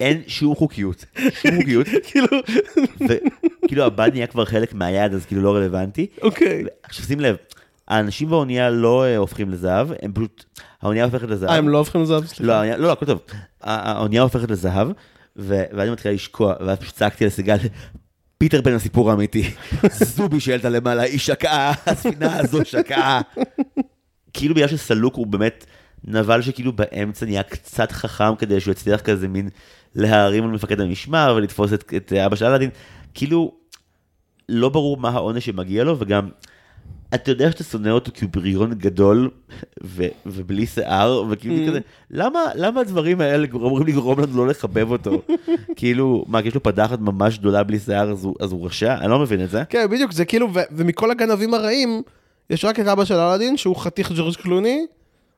אין 0.00 0.22
שום 0.26 0.54
חוקיות, 0.54 1.04
שום 1.42 1.56
חוקיות, 1.56 1.86
כאילו, 2.10 2.26
וכאילו 3.00 3.84
הבד 3.84 4.10
נהיה 4.12 4.26
כבר 4.26 4.44
חלק 4.44 4.74
מהיד, 4.74 5.14
אז 5.14 5.26
כאילו 5.26 5.42
לא 5.42 5.54
רלוונטי. 5.56 6.06
אוקיי. 6.22 6.64
עכשיו 6.82 7.04
שים 7.06 7.20
לב, 7.20 7.36
האנשים 7.88 8.28
באונייה 8.30 8.70
לא 8.70 9.04
אה, 9.04 9.16
הופכים 9.16 9.50
לזהב, 9.50 9.88
הם 10.02 10.12
פשוט, 10.14 10.44
האונייה 10.82 11.04
הופכת 11.04 11.28
לזהב. 11.28 11.48
אה, 11.50 11.56
הם 11.56 11.68
לא 11.68 11.78
הופכים 11.78 12.02
לזהב? 12.02 12.22
לא, 12.22 12.28
סליחה. 12.28 12.54
האונייה- 12.54 12.76
לא, 12.76 12.82
לא, 12.86 12.92
הכל 12.92 13.06
טוב. 13.06 13.18
הא- 13.60 13.90
האונייה 13.90 14.22
הופכת 14.22 14.50
לזהב, 14.50 14.88
ואני 15.36 15.90
מתחילה 15.90 16.14
לשקוע, 16.14 16.54
ואז 16.66 16.78
פשוט 16.78 16.94
צעקתי 16.94 17.26
לסיגל, 17.26 17.56
פיטר 18.38 18.62
פן 18.62 18.72
הסיפור 18.72 19.10
האמיתי. 19.10 19.50
זובי 20.16 20.40
שהעלתה 20.40 20.68
למעלה, 20.68 21.02
היא 21.02 21.18
שקעה, 21.18 21.72
הספינה 21.86 22.38
הזו 22.38 22.64
שקעה. 22.64 23.20
כאילו 24.34 24.54
בגלל 24.54 24.68
שסלוק 24.68 25.14
הוא 25.14 25.26
באמת 25.26 25.64
נבל 26.04 26.42
שכאילו 26.42 26.72
באמצע 26.72 27.26
נהיה 27.26 27.42
קצת 27.42 27.92
חכם 27.92 28.34
כדי 28.38 28.60
שהוא 28.60 28.72
יצליח 28.72 29.00
כזה 29.00 29.28
מין 29.28 29.48
להרים 29.94 30.44
על 30.44 30.50
מפקד 30.50 30.80
המשמר 30.80 31.34
ולתפוס 31.36 31.72
את, 31.72 31.92
את 31.96 32.12
אבא 32.12 32.36
של 32.36 32.44
אלאדין, 32.44 32.70
כאילו 33.14 33.52
לא 34.48 34.68
ברור 34.68 34.96
מה 34.96 35.08
העונש 35.08 35.46
שמגיע 35.46 35.84
לו 35.84 35.98
וגם 35.98 36.28
אתה 37.14 37.30
יודע 37.30 37.50
שאתה 37.50 37.64
שונא 37.64 37.88
אותו 37.88 38.10
כי 38.14 38.24
הוא 38.24 38.32
בריון 38.32 38.74
גדול 38.74 39.30
ו- 39.84 40.06
ובלי 40.26 40.66
שיער 40.66 41.24
וכאילו 41.30 41.64
Mm. 41.64 41.68
כזה 41.68 41.80
למה 42.10 42.38
למה 42.54 42.80
הדברים 42.80 43.20
האלה 43.20 43.46
אמורים 43.54 43.86
לגרום 43.86 44.20
לנו 44.20 44.36
לא 44.36 44.46
לחבב 44.48 44.90
אותו 44.90 45.22
כאילו 45.76 46.24
מה 46.28 46.42
כי 46.42 46.48
יש 46.48 46.54
לו 46.54 46.62
פדחת 46.62 46.98
ממש 46.98 47.38
גדולה 47.38 47.62
בלי 47.62 47.78
שיער 47.78 48.10
אז 48.10 48.24
הוא, 48.24 48.34
אז 48.40 48.52
הוא 48.52 48.66
רשע 48.66 48.94
אני 49.00 49.10
לא 49.10 49.18
מבין 49.18 49.44
את 49.44 49.50
זה. 49.50 49.62
כן, 49.68 49.86
בדיוק, 49.90 50.12
זה 50.12 50.24
כאילו, 50.24 50.54
ו- 50.54 50.60
ומכל 50.70 51.10
הגנבים 51.10 51.54
הרעים, 51.54 52.02
יש 52.50 52.64
רק 52.64 52.80
את 52.80 52.86
אבא 52.86 53.04
של 53.04 53.14
אלאדין, 53.14 53.56
שהוא 53.56 53.76
חתיך 53.76 54.12
ג'ורג' 54.16 54.34
קלוני, 54.36 54.86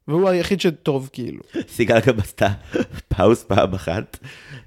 והוא 0.09 0.29
היחיד 0.29 0.61
שטוב, 0.61 1.11
כאילו. 1.13 1.41
סיגל 1.69 2.01
גם 2.01 2.19
עשתה 2.19 2.49
pause 3.09 3.45
פעם 3.45 3.75
אחת, 3.75 4.19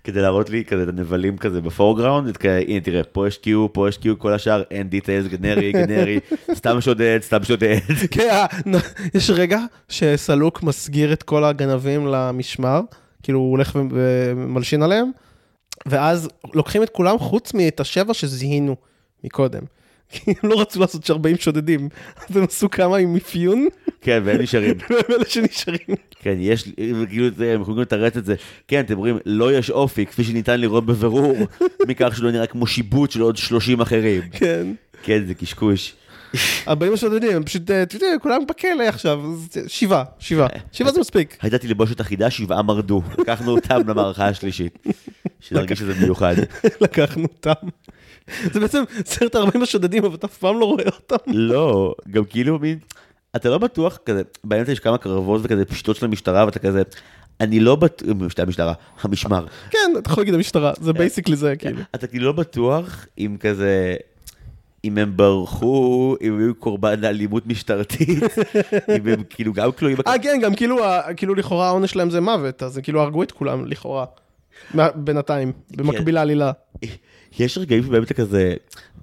כדי 0.04 0.22
להראות 0.22 0.50
לי 0.50 0.66
כזה 0.66 0.84
את 0.84 0.88
הנבלים 0.88 1.38
כזה 1.38 1.62
ב 1.62 1.68
foreground, 1.68 2.38
הנה 2.68 2.80
תראה, 2.82 3.04
פה 3.04 3.28
יש 3.28 3.38
cue, 3.38 3.74
פה 3.74 3.90
יש 3.90 3.98
cue, 3.98 4.20
כל 4.20 4.34
השאר 4.34 4.64
אין 4.72 4.90
details, 4.90 5.28
גנרי, 5.28 5.72
גנרי, 5.86 6.20
סתם 6.54 6.82
שודד, 6.82 7.20
סתם 7.22 7.44
שודד. 7.44 7.78
כן, 8.12 8.30
אה, 8.30 8.80
יש 9.14 9.30
רגע 9.30 9.60
שסלוק 9.90 10.64
מסגיר 10.64 11.14
את 11.14 11.24
כל 11.24 11.44
הגנבים 11.44 12.08
למשמר, 12.08 12.82
כאילו 13.24 13.40
הוא 13.40 13.52
הולך 13.52 13.80
ומלשין 13.92 14.84
עליהם, 14.84 15.12
ואז 15.86 16.30
לוקחים 16.54 16.84
את 16.84 16.90
כולם 16.90 17.18
חוץ 17.18 17.54
מאת 17.54 17.80
השבע 17.80 18.14
שזיהינו 18.14 18.76
מקודם. 19.24 19.62
כי 20.10 20.34
הם 20.44 20.50
לא 20.50 20.62
רצו 20.62 20.80
לעשות 20.80 21.10
40 21.10 21.38
שודדים, 21.38 21.90
אז 22.30 22.38
הם 22.38 22.44
עשו 22.44 22.70
כמה 22.70 22.98
עם 22.98 23.16
אפיון, 23.16 23.68
כן, 24.02 24.22
והם 24.26 24.42
נשארים. 24.42 24.78
והם 24.90 25.02
אלה 25.10 25.26
שנשארים. 25.28 25.96
כן, 26.20 26.36
יש, 26.40 26.70
כאילו, 27.10 27.28
הם 27.54 27.62
יכולים 27.62 27.82
לתרץ 27.82 28.18
את 28.18 28.26
זה. 28.26 28.36
כן, 28.68 28.80
אתם 28.80 28.98
רואים, 28.98 29.18
לא 29.26 29.54
יש 29.58 29.70
אופי, 29.70 30.06
כפי 30.06 30.24
שניתן 30.24 30.62
לראות 30.62 30.86
בבירור, 30.86 31.38
מכך 31.88 32.14
שלא 32.18 32.32
נראה 32.32 32.48
כמו 32.48 32.68
שיבוט 32.68 33.12
של 33.12 33.22
עוד 33.22 33.38
30 33.38 33.82
אחרים. 33.82 34.22
כן. 34.32 34.68
כן, 35.04 35.26
זה 35.28 35.34
קשקוש. 35.34 35.94
40 36.68 36.94
השודדים, 36.94 37.36
הם 37.36 37.44
פשוט, 37.44 37.72
אה, 37.72 37.84
אתה 37.84 37.96
יודע, 37.96 38.08
כולם 38.22 38.42
בכלא 38.50 38.84
עכשיו, 38.84 39.22
שבעה, 39.68 40.04
שבעה. 40.20 40.48
שבעה 40.72 40.92
זה 40.92 41.00
מספיק. 41.00 41.38
הייתה 41.42 41.58
תלבושת 41.58 42.02
אחידה, 42.02 42.30
שבעה 42.30 42.62
מרדו. 42.62 43.02
לקחנו 43.18 43.52
אותם 43.52 43.82
למערכה 43.88 44.28
השלישית. 44.28 44.88
שנרגיש 45.40 45.80
שזה 45.80 45.94
מיוחד. 46.02 46.36
לקחנו 46.82 47.24
אותם. 47.24 47.68
זה 48.54 48.60
בעצם 48.60 48.84
סרט 49.06 49.36
40 49.36 49.64
השודדים, 49.64 50.06
אבל 50.06 50.16
אתה 50.16 50.28
אף 50.28 50.38
פעם 50.38 50.60
לא 50.60 50.66
רואה 50.66 50.86
אותם. 50.86 51.32
לא, 51.32 51.96
גם 52.12 52.26
כאילו 52.26 52.60
מין, 52.60 52.80
אתה 53.36 53.50
לא 53.50 53.58
בטוח 53.58 53.98
כזה, 54.06 54.22
באמצע 54.44 54.72
יש 54.72 54.80
כמה 54.80 54.98
קרבות 54.98 55.42
וכזה 55.44 55.66
פשיטות 55.66 55.96
של 55.96 56.06
המשטרה 56.06 56.46
ואתה 56.46 56.60
כזה, 56.60 56.84
אני 57.42 57.60
לא 57.60 57.76
בטוח, 57.76 58.10
המשטרה, 58.38 58.74
המשמר, 59.02 59.46
כן, 59.70 59.92
אתה 59.98 60.12
יכול 60.12 60.22
להגיד 60.22 60.34
המשטרה, 60.34 60.74
זה 60.82 60.94
basically 60.94 61.36
זה, 61.36 61.56
כאילו. 61.56 61.82
אתה 61.96 62.08
כאילו 62.08 62.26
לא 62.26 62.32
בטוח 62.32 63.06
אם 63.18 63.38
כזה, 63.40 63.96
אם 64.84 64.98
הם 64.98 65.18
ברחו, 65.18 66.16
אם 66.22 66.40
היו 66.40 66.56
קורבן 66.56 67.00
לאלימות 67.00 67.48
משטרתית, 67.48 68.24
אם 68.98 69.08
הם 69.08 69.24
כאילו 69.30 69.54
גם 69.54 69.72
כלואים, 69.72 69.98
אה, 70.08 70.20
כן, 70.20 70.40
גם 70.42 70.56
כאילו, 70.56 70.78
כאילו 71.18 71.36
לכאורה 71.36 71.68
העונש 71.68 71.92
שלהם 71.92 72.10
זה 72.10 72.22
מוות, 72.22 72.64
אז 72.64 72.78
הם 72.78 72.84
כאילו 72.84 73.02
הרגו 73.02 73.24
את 73.24 73.32
כולם, 73.32 73.66
לכאורה. 73.66 74.06
בינתיים, 74.96 75.52
במקביל 75.78 76.16
לעלילה. 76.16 76.52
יש 77.40 77.58
רגעים 77.58 77.84
שבהם 77.84 78.04
אתה 78.04 78.14
כזה, 78.14 78.54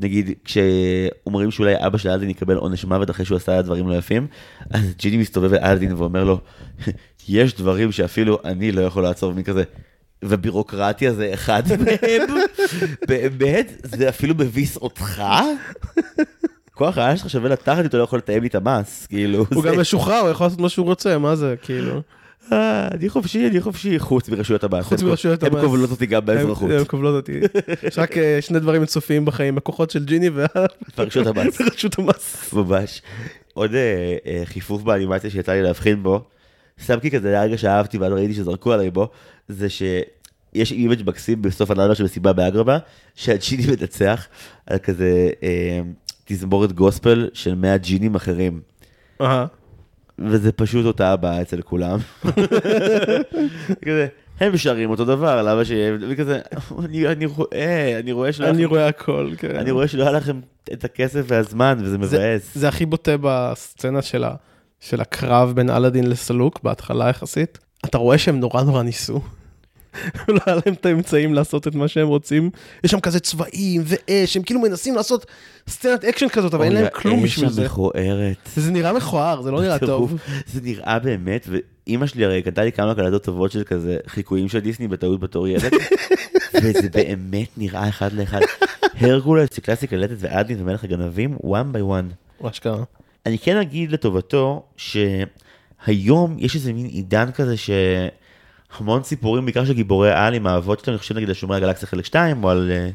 נגיד, 0.01 0.31
כשאומרים 0.45 1.51
שאולי 1.51 1.75
אבא 1.87 1.99
של 1.99 2.09
אלדין 2.09 2.31
יקבל 2.31 2.57
עונש 2.57 2.85
מוות 2.85 3.11
אחרי 3.11 3.25
שהוא 3.25 3.37
עשה 3.37 3.63
דברים 3.63 3.89
לא 3.89 3.95
יפים, 3.95 4.27
אז 4.71 4.95
ג'יני 4.99 5.17
מסתובב 5.17 5.53
לאלדין 5.53 5.93
ואומר 5.93 6.25
לו, 6.25 6.41
יש 7.29 7.55
דברים 7.55 7.93
שאפילו 7.93 8.39
אני 8.45 8.73
לא 8.73 8.83
יכול 8.83 9.03
לעצור, 9.03 9.33
מי 9.33 9.45
כזה, 9.45 9.63
ובירוקרטיה 10.25 11.13
זה 11.13 11.31
אחד 11.35 11.63
מהם, 11.69 12.37
באמת, 13.09 13.73
זה 13.83 14.09
אפילו 14.09 14.35
מביס 14.35 14.77
אותך? 14.77 15.23
כוח 16.75 16.99
העיה 16.99 17.17
שלך 17.17 17.31
שווה 17.31 17.49
לתחת, 17.49 17.85
אתה 17.85 17.97
לא 17.97 18.03
יכול 18.03 18.19
לתאם 18.19 18.43
לי 18.43 18.49
את 18.49 18.55
המס, 18.55 19.07
כאילו. 19.07 19.47
הוא 19.55 19.65
גם 19.65 19.81
משוחרר, 19.81 20.19
הוא 20.19 20.31
יכול 20.31 20.47
לעשות 20.47 20.61
מה 20.61 20.69
שהוא 20.69 20.87
רוצה, 20.87 21.19
מה 21.19 21.37
זה, 21.37 21.55
כאילו. 21.63 22.01
אה, 22.53 22.89
אני 22.89 23.09
חופשי, 23.09 23.49
אני 23.49 23.61
חופשי, 23.61 23.99
חוץ 23.99 24.29
מרשויות 24.29 24.65
המס. 24.65 24.85
חוץ 24.85 25.03
מרשויות 25.03 25.29
המס. 25.29 25.43
הם 25.43 25.65
כובלות 25.65 25.91
אותי 25.91 26.07
גם 26.07 26.27
באזרחות. 26.27 26.71
הם 26.71 26.85
כובלות 26.85 27.15
אותי. 27.15 27.41
יש 27.83 27.99
רק 27.99 28.19
אה, 28.19 28.39
שני 28.41 28.61
דברים 28.61 28.81
אינסופיים 28.81 29.25
בחיים, 29.25 29.59
הכוחות 29.59 29.91
של 29.91 30.05
ג'יני 30.05 30.31
ורשויות 30.99 31.37
המס. 31.37 31.61
ורשות 31.61 31.99
המס. 31.99 32.53
ממש. 32.53 33.03
עוד 33.55 33.75
אה, 33.75 34.43
חיפוף 34.45 34.83
באנימציה 34.83 35.31
שיצא 35.31 35.53
לי 35.53 35.63
להבחין 35.63 36.03
בו, 36.03 36.25
כי 37.03 37.11
כזה 37.11 37.29
היה 37.29 37.43
רגע 37.43 37.59
שאהבתי 37.59 37.99
ואז 37.99 38.13
ראיתי 38.13 38.35
שזרקו 38.35 38.73
עליי 38.73 38.91
בו, 38.91 39.09
זה 39.49 39.69
שיש 39.69 40.73
image 40.73 41.09
מקסים 41.09 41.43
בסוף 41.43 41.71
הלילה 41.71 41.95
של 41.95 42.05
מסיבה 42.05 42.33
באגרבה, 42.33 42.79
שהג'יני 43.15 43.67
מנצח 43.67 44.27
על 44.67 44.79
כזה 44.79 45.31
תזמורת 46.25 46.73
גוספל 46.73 47.29
של 47.33 47.55
100 47.55 47.77
ג'ינים 47.77 48.15
אחרים. 48.15 48.61
וזה 50.19 50.53
פשוט 50.53 50.87
אותה 50.87 51.13
הבעה 51.13 51.43
אצל 51.43 51.63
כולם. 51.63 51.99
כזה, 53.85 54.07
הם 54.41 54.57
שרים 54.57 54.91
אותו 54.91 55.05
דבר, 55.05 55.43
למה 55.43 55.65
שיהיה, 55.65 55.93
וכזה, 56.11 56.41
אני, 56.85 57.09
אני 57.09 57.27
רואה, 57.27 57.99
אני 57.99 58.13
רואה 58.13 58.33
שלא 58.33 58.49
אני 58.49 58.65
רואה 58.65 58.87
הכל, 58.89 59.31
כן. 59.39 59.57
אני 59.57 59.71
רואה 59.71 59.89
שלא 59.89 60.03
היה 60.03 60.13
לכם 60.13 60.41
את 60.73 60.85
הכסף 60.85 61.25
והזמן, 61.29 61.79
וזה 61.83 61.99
מבאס. 61.99 62.55
זה 62.55 62.69
הכי 62.69 62.87
בוטה 62.87 63.13
בסצנה 63.21 64.03
של 64.03 64.25
ה- 64.25 64.35
של 64.81 65.01
הקרב 65.01 65.53
בין 65.55 65.71
אלאדין 65.71 66.11
לסלוק, 66.11 66.61
בהתחלה 66.63 67.09
יחסית. 67.09 67.59
אתה 67.85 67.99
רואה 67.99 68.19
שהם 68.19 68.41
נורא 68.41 68.63
נורא 68.63 68.83
ניסו. 68.83 69.21
לא 70.29 70.41
היה 70.47 70.57
להם 70.67 70.75
את 70.75 70.87
האמצעים 70.87 71.35
לעשות 71.35 71.69
את 71.69 71.75
מה 71.75 71.89
שהם 71.89 72.09
רוצים. 72.09 72.51
יש 72.85 72.91
שם 72.91 73.01
כזה 73.01 73.21
צבעים 73.21 73.83
ואש, 73.85 74.37
הם 74.37 74.43
כאילו 74.43 74.61
מנסים 74.61 74.95
לעשות 74.95 75.27
סצנת 75.69 76.05
אקשן 76.05 76.29
כזאת, 76.29 76.55
אבל 76.55 76.65
אין 76.65 76.73
להם 76.73 76.87
כלום 76.93 77.23
בשביל 77.23 77.49
זה. 77.49 77.63
המכוערת. 77.63 78.37
זה 78.57 78.71
נראה 78.71 78.93
מכוער, 78.93 79.43
זה 79.43 79.51
לא 79.51 79.63
נראה. 79.63 79.79
טוב. 79.79 80.19
זה 80.47 80.61
נראה 80.63 80.99
באמת, 80.99 81.49
ואימא 81.51 82.07
שלי 82.07 82.25
הרי 82.25 82.43
קנתה 82.43 82.65
לי 82.65 82.73
כמה 82.73 82.95
קלטות 82.95 83.25
טובות 83.25 83.53
של 83.53 83.65
כזה 83.65 83.97
חיקויים 84.07 84.49
של 84.49 84.61
דיסני 84.61 84.89
בטעות 84.89 85.21
בתור 85.21 85.49
ילד, 85.49 85.73
וזה 86.63 86.89
באמת 86.93 87.49
נראה 87.57 87.89
אחד 87.89 88.13
לאחד. 88.13 88.41
הרקולס, 89.01 89.59
קלאסי 89.59 89.87
קלטת 89.87 90.17
אלאדין 90.19 90.61
ומלך 90.61 90.85
הגנבים, 90.85 91.37
one 91.43 91.77
by 91.77 91.81
one. 91.81 92.15
מה 92.41 92.53
שקרה. 92.53 92.85
אני 93.27 93.39
כן 93.39 93.57
אגיד 93.57 93.93
לטובתו, 93.93 94.63
שהיום 94.77 96.37
יש 96.39 96.55
איזה 96.55 96.73
מין 96.73 96.87
עידן 96.87 97.31
כזה 97.35 97.55
שהמון 98.79 99.03
סיפורים, 99.03 99.45
בעיקר 99.45 99.65
של 99.65 99.73
גיבורי 99.73 100.13
על 100.13 100.35
עם 100.35 100.47
האבות 100.47 100.81
שלהם, 100.81 100.95
אני 100.95 100.99
חושב 100.99 101.15
נגיד 101.15 101.29
על 101.29 101.35
שומרי 101.35 101.57
הגלקסיה 101.57 101.89
חלק 101.89 102.05
2, 102.05 102.45
או 102.45 102.51
על, 102.51 102.71
אה, 102.71 102.91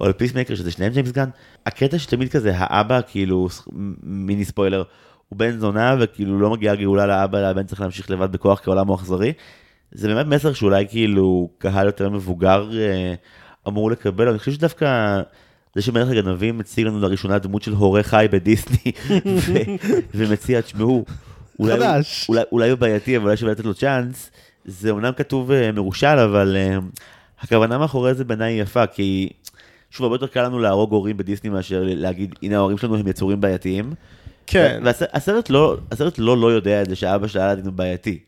או 0.00 0.06
על 0.06 0.12
פיסמקר, 0.12 0.54
שזה 0.54 0.70
שניהם 0.70 0.92
ג'יימס 0.92 1.12
גן, 1.12 1.28
הקטע 1.66 1.98
שתמיד 1.98 2.28
כזה, 2.28 2.52
האבא, 2.54 3.00
כאילו, 3.08 3.48
מיני 4.02 4.44
ספוילר, 4.44 4.82
הוא 5.28 5.38
בן 5.38 5.58
זונה, 5.58 5.96
וכאילו 6.00 6.40
לא 6.40 6.50
מגיעה 6.50 6.74
גאולה 6.74 7.06
לאבא, 7.06 7.38
אלא 7.38 7.46
הבן 7.46 7.66
צריך 7.66 7.80
להמשיך 7.80 8.10
לבד 8.10 8.32
בכוח 8.32 8.60
כעולם 8.64 8.86
הוא 8.86 8.96
אכזרי. 8.96 9.32
זה 9.92 10.08
באמת 10.08 10.26
מסר 10.26 10.52
שאולי 10.52 10.86
כאילו 10.88 11.50
קהל 11.58 11.86
יותר 11.86 12.10
מבוגר 12.10 12.70
אה, 12.78 13.14
אמור 13.68 13.90
לקבל, 13.90 14.28
אני 14.28 14.38
חושב 14.38 14.52
שדווקא 14.52 15.20
זה 15.74 15.82
שמלך 15.82 16.08
הגנבים 16.08 16.58
מציג 16.58 16.86
לנו 16.86 17.00
לראשונה 17.00 17.38
דמות 17.38 17.62
של 17.62 17.72
הורה 17.72 18.02
חי 18.02 18.26
בדיסני, 18.30 18.92
ומציע, 20.14 20.60
תשמעו, 20.60 21.04
אולי. 21.58 21.74
אולי, 22.28 22.42
אולי 22.52 22.70
הוא 22.70 22.78
בעייתי, 22.78 23.16
אבל 23.16 23.24
אולי 23.24 23.36
שווה 23.36 23.52
לתת 23.52 23.64
לו 23.64 23.74
צ'אנס, 23.74 24.30
זה 24.68 24.90
אומנם 24.90 25.12
כתוב 25.16 25.50
אה, 25.50 25.72
מרושל, 25.72 26.06
אבל 26.06 26.56
אה, 26.56 26.78
הכוונה 27.40 27.78
מאחורי 27.78 28.14
זה 28.14 28.24
בעיניי 28.24 28.52
יפה, 28.60 28.86
כי 28.86 29.28
שוב, 29.90 30.04
הרבה 30.04 30.14
יותר 30.14 30.26
קל 30.26 30.42
לנו 30.42 30.58
להרוג 30.58 30.92
הורים 30.92 31.16
בדיסני 31.16 31.50
מאשר 31.50 31.82
להגיד, 31.84 32.34
הנה 32.42 32.56
ההורים 32.56 32.78
שלנו 32.78 32.96
הם 32.96 33.08
יצורים 33.08 33.40
בעייתיים. 33.40 33.92
כן. 34.46 34.80
והסרט 34.84 35.50
לא, 35.50 35.76
הסרט 35.92 36.18
לא 36.18 36.36
לא 36.40 36.52
יודע 36.52 36.82
את 36.82 36.88
זה 36.88 36.96
שאבא 36.96 37.26
של 37.26 37.38
אלאדין 37.38 37.64
הוא 37.64 37.72
בעייתי. 37.72 38.18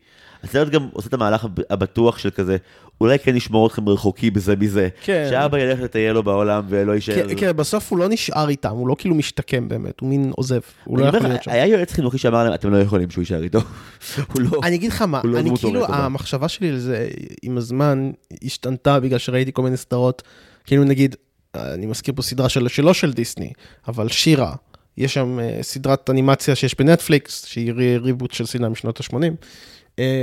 הסרט 0.43 0.69
גם 0.69 0.87
עושה 0.93 1.07
את 1.07 1.13
המהלך 1.13 1.43
הב- 1.45 1.59
הבטוח 1.69 2.17
של 2.17 2.29
כזה, 2.29 2.57
אולי 3.01 3.19
כן 3.19 3.35
נשמור 3.35 3.67
אתכם 3.67 3.89
רחוקים 3.89 4.33
בזה 4.33 4.55
מזה. 4.55 4.89
כן. 5.03 5.27
שאבא 5.29 5.57
ילך 5.59 5.79
לטייל 5.79 6.11
לו 6.11 6.23
בעולם 6.23 6.63
ולא 6.69 6.91
יישאר. 6.91 7.15
כן, 7.27 7.35
כן, 7.37 7.51
בסוף 7.55 7.91
הוא 7.91 7.99
לא 7.99 8.09
נשאר 8.09 8.49
איתם, 8.49 8.69
הוא 8.69 8.87
לא 8.87 8.95
כאילו 8.99 9.15
משתקם 9.15 9.67
באמת, 9.67 9.99
הוא 9.99 10.09
מין 10.09 10.31
עוזב, 10.35 10.59
הוא 10.83 10.99
לא 10.99 11.05
יכול 11.05 11.27
להיות 11.27 11.43
שם. 11.43 11.51
היה 11.51 11.65
יועץ 11.65 11.91
חינוכי 11.93 12.17
שאמר 12.17 12.43
להם, 12.43 12.53
אתם 12.53 12.71
לא 12.71 12.77
יכולים 12.77 13.09
שהוא 13.09 13.21
יישאר 13.21 13.43
איתו. 13.43 13.59
הוא 14.33 14.41
לא... 14.41 14.59
אני 14.63 14.75
אגיד 14.75 14.91
לך 14.91 15.01
מה, 15.01 15.21
לא 15.23 15.39
אני 15.39 15.49
כאילו. 15.59 15.85
המחשבה 15.85 16.47
שלי 16.47 16.71
לזה 16.71 17.07
עם 17.43 17.57
הזמן 17.57 18.11
השתנתה 18.43 18.99
בגלל 18.99 19.19
שראיתי 19.19 19.51
כל 19.53 19.61
מיני 19.61 19.77
סדרות, 19.77 20.21
כאילו 20.65 20.83
נגיד, 20.83 21.15
אני 21.55 21.85
מזכיר 21.85 22.13
פה 22.15 22.21
סדרה 22.21 22.49
של, 22.49 22.67
שלא 22.67 22.93
של 22.93 23.13
דיסני, 23.13 23.51
אבל 23.87 24.09
שירה, 24.09 24.53
יש 24.97 25.13
שם 25.13 25.39
אה, 25.39 25.57
סדרת 25.61 26.09
אנימציה 26.09 26.55
שיש 26.55 26.75
בנטפליקס, 26.79 27.45
שהיא 27.45 27.73
רי- 27.73 27.97
ריבוט 27.97 28.31
של 28.31 28.45
סדרה 28.45 28.69
משנות 28.69 28.99
ה-80, 28.99 29.15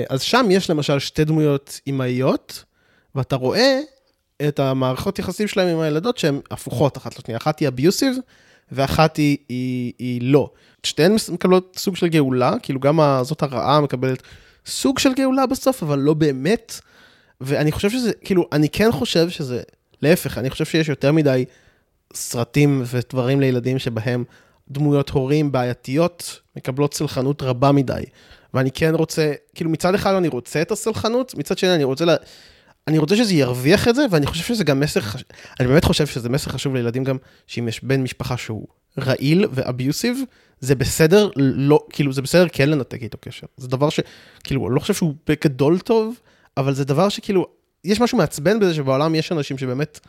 אז 0.08 0.22
שם 0.22 0.46
יש 0.50 0.70
למשל 0.70 0.98
שתי 0.98 1.24
דמויות 1.24 1.80
אמהיות, 1.86 2.64
ואתה 3.14 3.36
רואה 3.36 3.80
את 4.48 4.58
המערכות 4.58 5.18
יחסים 5.18 5.48
שלהם 5.48 5.68
עם 5.68 5.80
הילדות 5.80 6.18
שהן 6.18 6.40
הפוכות 6.50 6.96
אחת 6.96 7.18
לשנייה, 7.18 7.38
אחת 7.38 7.58
היא 7.58 7.68
אביוסיב 7.68 8.16
ואחת 8.72 9.16
היא, 9.16 9.36
היא, 9.48 9.92
היא 9.98 10.20
לא. 10.22 10.50
שתיהן 10.82 11.16
מקבלות 11.32 11.76
סוג 11.78 11.96
של 11.96 12.08
גאולה, 12.08 12.52
כאילו 12.62 12.80
גם 12.80 13.00
זאת 13.22 13.42
הרעה 13.42 13.80
מקבלת 13.80 14.22
סוג 14.66 14.98
של 14.98 15.14
גאולה 15.14 15.46
בסוף, 15.46 15.82
אבל 15.82 15.98
לא 15.98 16.14
באמת. 16.14 16.80
ואני 17.40 17.72
חושב 17.72 17.90
שזה, 17.90 18.12
כאילו, 18.24 18.48
אני 18.52 18.68
כן 18.68 18.92
חושב 18.92 19.28
שזה, 19.28 19.62
להפך, 20.02 20.38
אני 20.38 20.50
חושב 20.50 20.64
שיש 20.64 20.88
יותר 20.88 21.12
מדי 21.12 21.44
סרטים 22.14 22.82
ודברים 22.86 23.40
לילדים 23.40 23.78
שבהם 23.78 24.24
דמויות 24.70 25.10
הורים 25.10 25.52
בעייתיות 25.52 26.40
מקבלות 26.56 26.94
סלחנות 26.94 27.42
רבה 27.42 27.72
מדי. 27.72 28.02
ואני 28.54 28.70
כן 28.70 28.94
רוצה, 28.94 29.32
כאילו 29.54 29.70
מצד 29.70 29.94
אחד 29.94 30.14
אני 30.14 30.28
רוצה 30.28 30.62
את 30.62 30.70
הסלחנות, 30.70 31.34
מצד 31.34 31.58
שני 31.58 31.74
אני 31.74 31.84
רוצה 31.84 32.04
ל... 32.04 32.10
אני 32.88 32.98
רוצה 32.98 33.16
שזה 33.16 33.34
ירוויח 33.34 33.88
את 33.88 33.94
זה, 33.94 34.06
ואני 34.10 34.26
חושב 34.26 34.44
שזה 34.44 34.64
גם 34.64 34.80
מסר. 34.80 35.00
אני 35.60 35.68
באמת 35.68 35.84
חושב 35.84 36.06
שזה 36.06 36.28
מסר 36.28 36.50
חשוב 36.50 36.74
לילדים 36.74 37.04
גם, 37.04 37.16
שאם 37.46 37.68
יש 37.68 37.84
בן 37.84 38.02
משפחה 38.02 38.36
שהוא 38.36 38.66
רעיל 38.98 39.46
ואביוסיב, 39.50 40.18
זה 40.60 40.74
בסדר, 40.74 41.30
לא, 41.36 41.86
כאילו 41.90 42.12
זה 42.12 42.22
בסדר 42.22 42.46
כן 42.52 42.70
לנתק 42.70 43.02
איתו 43.02 43.18
קשר. 43.20 43.46
זה 43.56 43.68
דבר 43.68 43.90
ש... 43.90 44.00
כאילו, 44.44 44.66
אני 44.68 44.74
לא 44.74 44.80
חושב 44.80 44.94
שהוא 44.94 45.14
בגדול 45.26 45.78
טוב, 45.78 46.20
אבל 46.56 46.74
זה 46.74 46.84
דבר 46.84 47.08
שכאילו, 47.08 47.46
יש 47.84 48.00
משהו 48.00 48.18
מעצבן 48.18 48.60
בזה 48.60 48.74
שבעולם 48.74 49.14
יש 49.14 49.32
אנשים 49.32 49.58
שבאמת, 49.58 50.00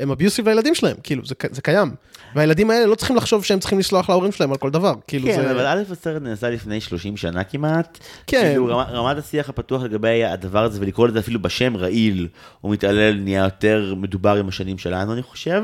הם 0.00 0.10
אביוסיב 0.10 0.48
לילדים 0.48 0.74
שלהם, 0.74 0.96
כאילו, 1.02 1.24
זה, 1.26 1.34
זה 1.50 1.62
קיים. 1.62 1.90
והילדים 2.34 2.70
האלה 2.70 2.86
לא 2.86 2.94
צריכים 2.94 3.16
לחשוב 3.16 3.44
שהם 3.44 3.58
צריכים 3.58 3.78
לסלוח 3.78 4.08
להורים 4.10 4.32
שלהם 4.32 4.50
על 4.50 4.56
כל 4.56 4.70
דבר, 4.70 4.94
כאילו 5.06 5.26
כן, 5.26 5.42
זה... 5.42 5.50
אבל 5.50 5.66
א' 5.66 5.82
הסרט 5.90 6.22
נעשה 6.22 6.50
לפני 6.50 6.80
30 6.80 7.16
שנה 7.16 7.44
כמעט. 7.44 7.98
כן. 8.26 8.48
כאילו 8.50 8.66
רמת, 8.66 8.86
רמת 8.88 9.18
השיח 9.18 9.48
הפתוח 9.48 9.82
לגבי 9.82 10.24
הדבר 10.24 10.64
הזה, 10.64 10.80
ולקרוא 10.80 11.08
לזה 11.08 11.18
אפילו 11.18 11.42
בשם 11.42 11.76
רעיל, 11.76 12.28
או 12.64 12.68
מתעלל, 12.68 13.14
נהיה 13.14 13.44
יותר 13.44 13.94
מדובר 13.96 14.36
עם 14.36 14.48
השנים 14.48 14.78
שלנו, 14.78 15.12
אני 15.12 15.22
חושב. 15.22 15.62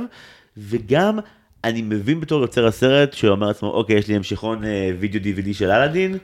וגם, 0.57 1.19
אני 1.65 1.83
מבין 1.83 2.21
בתור 2.21 2.43
יוצר 2.43 2.67
הסרט, 2.67 3.13
שאומר 3.13 3.47
לעצמו, 3.47 3.71
אוקיי, 3.71 3.97
יש 3.97 4.09
לי 4.09 4.17
המשכון 4.17 4.65
אה, 4.65 4.91
וידאו 4.99 5.21
DVD 5.21 5.55
של 5.55 5.71
אלאדין, 5.71 6.19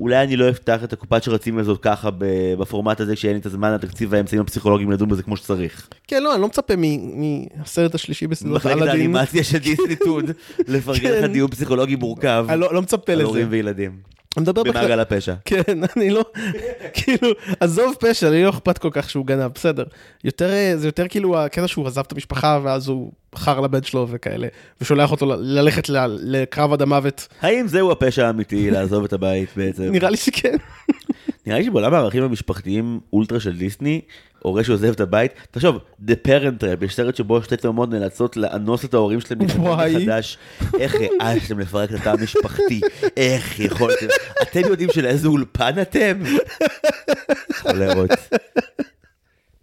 אולי 0.00 0.22
אני 0.22 0.36
לא 0.36 0.50
אפתח 0.50 0.84
את 0.84 0.92
הקופת 0.92 1.22
שרצים 1.22 1.58
הזאת 1.58 1.78
ככה 1.82 2.08
בפורמט 2.58 3.00
הזה, 3.00 3.16
שאין 3.16 3.32
לי 3.32 3.40
את 3.40 3.46
הזמן, 3.46 3.72
התקציב 3.72 4.08
והאמצעים 4.12 4.42
הפסיכולוגיים 4.42 4.90
לדון 4.90 5.08
בזה 5.08 5.22
כמו 5.22 5.36
שצריך. 5.36 5.88
כן, 6.06 6.22
לא, 6.22 6.34
אני 6.34 6.40
לא 6.42 6.48
מצפה 6.48 6.74
מהסרט 6.76 7.94
השלישי 7.94 8.26
בסדרת 8.26 8.52
מחלקת 8.52 8.82
אלאדין. 8.82 8.90
האנימציה 9.00 9.44
של 9.44 9.58
דיסני 9.68 9.96
טוד, 9.96 10.24
לפרגן 10.68 11.10
לך 11.10 11.20
כן. 11.20 11.32
דיון 11.32 11.50
פסיכולוגי 11.50 11.96
מורכב, 11.96 12.46
אני 12.48 12.60
לא, 12.60 12.74
לא 12.74 12.82
מצפה 12.82 13.12
על 13.12 13.18
לזה. 13.18 13.26
הורים 13.26 13.46
וילדים, 13.50 13.98
אני 14.38 14.42
מדבר 14.42 14.62
בכלל... 14.62 14.80
במעגל 14.80 15.00
הפשע. 15.00 15.34
כן, 15.44 15.62
אני 15.96 16.10
לא, 16.10 16.24
כאילו, 16.92 17.28
עזוב 17.60 17.94
פשע, 18.00 18.30
לי 18.30 18.44
לא 18.44 18.50
אכפת 18.50 18.78
כל 18.78 18.88
כך 18.92 19.10
שהוא 19.10 19.26
גנב, 19.26 19.50
בסדר. 19.54 19.84
יותר, 20.24 20.50
אה, 20.50 20.72
זה 20.76 20.88
יותר 20.88 21.08
כאילו 21.08 21.38
הקטע 21.38 21.68
שהוא 21.68 21.86
עזב 21.86 22.02
את 22.06 22.12
המשפחה, 22.12 22.60
ואז 22.62 22.88
הוא 22.88 23.12
בחר 23.32 23.60
לבן 23.60 23.82
שלו 23.82 24.06
וכאלה, 24.10 24.48
ושולח 24.80 25.10
אותו 25.10 25.26
ללכת 25.38 25.88
לקרב 26.08 26.72
עד 26.72 26.82
המוות. 26.82 27.28
האם 27.40 27.68
זהו 27.68 27.92
הפשע 27.92 28.26
האמיתי 28.26 28.70
לעזוב 28.70 29.04
את 29.04 29.12
הבית 29.12 29.48
בעצם? 29.56 29.82
נראה 29.82 30.10
לי 30.10 30.16
שכן. 30.16 30.56
נראה 31.48 31.58
לי 31.58 31.64
שבעולם 31.64 31.94
הערכים 31.94 32.22
המשפחתיים 32.22 33.00
אולטרה 33.12 33.40
של 33.40 33.56
דיסני, 33.56 34.00
הורה 34.38 34.64
שעוזב 34.64 34.92
את 34.92 35.00
הבית, 35.00 35.32
תחשוב, 35.50 35.78
The 36.06 36.26
Parent 36.26 36.62
Trap, 36.62 36.84
יש 36.84 36.94
סרט 36.94 37.16
שבו 37.16 37.42
שתי 37.42 37.56
תאומות 37.56 37.90
נאלצות 37.90 38.36
לאנוס 38.36 38.84
את 38.84 38.94
ההורים 38.94 39.20
שלהם 39.20 39.40
להתחתן. 39.40 39.60
מחדש. 39.60 40.38
איך 40.78 40.94
העזתם 41.20 41.58
לפרק 41.58 41.90
את 41.90 41.94
התא 42.00 42.08
המשפחתי? 42.08 42.80
איך 43.16 43.60
יכולתם? 43.60 44.06
אתם 44.42 44.60
יודעים 44.60 44.88
שלאיזה 44.92 45.28
אולפן 45.28 45.82
אתם? 45.82 46.22
חולרות. 47.54 48.10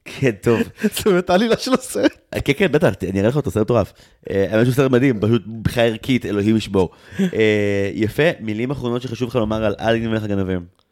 כן, 0.05 0.31
טוב. 0.41 0.61
זה 0.95 1.11
באמת 1.11 1.29
העלילה 1.29 1.57
של 1.57 1.73
הסרט. 1.73 2.11
כן, 2.45 2.53
כן, 2.57 2.71
בטח, 2.71 2.93
אני 3.09 3.19
אראה 3.19 3.29
לך 3.29 3.35
אותו, 3.35 3.51
סרט 3.51 3.63
מטורף. 3.63 3.93
אה, 4.29 4.45
האמת 4.51 4.65
שהוא 4.65 4.75
סרט 4.75 4.91
מדהים, 4.91 5.19
פשוט 5.19 5.43
מבחינה 5.47 5.85
ערכית, 5.85 6.25
אלוהים 6.25 6.57
ישבור. 6.57 6.89
אה, 7.19 7.89
יפה, 7.93 8.23
מילים 8.39 8.71
אחרונות 8.71 9.01
שחשוב 9.01 9.29
לך 9.29 9.35
לומר 9.35 9.65
על 9.65 9.75
אלין 9.79 10.07
ומלך 10.07 10.23
הגנבים. 10.23 10.84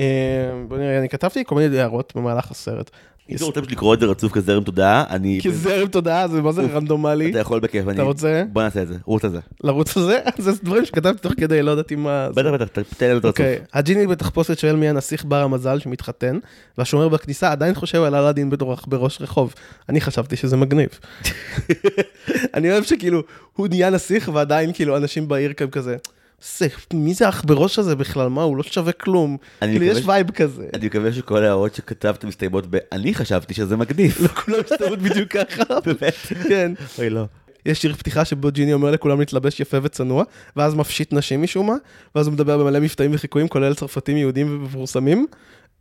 אה, 0.00 0.04
בוא 0.68 0.78
נראה, 0.78 0.98
אני 0.98 1.08
כתבתי 1.08 1.44
כל 1.44 1.54
מיני 1.54 1.78
הערות 1.78 2.12
במהלך 2.16 2.50
הסרט. 2.50 2.90
אם 3.30 3.36
אתה 3.36 3.44
רוצה 3.44 3.60
לקרוא 3.60 3.94
את 3.94 4.00
זה 4.00 4.06
רצוף 4.06 4.32
כזרם 4.32 4.62
תודעה, 4.62 5.04
אני... 5.10 5.38
כי 5.42 5.52
זרם 5.52 5.88
תודעה 5.88 6.28
זה 6.28 6.42
מה 6.42 6.52
זה 6.52 6.62
רנדומלי. 6.62 7.30
אתה 7.30 7.38
יכול 7.38 7.60
בכיף, 7.60 7.88
אני... 7.88 7.94
אתה 7.94 8.02
רוצה 8.02 8.42
בוא 8.52 8.62
נעשה 8.62 8.82
את 8.82 8.88
זה, 8.88 8.94
רוץ 9.04 9.24
על 9.24 9.30
זה. 9.30 9.38
לרוץ 9.64 9.96
על 9.96 10.02
זה? 10.02 10.18
זה 10.38 10.52
דברים 10.62 10.84
שכתבתי 10.84 11.18
תוך 11.18 11.32
כדי, 11.36 11.62
לא 11.62 11.70
ידעתי 11.70 11.96
מה... 11.96 12.28
בטח, 12.34 12.48
בטח, 12.48 12.82
תן 12.96 13.06
לנו 13.08 13.18
את 13.18 13.24
הרצוף. 13.24 13.40
אוקיי, 13.40 13.58
הג'יני 13.72 14.06
בתחפושת 14.06 14.58
שואל 14.58 14.76
מי 14.76 14.88
הנסיך 14.88 15.24
בר 15.24 15.42
המזל 15.42 15.78
שמתחתן, 15.78 16.38
והשומר 16.78 17.08
בכניסה 17.08 17.52
עדיין 17.52 17.74
חושב 17.74 18.02
על 18.02 18.14
אלאדין 18.14 18.50
כעכברוש 18.86 19.20
רחוב. 19.20 19.54
אני 19.88 20.00
חשבתי 20.00 20.36
שזה 20.36 20.56
מגניב. 20.56 20.88
אני 22.54 22.72
אוהב 22.72 22.84
שכאילו, 22.84 23.22
הוא 23.52 23.68
נהיה 23.68 23.90
נסיך 23.90 24.30
ועדיין 24.34 24.72
כאילו 24.72 24.96
אנשים 24.96 25.28
בעיר 25.28 25.52
כאן 25.52 25.70
כזה. 25.70 25.96
"זה, 26.58 26.66
מי 26.94 27.14
זה 27.14 27.26
העכברוש 27.26 27.78
הזה 27.78 27.96
בכלל? 27.96 28.28
מה, 28.28 28.42
הוא 28.42 28.56
לא 28.56 28.62
שווה 28.62 28.92
כלום. 28.92 29.36
כאילו, 29.60 29.84
יש 29.84 29.98
ש- 29.98 30.06
vibe 30.06 30.30
כזה. 30.30 30.64
אני 30.74 30.86
מקווה 30.86 31.12
שכל 31.12 31.42
ההערות 31.42 31.74
שכתבת 31.74 32.24
מסתיימות 32.24 32.64
ב... 32.70 32.76
אני 32.92 33.14
חשבתי 33.14 33.54
שזה 33.54 33.76
מגניב. 33.76 34.18
לא 34.20 34.28
כולם 34.28 34.58
מסתיימות 34.60 34.98
בדיוק 34.98 35.28
ככה. 35.36 35.62
באמת? 35.86 36.14
כן. 36.48 36.72
אוי 36.98 37.10
לא. 37.10 37.24
יש 37.66 37.82
שיר 37.82 37.94
פתיחה 37.94 38.24
שבו 38.24 38.50
ג'יני 38.52 38.72
אומר 38.72 38.90
לכולם 38.90 39.18
להתלבש 39.20 39.60
יפה 39.60 39.76
וצנוע, 39.82 40.24
ואז 40.56 40.74
מפשיט 40.74 41.12
נשים 41.12 41.42
משום 41.42 41.66
מה, 41.66 41.74
ואז 42.14 42.26
הוא 42.26 42.32
מדבר 42.34 42.58
במלא 42.58 42.80
מבטאים 42.80 43.10
וחיקויים, 43.14 43.48
כולל 43.48 43.74
צרפתים 43.74 44.16
יהודים 44.16 44.58
ומפורסמים. 44.60 45.26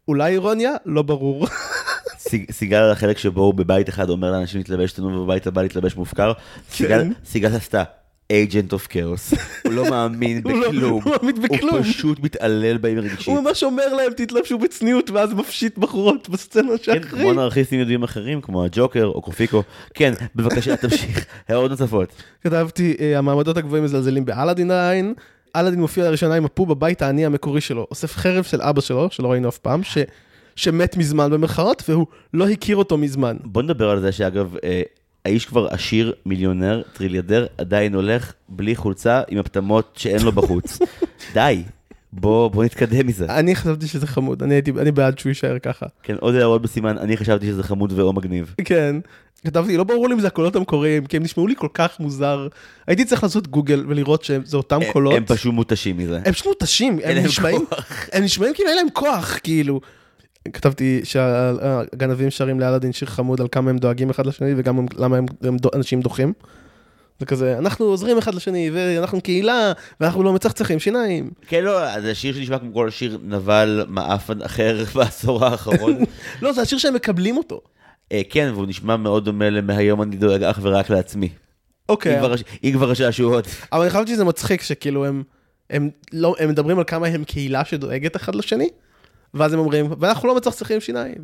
אולי 0.07 0.32
אירוניה? 0.32 0.72
לא 0.86 1.01
ברור. 1.01 1.47
סיג- 2.30 2.51
סיגל 2.51 2.78
על 2.78 2.91
החלק 2.91 3.18
שבו 3.18 3.41
הוא 3.41 3.53
בבית 3.53 3.89
אחד 3.89 4.09
אומר 4.09 4.32
לאנשים 4.32 4.57
להתלבש 4.59 4.91
תנו 4.91 5.07
ובבית 5.22 5.47
הבא 5.47 5.61
להתלבש 5.61 5.95
מופקר. 5.95 6.32
כן. 6.78 7.11
סיגל 7.26 7.55
עשתה 7.55 7.84
agent 8.34 8.73
of 8.73 8.91
chaos. 8.91 9.38
הוא 9.63 9.73
לא 9.73 9.89
מאמין 9.89 10.41
הוא 10.43 10.51
לא- 10.53 10.67
בכלום. 10.67 11.03
הוא 11.03 11.13
מאמין 11.21 11.41
בכלום. 11.41 11.76
הוא 11.76 11.84
פשוט 11.84 12.19
מתעלל 12.19 12.78
בהם 12.78 12.99
רגשית. 12.99 13.28
הוא 13.28 13.41
ממש 13.41 13.63
אומר 13.63 13.93
להם 13.93 14.11
תתלבשו 14.17 14.57
בצניעות, 14.57 15.09
ואז 15.09 15.34
מפשיט 15.34 15.78
בחורות 15.78 16.30
בסצנה 16.30 16.78
כן, 16.78 16.84
שאחרי. 16.84 17.19
כמו 17.19 17.32
אנרכיסטים 17.32 17.80
יהודים 17.80 18.03
אחרים, 18.03 18.41
כמו 18.41 18.63
הג'וקר 18.63 19.05
או 19.05 19.21
קופיקו. 19.21 19.63
כן, 19.93 20.13
בבקשה, 20.36 20.78
תמשיך. 20.82 21.26
הערות 21.47 21.71
נוספות. 21.71 22.09
כתבתי, 22.43 22.95
אה, 22.99 23.17
המעמדות 23.17 23.57
הגבוהים 23.57 23.84
מזלזלים 23.84 24.26
באלאדין 24.26 24.71
העין. 24.71 25.13
אלאדין 25.55 25.80
מופיע 25.80 26.03
לראשונה 26.03 26.36
עם 26.36 26.45
הפו 26.45 26.65
בבית 26.65 27.01
העני 27.01 27.26
המקורי 27.26 27.61
שלו, 27.61 27.88
אוסף 27.91 28.15
חרב 28.15 28.43
של 28.43 28.61
אבא 28.61 28.82
שלו, 28.82 29.07
שלא 29.11 29.32
ראינו 29.32 29.49
אף 29.49 29.57
פעם, 29.57 29.84
ש... 29.84 29.97
שמת 30.55 30.97
מזמן 30.97 31.32
במרכאות, 31.32 31.84
והוא 31.89 32.05
לא 32.34 32.47
הכיר 32.47 32.78
אותו 32.78 32.97
מזמן. 32.97 33.38
בוא 33.43 33.61
נדבר 33.61 33.89
על 33.89 34.01
זה 34.01 34.11
שאגב, 34.11 34.55
אה, 34.63 34.82
האיש 35.26 35.45
כבר 35.45 35.67
עשיר, 35.67 36.13
מיליונר, 36.26 36.82
טריליאדר, 36.93 37.45
עדיין 37.57 37.95
הולך 37.95 38.34
בלי 38.49 38.76
חולצה 38.76 39.21
עם 39.28 39.38
הפטמות 39.38 39.93
שאין 39.97 40.21
לו 40.21 40.32
בחוץ. 40.32 40.80
די, 41.34 41.63
בוא, 42.13 42.47
בוא 42.51 42.63
נתקדם 42.63 43.07
מזה. 43.07 43.26
אני 43.26 43.55
חשבתי 43.55 43.88
שזה 43.88 44.07
חמוד, 44.07 44.43
אני 44.43 44.53
הייתי, 44.53 44.71
אני 44.71 44.91
בעד 44.91 45.19
שהוא 45.19 45.30
יישאר 45.30 45.59
ככה. 45.59 45.86
כן, 46.03 46.15
עוד 46.19 46.36
הערות 46.36 46.61
בסימן, 46.61 46.97
אני 46.97 47.17
חשבתי 47.17 47.45
שזה 47.45 47.63
חמוד 47.63 47.93
ואו 47.99 48.13
מגניב. 48.13 48.55
כן. 48.65 48.95
כתבתי, 49.45 49.78
לא 49.78 49.84
ברור 49.84 50.07
לי 50.09 50.13
אם 50.15 50.19
זה 50.19 50.28
הקולות 50.28 50.55
המקוריים, 50.55 51.05
כי 51.05 51.17
הם 51.17 51.23
נשמעו 51.23 51.47
לי 51.47 51.53
כל 51.57 51.67
כך 51.73 51.99
מוזר. 51.99 52.47
הייתי 52.88 53.05
צריך 53.05 53.23
לעשות 53.23 53.47
גוגל 53.47 53.86
ולראות 53.88 54.23
שזה 54.23 54.57
אותם 54.57 54.80
הם- 54.82 54.91
קולות. 54.93 55.13
הם 55.13 55.26
פשוט 55.26 55.53
מותשים 55.53 55.97
מזה. 55.97 56.19
הם 56.26 56.32
פשוט 56.32 56.47
מותשים, 56.47 56.99
הם 57.03 57.17
נשמעים. 57.26 57.65
הם 58.13 58.23
נשמעים 58.23 58.53
כאילו 58.53 58.69
אין 58.69 58.78
להם 58.78 58.88
כוח, 58.93 59.39
כאילו. 59.43 59.82
כתבתי 60.53 61.01
שהגנבים 61.03 62.31
שרים 62.31 62.59
לאלאדין 62.59 62.91
שיר 62.91 63.07
חמוד 63.07 63.41
על 63.41 63.47
כמה 63.51 63.69
הם 63.69 63.77
דואגים 63.77 64.09
אחד 64.09 64.25
לשני 64.25 64.53
וגם 64.57 64.77
הם- 64.77 64.85
למה 64.97 65.17
הם, 65.17 65.25
הם 65.43 65.57
דו- 65.57 65.69
אנשים 65.75 66.01
דוחים. 66.01 66.33
זה 67.19 67.25
כזה, 67.25 67.57
אנחנו 67.57 67.85
עוזרים 67.85 68.17
אחד 68.17 68.35
לשני 68.35 68.69
ואנחנו 68.73 69.21
קהילה 69.21 69.71
ואנחנו 69.99 70.23
לא 70.23 70.33
מצחצחים 70.33 70.79
שיניים. 70.79 71.29
כן, 71.47 71.63
לא, 71.63 72.01
זה 72.01 72.15
שיר 72.15 72.33
שנשמע 72.35 72.59
כמו 72.59 72.73
כל 72.73 72.89
שיר 72.89 73.17
נבל 73.23 73.85
מעפן 73.87 74.41
אחר 74.41 74.83
בעשור 74.95 75.45
האחרון. 75.45 75.97
לא, 76.41 76.53
זה 76.53 76.61
השיר 76.61 76.77
שהם 76.79 76.93
מקבלים 76.93 77.37
אותו. 77.37 77.61
אה, 78.11 78.21
כן, 78.29 78.51
והוא 78.53 78.65
נשמע 78.67 78.97
מאוד 78.97 79.25
דומה 79.25 79.49
ל"מהיום 79.49 80.01
אני 80.01 80.15
דואג 80.15 80.43
אך 80.43 80.59
ורק 80.61 80.89
לעצמי". 80.89 81.29
אוקיי, 81.89 82.19
אם 82.63 82.71
כבר 82.73 82.91
השעשועות. 82.91 83.47
אבל 83.73 83.81
אני 83.81 83.89
חשבתי 83.89 84.11
שזה 84.13 84.23
מצחיק 84.23 84.61
שכאילו 84.61 85.05
הם, 85.05 85.23
הם, 85.69 85.89
לא, 86.13 86.35
הם 86.39 86.49
מדברים 86.49 86.77
על 86.77 86.83
כמה 86.87 87.07
הם 87.07 87.23
קהילה 87.23 87.65
שדואגת 87.65 88.15
אחד 88.15 88.35
לשני, 88.35 88.69
ואז 89.36 89.53
הם 89.53 89.59
אומרים, 89.59 89.86
ואנחנו 89.99 90.27
לא 90.27 90.36
מצחצחים 90.36 90.79
שיניים. 90.81 91.15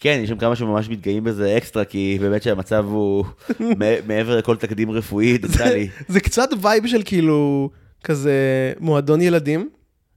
כן, 0.00 0.20
יש 0.22 0.28
שם 0.28 0.36
כמה 0.38 0.56
שממש 0.56 0.88
מתגאים 0.88 1.24
בזה 1.24 1.56
אקסטרה, 1.56 1.84
כי 1.84 2.18
באמת 2.20 2.42
שהמצב 2.42 2.84
הוא 2.88 3.24
מעבר 4.08 4.36
לכל 4.38 4.56
תקדים 4.56 4.90
רפואי, 4.90 5.38
דנטלי. 5.38 5.88
זה 6.08 6.20
קצת 6.20 6.48
vibe 6.62 6.86
של 6.86 7.02
כאילו, 7.04 7.70
כזה 8.04 8.32
מועדון 8.80 9.20
ילדים, 9.20 9.68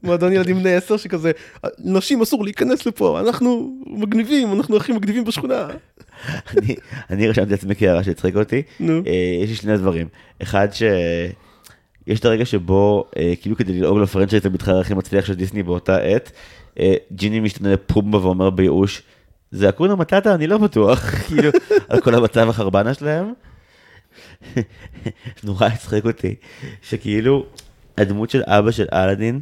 מועדון 0.03 0.33
ילדים 0.33 0.59
בני 0.59 0.75
עשר 0.75 0.97
שכזה, 0.97 1.31
נשים 1.79 2.21
אסור 2.21 2.43
להיכנס 2.43 2.85
לפה, 2.85 3.19
אנחנו 3.19 3.79
מגניבים, 3.87 4.53
אנחנו 4.53 4.77
הכי 4.77 4.93
מגניבים 4.93 5.23
בשכונה. 5.25 5.67
אני- 6.57 6.75
אני 7.09 7.27
רשמתי 7.27 7.51
לעצמי 7.51 7.75
כהערה 7.75 8.03
שהצחיק 8.03 8.35
אותי. 8.35 8.61
נו. 8.79 9.01
אה, 9.07 9.11
יש 9.43 9.49
לי 9.49 9.55
שני 9.55 9.77
דברים. 9.77 10.07
אחד 10.43 10.67
ש... 10.71 10.83
יש 12.07 12.19
את 12.19 12.25
הרגע 12.25 12.45
שבו, 12.45 13.05
אה, 13.17 13.33
כאילו 13.41 13.55
כדי 13.55 13.73
ללעוג 13.73 13.97
לפרנצ'ייז 13.99 14.45
המתחרה 14.45 14.81
הכי 14.81 14.93
מצליח 14.93 15.25
של 15.25 15.33
דיסני 15.33 15.63
באותה 15.63 15.97
עת, 15.97 16.31
ג'יני 17.13 17.39
משתנה 17.39 17.71
לפומבה 17.73 18.17
ואומר 18.17 18.49
בייאוש, 18.49 19.01
זה 19.51 19.69
אקונה 19.69 19.95
מטאטה? 19.95 20.35
אני 20.35 20.47
לא 20.47 20.57
בטוח, 20.57 20.99
כאילו, 21.27 21.49
על 21.89 22.01
כל 22.01 22.15
המצב 22.15 22.49
החרבנה 22.49 22.93
שלהם. 22.93 23.33
נורא 25.43 25.65
הצחיק 25.67 26.05
אותי, 26.05 26.35
שכאילו, 26.81 27.45
הדמות 27.97 28.29
של 28.29 28.41
אבא 28.45 28.71
של 28.71 28.85
אלאדין, 28.93 29.39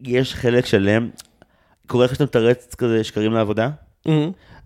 יש 0.00 0.34
חלק 0.34 0.66
שלם, 0.66 1.08
קורה 1.86 2.04
לך 2.04 2.12
שאתה 2.14 2.24
מתרץ 2.24 2.74
כזה 2.74 3.04
שקרים 3.04 3.32
לעבודה? 3.32 3.70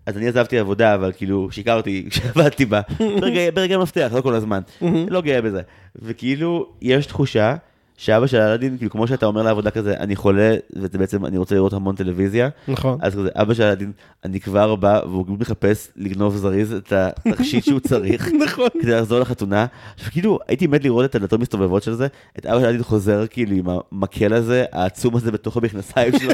אז 0.05 0.17
אני 0.17 0.27
עזבתי 0.27 0.59
עבודה, 0.59 0.95
אבל 0.95 1.11
כאילו 1.17 1.51
שיקרתי 1.51 2.05
כשעבדתי 2.09 2.65
בה, 2.65 2.81
ברגע- 2.99 3.51
ברגע 3.53 3.77
מפתח, 3.77 4.11
לא 4.15 4.21
כל 4.21 4.33
הזמן, 4.35 4.61
לא 5.09 5.21
גאה 5.21 5.41
בזה. 5.41 5.61
וכאילו, 5.95 6.69
יש 6.81 7.05
תחושה 7.05 7.55
שאבא 7.99 8.27
של 8.27 8.37
אלאדין, 8.37 8.77
כאילו 8.77 8.91
כמו 8.91 9.07
שאתה 9.07 9.25
אומר 9.25 9.43
לעבודה 9.43 9.71
כזה, 9.71 9.93
אני 9.93 10.15
חולה, 10.15 10.55
וזה 10.75 10.97
בעצם, 10.97 11.25
אני 11.25 11.37
רוצה 11.37 11.55
לראות 11.55 11.73
המון 11.73 11.95
טלוויזיה, 11.95 12.49
נכון. 12.67 12.99
אז 13.01 13.13
כזה, 13.13 13.29
אבא 13.35 13.53
של 13.53 13.63
אלאדין, 13.63 13.91
אני 14.25 14.39
כבר 14.39 14.75
בא, 14.75 15.01
והוא 15.05 15.25
כאילו 15.25 15.37
מחפש 15.39 15.91
לגנוב 15.95 16.35
זריז 16.35 16.73
את 16.73 16.93
התכשיט 16.95 17.63
שהוא 17.63 17.79
צריך. 17.79 18.29
נכון. 18.45 18.67
כדי 18.81 18.91
לחזור 18.91 19.19
לחתונה. 19.19 19.65
עכשיו 19.95 20.11
כאילו 20.11 20.39
הייתי 20.47 20.67
מת 20.67 20.83
לראות 20.83 21.05
את 21.05 21.15
הדלתות 21.15 21.39
מסתובבות 21.39 21.83
של 21.83 21.93
זה, 21.93 22.07
את 22.39 22.45
אבא 22.45 22.59
של 22.59 22.65
אלאדין 22.65 22.83
חוזר 22.83 23.25
כאילו 23.29 23.55
עם 23.55 23.65
המקל 23.91 24.33
הזה, 24.33 24.65
העצום 24.71 25.15
הזה 25.15 25.31
בתוך 25.31 25.57
המכנסיים 25.57 26.19
שלו, 26.19 26.33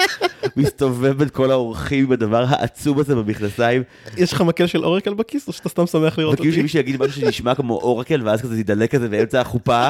מסתובב 0.56 1.18
בין 1.18 1.28
כל 1.28 1.50
האורחים 1.50 2.04
עם 2.04 2.12
הדבר 2.12 2.44
העצום 2.48 2.98
הזה 2.98 3.14
במכנסיים, 3.14 3.82
יש 4.16 4.32
לך 4.32 4.40
מקל 4.40 4.66
של 4.66 4.84
אורקל 4.84 5.14
בכיס 5.14 5.48
או 5.48 5.52
שאתה 5.52 5.68
סתם 5.68 5.86
שמח 5.86 6.18
לראות 6.18 6.34
וכאילו 6.34 6.50
אותי? 6.50 6.60
שמישהו 6.60 6.78
יגיד 6.78 7.02
משהו 7.02 7.20
שנשמע 7.20 7.54
כמו 7.54 7.74
אורקל 7.74 8.22
ואז 8.24 8.42
כזה 8.42 8.60
ידלק 8.60 8.90
כזה 8.90 9.08
באמצע 9.08 9.40
החופה, 9.40 9.88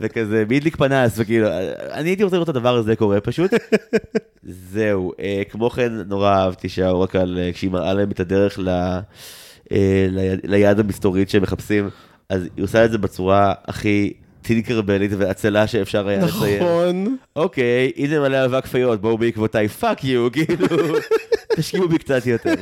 וכזה 0.00 0.44
מי 0.48 0.56
הדליק 0.56 0.76
פנס, 0.76 1.14
וכאילו, 1.16 1.48
אני 1.92 2.08
הייתי 2.08 2.22
רוצה 2.24 2.36
לראות 2.36 2.50
את 2.50 2.56
הדבר 2.56 2.76
הזה 2.76 2.96
קורה 2.96 3.20
פשוט. 3.20 3.50
זהו, 4.42 5.12
אה, 5.20 5.42
כמו 5.50 5.70
כן 5.70 5.92
נורא 6.06 6.30
אהבתי 6.36 6.68
שהאורקל, 6.68 7.38
אה, 7.38 7.52
כשהיא 7.52 7.70
מראה 7.70 7.94
להם 7.94 8.10
את 8.10 8.20
הדרך 8.20 8.58
ל... 8.58 8.68
אה, 9.72 10.06
ליד- 10.10 10.40
ליד 10.44 10.78
המסתורית 10.80 11.30
שהם 11.30 11.42
מחפשים, 11.42 11.90
אז 12.28 12.42
היא 12.56 12.64
עושה 12.64 12.84
את 12.84 12.90
זה 12.90 12.98
בצורה 12.98 13.52
הכי 13.66 14.12
טינקרבלית 14.42 15.10
ועצלה 15.18 15.66
שאפשר 15.66 16.08
היה 16.08 16.18
לציין. 16.26 16.62
נכון. 16.62 17.16
אוקיי, 17.36 17.92
הנה 17.96 18.20
מלא 18.20 18.44
אבק 18.44 18.66
פיות, 18.66 19.00
בואו 19.00 19.18
בעקבותיי, 19.18 19.68
fuck 19.68 20.04
you, 20.04 20.28
כאילו, 20.32 20.66
תשקיעו 21.56 21.88
בי 21.88 21.98
קצת 21.98 22.26
יותר. 22.26 22.54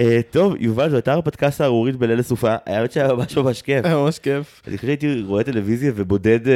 אה, 0.00 0.20
טוב, 0.30 0.54
יובל, 0.58 0.90
זו 0.90 0.96
הייתה 0.96 1.12
הרפתקה 1.12 1.50
סהרורית 1.50 1.96
בליל 1.96 2.18
הסופה, 2.18 2.54
האמת 2.66 2.92
שהיה 2.92 3.12
ממש 3.12 3.38
ממש 3.38 3.62
כיף. 3.62 3.84
היה 3.84 3.96
ממש 3.96 4.18
כיף. 4.18 4.62
אני 4.66 4.76
חושב 4.76 4.86
שהייתי 4.88 5.22
רואה 5.22 5.44
טלוויזיה 5.44 5.92
ובודד 5.96 6.48
אה, 6.48 6.54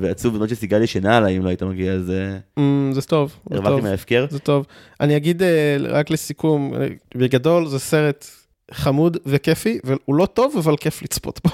ועצוב 0.00 0.34
בזמן 0.34 0.48
שסיגל 0.48 0.82
ישנה 0.82 1.16
עליי 1.16 1.36
אם 1.36 1.42
לא 1.42 1.48
היית 1.48 1.62
מגיע, 1.62 1.92
אז 1.92 2.10
אה, 2.10 2.38
אמ, 2.58 2.90
זה 2.94 3.02
טוב. 3.02 3.36
הרווחתי. 3.50 3.80
מההפקר. 3.80 4.26
זה 4.30 4.38
טוב. 4.38 4.66
אני 5.00 5.16
אגיד 5.16 5.42
רק 5.88 6.10
לסיכום, 6.10 6.72
בגדול 7.14 7.66
זה 7.66 7.78
סרט 7.78 8.26
חמוד 8.70 9.16
וכיפי, 9.26 9.78
והוא 9.84 10.14
לא 10.14 10.26
טוב, 10.26 10.54
אבל 10.58 10.76
כיף 10.76 11.02
לצפות 11.02 11.40
בו. 11.44 11.50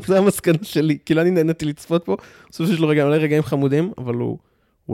זה 0.06 0.18
המסקנה 0.18 0.58
שלי, 0.62 0.98
כאילו 1.04 1.20
אני 1.20 1.30
נהניתי 1.30 1.64
לצפות 1.64 2.06
בו, 2.06 2.16
בסוף 2.50 2.70
יש 2.70 2.78
לו 2.78 2.88
רגעים, 2.88 3.06
מלא 3.06 3.16
רגעים 3.16 3.42
חמודים, 3.42 3.92
אבל 3.98 4.14
הוא, 4.14 4.38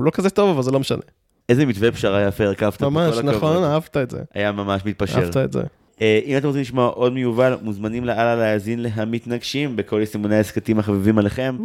לא 0.04 0.10
כזה 0.10 0.30
טוב, 0.30 0.50
אבל 0.50 0.62
זה 0.62 0.70
לא 0.70 0.80
משנה. 0.80 1.02
איזה 1.48 1.66
מתווה 1.66 1.92
פשרה 1.92 2.22
יפה 2.22 2.44
הרכבת 2.44 2.82
ממש. 2.82 3.18
נכון, 3.18 3.64
אהבת 3.64 3.96
את 3.96 4.10
זה. 4.10 4.22
היה 4.34 4.52
ממש 4.52 4.82
מתפשר. 4.84 5.18
אהבת 5.18 5.36
את 5.36 5.52
זה. 5.52 5.62
אה, 6.02 6.20
אם 6.24 6.36
אתם 6.36 6.46
רוצים 6.46 6.62
לשמוע 6.62 6.88
עוד 6.88 7.12
מיובל, 7.12 7.56
מוזמנים 7.62 8.04
לאללה 8.04 8.36
להאזין 8.36 8.82
להמתנגשים 8.82 9.76
בכל 9.76 10.00
יישומוני 10.00 10.36
ההסכתים 10.36 10.78
החביבים 10.78 11.18
עליכם. 11.18 11.56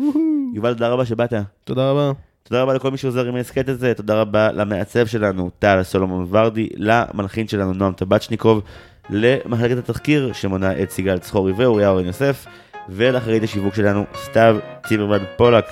יובל, 0.54 0.74
תודה 0.74 0.90
רבה 0.90 1.06
שבאת. 1.06 1.34
תודה 1.64 1.92
רבה. 1.92 2.12
תודה 2.44 2.62
רבה 2.62 2.74
לכל 2.74 2.92
מי 2.92 2.98
שעוזר 2.98 3.26
עם 3.28 3.36
ההסכת 3.36 3.70
הזה, 3.70 3.94
תודה 3.94 4.22
רבה 4.22 4.52
למעצב 4.52 5.06
שלנו, 5.06 5.50
טל 5.60 5.84
סולומון 5.84 6.28
ורדי, 6.30 6.70
למלחין 6.76 7.48
שלנו, 7.48 7.74
נועם 7.74 7.94
טבצ'ניקוב, 7.94 8.62
למחלקת 9.10 9.78
התחקיר 9.78 10.34
שמונה 10.34 10.82
את 10.82 10.92
סיגל 10.92 11.18
צחורי 11.18 11.52
ואוריה 11.52 11.90
אורן 11.90 12.06
יוסף, 12.06 12.46
ולאחראית 12.90 13.44
השיווק 13.44 13.76
שלנו 13.76 14.04
סתיו 14.16 14.58
צימרמן 14.88 15.24
פולק. 15.38 15.66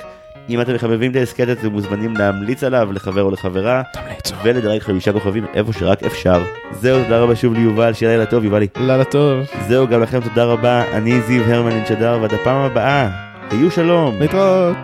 אם 0.50 0.62
אתם 0.62 0.76
מחבבים 0.76 1.12
את 1.12 1.16
ההסכת 1.16 1.50
אתם 1.50 1.68
מוזמנים 1.68 2.18
להמליץ 2.18 2.64
עליו 2.64 2.92
לחבר 2.94 3.24
או 3.24 3.32
לחברה, 3.32 3.82
תמליצו. 3.94 4.36
ולדרג 4.44 4.82
חמישה 4.82 5.14
כוכבים 5.14 5.46
איפה 5.54 5.74
שרק 5.74 6.04
אפשר. 6.04 6.44
זהו, 6.72 7.04
תודה 7.04 7.20
רבה 7.20 7.36
שוב 7.36 7.54
ליובל, 7.54 7.94
שיהיה 7.94 8.12
לילה 8.12 8.26
טוב 8.26 8.44
יובלי. 8.44 8.68
לילה 8.76 9.04
טוב. 9.04 9.40
זהו, 9.68 9.88
גם 9.88 10.02
לכם 10.02 10.20
תודה 10.22 10.44
רבה, 10.44 10.84
אני 10.94 11.22
זיו 11.22 11.44
הרמן 11.44 11.86
שדר, 11.86 12.18
ועד 12.22 12.34
הפעם 12.34 12.62
הבאה, 12.62 13.10
היו 13.52 13.72
שלום. 13.72 14.20
להתראות. 14.20 14.78